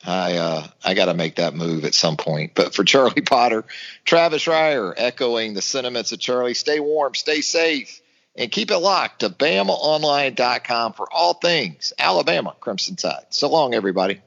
I 0.06 0.36
uh, 0.36 0.68
I 0.84 0.96
got 0.96 1.06
to 1.06 1.14
make 1.14 1.36
that 1.36 1.56
move 1.56 1.86
at 1.86 1.96
some 1.96 2.18
point. 2.18 2.52
But 2.56 2.76
for 2.76 2.84
Charlie 2.84 3.22
Potter, 3.26 3.64
Travis 4.04 4.46
Reier, 4.46 4.94
echoing 4.98 5.54
the 5.54 5.62
sentiments 5.62 6.12
of 6.12 6.20
Charlie, 6.20 6.54
stay 6.54 6.82
warm, 6.82 7.16
stay 7.16 7.40
safe, 7.40 8.02
and 8.36 8.52
keep 8.52 8.72
it 8.72 8.78
locked 8.78 9.20
to 9.20 9.30
BamaOnline.com 9.30 10.94
for 10.94 11.12
all 11.12 11.34
things 11.36 11.94
Alabama 11.98 12.56
Crimson 12.60 12.96
Tide. 12.96 13.26
So 13.30 13.50
long, 13.50 13.74
everybody. 13.74 14.22